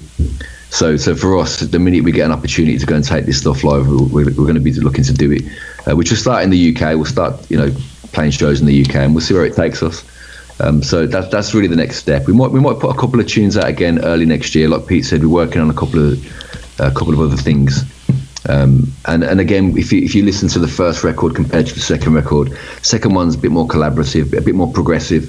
So, 0.70 0.96
so 0.96 1.14
for 1.14 1.38
us, 1.38 1.60
the 1.60 1.78
minute 1.78 2.04
we 2.04 2.12
get 2.12 2.26
an 2.26 2.32
opportunity 2.32 2.76
to 2.76 2.86
go 2.86 2.96
and 2.96 3.04
take 3.04 3.24
this 3.24 3.38
stuff 3.38 3.64
live, 3.64 3.88
we're, 3.88 4.24
we're 4.24 4.32
going 4.32 4.54
to 4.54 4.60
be 4.60 4.72
looking 4.72 5.04
to 5.04 5.12
do 5.12 5.32
it. 5.32 5.42
Uh, 5.88 5.96
which 5.96 6.10
will 6.10 6.18
start 6.18 6.42
in 6.42 6.50
the 6.50 6.76
UK. 6.76 6.96
We'll 6.96 7.04
start, 7.04 7.50
you 7.50 7.56
know, 7.56 7.70
playing 8.12 8.32
shows 8.32 8.60
in 8.60 8.66
the 8.66 8.84
UK, 8.84 8.96
and 8.96 9.14
we'll 9.14 9.24
see 9.24 9.34
where 9.34 9.46
it 9.46 9.54
takes 9.54 9.82
us. 9.82 10.04
Um, 10.58 10.82
so 10.82 11.06
that's 11.06 11.28
that's 11.28 11.54
really 11.54 11.68
the 11.68 11.76
next 11.76 11.96
step. 11.96 12.26
We 12.26 12.32
might 12.32 12.50
we 12.50 12.60
might 12.60 12.78
put 12.78 12.94
a 12.94 12.98
couple 12.98 13.20
of 13.20 13.26
tunes 13.26 13.56
out 13.56 13.68
again 13.68 14.04
early 14.04 14.24
next 14.24 14.54
year. 14.54 14.68
Like 14.68 14.86
Pete 14.86 15.04
said, 15.04 15.22
we're 15.22 15.28
working 15.28 15.60
on 15.60 15.70
a 15.70 15.74
couple 15.74 16.12
of 16.12 16.80
a 16.80 16.90
couple 16.90 17.12
of 17.12 17.20
other 17.20 17.36
things. 17.36 17.84
Um, 18.48 18.92
and 19.06 19.24
and 19.24 19.40
again, 19.40 19.76
if 19.76 19.92
you 19.92 20.02
if 20.02 20.14
you 20.14 20.24
listen 20.24 20.48
to 20.50 20.58
the 20.58 20.68
first 20.68 21.04
record 21.04 21.34
compared 21.34 21.66
to 21.66 21.74
the 21.74 21.80
second 21.80 22.14
record, 22.14 22.56
second 22.82 23.14
one's 23.14 23.34
a 23.34 23.38
bit 23.38 23.50
more 23.50 23.66
collaborative, 23.66 24.36
a 24.36 24.40
bit 24.40 24.54
more 24.54 24.72
progressive, 24.72 25.24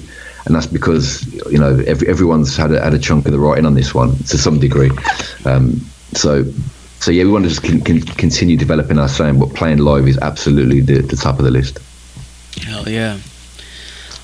and 0.46 0.54
that's 0.54 0.66
because 0.66 1.26
you 1.50 1.58
know 1.58 1.82
every, 1.86 2.08
everyone's 2.08 2.56
had 2.56 2.72
a, 2.72 2.82
had 2.82 2.94
a 2.94 2.98
chunk 2.98 3.26
of 3.26 3.32
the 3.32 3.38
writing 3.38 3.66
on 3.66 3.74
this 3.74 3.94
one 3.94 4.16
to 4.16 4.38
some 4.38 4.58
degree. 4.58 4.90
Um, 5.44 5.80
so 6.14 6.44
so 7.00 7.10
yeah, 7.10 7.24
we 7.24 7.30
want 7.30 7.44
to 7.44 7.48
just 7.48 7.62
con- 7.62 7.80
con- 7.80 8.00
continue 8.00 8.56
developing 8.56 8.98
our 8.98 9.08
sound, 9.08 9.40
but 9.40 9.54
playing 9.54 9.78
live 9.78 10.08
is 10.08 10.18
absolutely 10.18 10.80
the, 10.80 11.02
the 11.02 11.16
top 11.16 11.38
of 11.38 11.44
the 11.44 11.50
list. 11.50 11.78
Hell 12.62 12.88
yeah. 12.88 13.18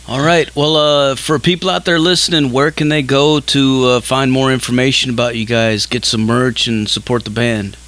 All 0.06 0.20
right. 0.20 0.54
Well, 0.54 0.76
uh, 0.76 1.14
for 1.16 1.38
people 1.38 1.70
out 1.70 1.86
there 1.86 1.98
listening, 1.98 2.52
where 2.52 2.70
can 2.70 2.90
they 2.90 3.00
go 3.00 3.40
to 3.40 3.84
uh, 3.86 4.00
find 4.00 4.30
more 4.30 4.52
information 4.52 5.10
about 5.10 5.34
you 5.34 5.46
guys, 5.46 5.86
get 5.86 6.04
some 6.04 6.26
merch, 6.26 6.66
and 6.66 6.86
support 6.86 7.24
the 7.24 7.30
band? 7.30 7.78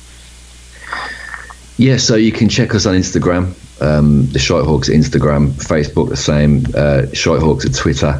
Yeah, 1.77 1.99
so 1.99 2.17
you 2.17 2.33
can 2.33 2.49
check 2.49 2.75
us 2.75 2.87
on 2.87 2.95
Instagram, 2.95 3.53
um, 3.83 4.25
the 4.29 4.39
Schytehawkes 4.39 4.89
Instagram, 4.89 5.51
Facebook, 5.51 6.09
the 6.09 6.17
same, 6.17 6.65
uh, 6.75 7.05
Schytehawkes 7.13 7.67
at 7.67 7.75
Twitter, 7.75 8.19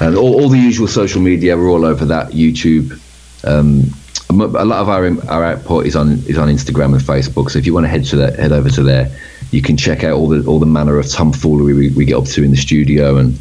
and 0.00 0.14
all, 0.14 0.42
all, 0.42 0.50
the 0.50 0.58
usual 0.58 0.86
social 0.86 1.22
media. 1.22 1.56
We're 1.56 1.70
all 1.70 1.86
over 1.86 2.04
that. 2.04 2.32
YouTube. 2.32 3.00
Um, 3.44 3.84
a 4.28 4.64
lot 4.64 4.80
of 4.80 4.90
our 4.90 5.06
our 5.30 5.44
output 5.44 5.86
is 5.86 5.96
on 5.96 6.12
is 6.26 6.36
on 6.36 6.48
Instagram 6.48 6.92
and 6.92 7.02
Facebook. 7.02 7.50
So 7.50 7.58
if 7.58 7.64
you 7.64 7.72
want 7.72 7.84
to 7.84 7.88
head 7.88 8.04
to 8.06 8.16
that, 8.16 8.38
head 8.38 8.52
over 8.52 8.68
to 8.68 8.82
there 8.82 9.10
you 9.52 9.62
can 9.62 9.76
check 9.76 10.02
out 10.02 10.14
all 10.14 10.28
the 10.28 10.44
all 10.46 10.58
the 10.58 10.66
manner 10.66 10.98
of 10.98 11.08
tomfoolery 11.08 11.74
we, 11.74 11.90
we 11.90 12.04
get 12.04 12.16
up 12.16 12.24
to 12.24 12.42
in 12.42 12.50
the 12.50 12.56
studio 12.56 13.18
and 13.18 13.38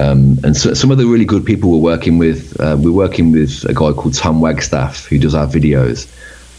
um, 0.00 0.38
and 0.44 0.56
so, 0.56 0.72
some 0.72 0.90
of 0.90 0.98
the 0.98 1.04
really 1.04 1.26
good 1.26 1.44
people 1.44 1.70
we're 1.70 1.78
working 1.78 2.16
with. 2.16 2.58
Uh, 2.58 2.76
we're 2.78 2.92
working 2.92 3.32
with 3.32 3.64
a 3.68 3.74
guy 3.74 3.92
called 3.92 4.14
Tom 4.14 4.40
Wagstaff 4.40 5.06
who 5.06 5.18
does 5.18 5.34
our 5.34 5.46
videos. 5.46 6.08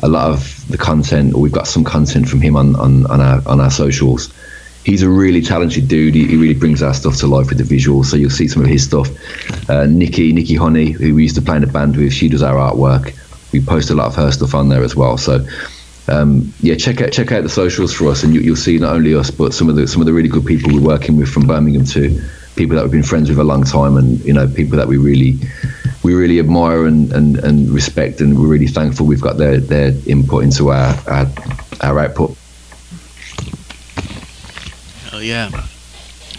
A 0.04 0.08
lot 0.08 0.30
of 0.30 0.68
the 0.68 0.78
content, 0.78 1.36
we've 1.36 1.52
got 1.52 1.68
some 1.68 1.84
content 1.84 2.28
from 2.28 2.42
him 2.42 2.56
on, 2.56 2.76
on, 2.76 3.06
on 3.08 3.20
our 3.20 3.42
on 3.48 3.60
our 3.60 3.72
socials. 3.72 4.32
He's 4.84 5.02
a 5.02 5.10
really 5.10 5.42
talented 5.42 5.88
dude. 5.88 6.16
He, 6.16 6.28
he, 6.28 6.38
really 6.38 6.56
brings 6.56 6.82
our 6.82 6.94
stuff 6.94 7.18
to 7.18 7.28
life 7.28 7.50
with 7.50 7.58
the 7.58 7.76
visuals. 7.76 8.06
So 8.06 8.18
you'll 8.18 8.32
see 8.32 8.48
some 8.48 8.64
of 8.64 8.68
his 8.68 8.84
stuff. 8.84 9.10
Uh, 9.70 9.86
Nikki 9.86 10.34
Nikki 10.34 10.56
Honey, 10.56 10.92
who 10.92 11.16
we 11.16 11.24
used 11.24 11.36
to 11.36 11.42
play 11.42 11.58
in 11.58 11.64
a 11.64 11.68
band 11.68 11.98
with, 11.98 12.14
she 12.14 12.30
does 12.30 12.44
our 12.44 12.56
artwork. 12.56 13.16
We 13.52 13.62
post 13.62 13.90
a 13.90 13.96
lot 13.96 14.08
of 14.08 14.16
her 14.16 14.32
stuff 14.32 14.54
on 14.54 14.70
there 14.70 14.84
as 14.84 14.96
well. 14.96 15.18
So 15.18 15.46
um, 16.08 16.54
yeah, 16.62 16.76
check 16.76 17.02
out 17.02 17.12
check 17.12 17.32
out 17.32 17.44
the 17.44 17.50
socials 17.50 17.94
for 17.94 18.08
us, 18.08 18.24
and 18.24 18.34
you, 18.34 18.52
will 18.52 18.58
see 18.58 18.78
not 18.78 18.96
only 18.96 19.14
us, 19.14 19.30
but 19.30 19.54
some 19.54 19.70
of 19.70 19.76
the 19.76 19.88
some 19.88 20.02
of 20.02 20.06
the 20.06 20.14
really 20.14 20.30
good 20.30 20.46
people 20.46 20.74
we're 20.74 20.82
working 20.82 21.18
with 21.18 21.30
from 21.30 21.46
Birmingham 21.48 21.86
too. 21.86 22.22
People 22.56 22.76
that 22.76 22.84
we've 22.84 22.92
been 22.92 23.04
friends 23.04 23.30
with 23.30 23.40
a 23.40 23.44
long 23.44 23.64
time, 23.64 23.98
and 23.98 24.20
you 24.26 24.34
know, 24.34 24.48
people 24.48 24.78
that 24.78 24.88
we 24.88 24.98
really 24.98 25.38
we 26.04 26.16
really 26.16 26.40
admire 26.40 26.86
and, 26.86 27.14
and, 27.14 27.38
and 27.38 27.70
respect, 27.70 28.22
and 28.22 28.38
we're 28.38 28.48
really 28.48 28.68
thankful 28.68 29.06
we've 29.06 29.22
got 29.22 29.38
their 29.38 29.60
their 29.60 29.94
input 30.08 30.44
into 30.44 30.70
our 30.70 30.96
our, 31.08 31.28
our 31.82 32.00
output. 32.00 32.36
Oh 35.14 35.20
yeah. 35.20 35.50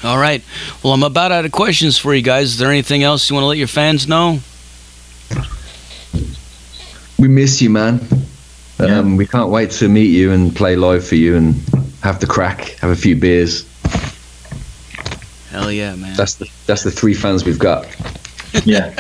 All 0.04 0.18
right. 0.18 0.42
Well, 0.82 0.92
I'm 0.92 1.04
about 1.04 1.30
out 1.30 1.44
of 1.44 1.52
questions 1.52 1.96
for 1.96 2.12
you 2.12 2.22
guys. 2.22 2.54
Is 2.54 2.58
there 2.58 2.70
anything 2.70 3.04
else 3.04 3.30
you 3.30 3.34
want 3.34 3.44
to 3.44 3.48
let 3.48 3.58
your 3.58 3.68
fans 3.68 4.08
know? 4.08 4.40
We 7.18 7.28
miss 7.28 7.62
you, 7.62 7.70
man. 7.70 8.00
Yeah. 8.82 8.98
Um, 8.98 9.16
we 9.16 9.26
can't 9.26 9.50
wait 9.50 9.70
to 9.72 9.88
meet 9.88 10.10
you 10.10 10.32
and 10.32 10.54
play 10.54 10.76
live 10.76 11.06
for 11.06 11.14
you 11.14 11.36
and 11.36 11.54
have 12.02 12.20
the 12.20 12.26
crack, 12.26 12.70
have 12.80 12.90
a 12.90 12.96
few 12.96 13.16
beers. 13.16 13.66
Hell 15.50 15.70
yeah, 15.70 15.94
man! 15.94 16.16
That's 16.16 16.36
the 16.36 16.50
that's 16.66 16.82
the 16.82 16.90
three 16.90 17.14
fans 17.14 17.44
we've 17.44 17.58
got. 17.58 17.86
Yeah. 18.64 18.94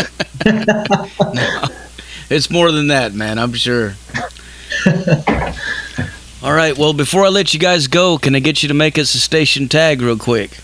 no, 0.46 1.66
it's 2.30 2.50
more 2.50 2.70
than 2.70 2.88
that, 2.88 3.14
man. 3.14 3.38
I'm 3.38 3.54
sure. 3.54 3.94
All 6.42 6.52
right. 6.52 6.76
Well, 6.76 6.92
before 6.92 7.24
I 7.24 7.28
let 7.28 7.54
you 7.54 7.60
guys 7.60 7.86
go, 7.86 8.18
can 8.18 8.34
I 8.34 8.40
get 8.40 8.62
you 8.62 8.68
to 8.68 8.74
make 8.74 8.98
us 8.98 9.14
a 9.14 9.20
station 9.20 9.68
tag 9.68 10.02
real 10.02 10.18
quick? 10.18 10.58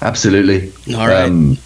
Absolutely. 0.00 0.72
All 0.94 1.06
right. 1.08 1.28
Um, 1.28 1.58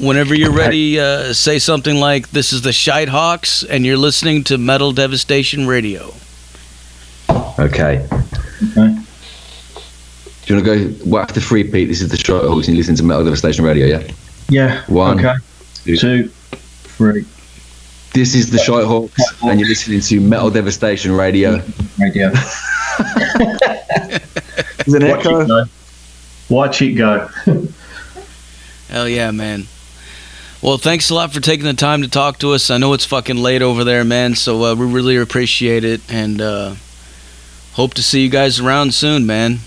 Whenever 0.00 0.34
you're 0.34 0.52
ready, 0.52 0.98
uh, 0.98 1.32
say 1.34 1.58
something 1.58 1.96
like, 1.96 2.30
"This 2.30 2.52
is 2.52 2.62
the 2.62 2.70
Schytehawkes, 2.70 3.66
and 3.68 3.84
you're 3.84 3.98
listening 3.98 4.44
to 4.44 4.56
Metal 4.58 4.92
Devastation 4.92 5.66
Radio." 5.66 6.14
Okay. 7.58 8.06
okay. 8.08 8.96
Do 10.46 10.46
you 10.46 10.54
want 10.56 10.64
to 10.64 10.88
go 10.88 10.94
well, 11.04 11.22
after 11.22 11.40
three, 11.40 11.64
Pete? 11.64 11.88
This 11.88 12.00
is 12.00 12.08
the 12.08 12.16
Schytehawkes, 12.16 12.66
and 12.66 12.76
you 12.76 12.76
listen 12.78 12.94
to 12.96 13.02
Metal 13.02 13.24
Devastation 13.24 13.64
Radio, 13.64 13.86
yeah? 13.86 14.02
Yeah. 14.48 14.82
One, 14.86 15.18
Okay. 15.18 15.34
two. 15.84 15.96
Two, 15.96 16.28
three. 16.96 17.24
This 18.14 18.34
is 18.34 18.50
the 18.50 18.58
Schytehawkes, 18.58 19.20
and 19.42 19.60
you're 19.60 19.68
listening 19.68 20.00
to 20.00 20.20
Metal 20.20 20.50
Devastation 20.50 21.12
Radio. 21.12 21.62
Radio. 21.98 22.30
Is 24.86 24.94
an 24.94 25.06
Watch 25.08 25.26
it 25.26 25.46
go. 25.46 25.64
Watch 26.48 26.82
it 26.82 26.92
go. 26.94 27.28
Hell 28.88 29.08
yeah, 29.08 29.30
man. 29.30 29.66
Well, 30.62 30.76
thanks 30.76 31.08
a 31.08 31.14
lot 31.14 31.32
for 31.32 31.40
taking 31.40 31.64
the 31.64 31.72
time 31.72 32.02
to 32.02 32.08
talk 32.08 32.38
to 32.40 32.52
us. 32.52 32.70
I 32.70 32.76
know 32.76 32.92
it's 32.92 33.06
fucking 33.06 33.38
late 33.38 33.62
over 33.62 33.82
there, 33.82 34.04
man. 34.04 34.34
So 34.34 34.62
uh, 34.64 34.74
we 34.74 34.84
really 34.86 35.16
appreciate 35.16 35.84
it, 35.84 36.02
and 36.12 36.38
uh, 36.40 36.74
hope 37.72 37.94
to 37.94 38.02
see 38.02 38.22
you 38.22 38.28
guys 38.28 38.60
around 38.60 38.92
soon, 38.92 39.24
man. 39.26 39.60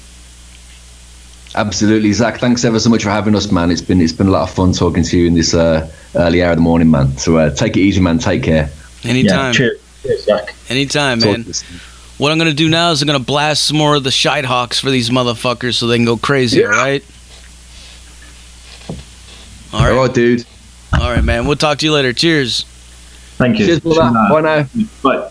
Absolutely, 1.56 2.14
Zach. 2.14 2.40
Thanks 2.40 2.64
ever 2.64 2.80
so 2.80 2.90
much 2.90 3.04
for 3.04 3.10
having 3.10 3.36
us, 3.36 3.52
man. 3.52 3.72
It's 3.72 3.82
been 3.82 4.02
it's 4.02 4.14
been 4.14 4.28
a 4.28 4.32
lot 4.32 4.44
of 4.44 4.52
fun 4.56 4.72
talking 4.74 5.04
to 5.04 5.18
you 5.18 5.28
in 5.28 5.34
this 5.34 5.54
uh, 5.54 5.90
early 6.16 6.44
hour 6.44 6.52
of 6.52 6.58
the 6.58 6.62
morning, 6.64 6.92
man. 6.92 7.18
So 7.18 7.38
uh, 7.38 7.50
take 7.50 7.76
it 7.76 7.82
easy, 7.82 8.00
man. 8.02 8.20
Take 8.20 8.44
care. 8.44 8.70
Anytime, 9.04 9.52
Yeah. 9.54 9.58
Cheers. 9.58 9.80
Cheers, 10.04 10.24
Zach. 10.26 10.56
anytime, 10.70 11.20
Talk 11.20 11.38
man. 11.38 11.46
What 12.18 12.32
I'm 12.32 12.38
gonna 12.38 12.54
do 12.54 12.70
now 12.70 12.92
is 12.92 13.02
I'm 13.02 13.08
gonna 13.08 13.20
blast 13.20 13.66
some 13.66 13.78
more 13.78 13.96
of 13.96 14.04
the 14.04 14.10
Schytehawkes 14.12 14.80
for 14.80 14.90
these 14.92 15.10
motherfuckers 15.10 15.74
so 15.76 15.88
they 15.88 15.98
can 15.98 16.06
go 16.06 16.18
crazy. 16.18 16.60
Yeah. 16.62 16.68
All 16.68 16.72
right. 16.72 17.04
All 19.74 19.80
All 19.80 19.88
right, 19.88 19.96
right, 19.96 20.14
dude. 20.14 20.46
All 21.00 21.12
right, 21.12 21.24
man. 21.24 21.48
We'll 21.48 21.58
talk 21.58 21.80
to 21.80 21.86
you 21.86 21.94
later. 21.94 22.14
Cheers. 22.14 22.64
Thank 23.38 23.60
you. 23.60 23.66
Cheers. 23.66 23.80
Bye 23.82 24.12
now. 24.12 24.68
Bye. 25.02 25.30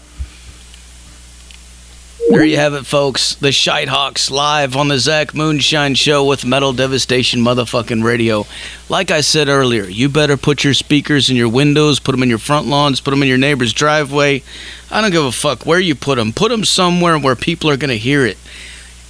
There 2.30 2.44
you 2.44 2.56
have 2.56 2.72
it, 2.72 2.86
folks. 2.86 3.34
The 3.34 3.48
Schytehawkes 3.48 4.30
live 4.30 4.74
on 4.74 4.88
the 4.88 4.98
Zach 4.98 5.34
Moonshine 5.34 5.94
Show 5.94 6.24
with 6.24 6.46
Metal 6.46 6.72
Devastation 6.72 7.40
motherfucking 7.40 8.02
radio. 8.02 8.46
Like 8.88 9.10
I 9.10 9.20
said 9.20 9.48
earlier, 9.48 9.84
you 9.84 10.08
better 10.08 10.38
put 10.38 10.64
your 10.64 10.72
speakers 10.72 11.28
in 11.28 11.36
your 11.36 11.50
windows, 11.50 12.00
put 12.00 12.12
them 12.12 12.22
in 12.22 12.30
your 12.30 12.38
front 12.38 12.66
lawns, 12.68 13.00
put 13.02 13.10
them 13.10 13.22
in 13.22 13.28
your 13.28 13.36
neighbor's 13.38 13.74
driveway. 13.74 14.42
I 14.90 15.00
don't 15.02 15.10
give 15.10 15.24
a 15.24 15.32
fuck 15.32 15.66
where 15.66 15.80
you 15.80 15.94
put 15.94 16.16
them. 16.16 16.32
Put 16.32 16.50
them 16.50 16.64
somewhere 16.64 17.18
where 17.18 17.36
people 17.36 17.68
are 17.68 17.76
going 17.76 17.90
to 17.90 17.98
hear 17.98 18.24
it 18.24 18.38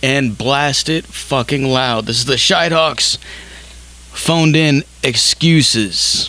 and 0.03 0.37
blast 0.37 0.89
it 0.89 1.05
fucking 1.07 1.65
loud. 1.65 2.07
This 2.07 2.19
is 2.19 2.25
the 2.25 2.35
Schytehawkes 2.35 3.19
phoned 4.11 4.57
in 4.57 4.83
excuses. 5.05 6.29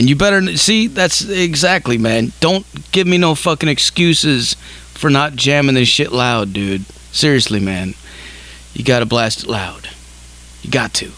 And 0.00 0.08
you 0.08 0.16
better 0.16 0.56
see, 0.56 0.86
that's 0.86 1.28
exactly, 1.28 1.98
man. 1.98 2.32
Don't 2.40 2.64
give 2.90 3.06
me 3.06 3.18
no 3.18 3.34
fucking 3.34 3.68
excuses 3.68 4.54
for 4.94 5.10
not 5.10 5.36
jamming 5.36 5.74
this 5.74 5.88
shit 5.88 6.10
loud, 6.10 6.54
dude. 6.54 6.86
Seriously, 7.12 7.60
man. 7.60 7.92
You 8.72 8.82
gotta 8.82 9.04
blast 9.04 9.42
it 9.42 9.50
loud. 9.50 9.90
You 10.62 10.70
got 10.70 10.94
to. 10.94 11.12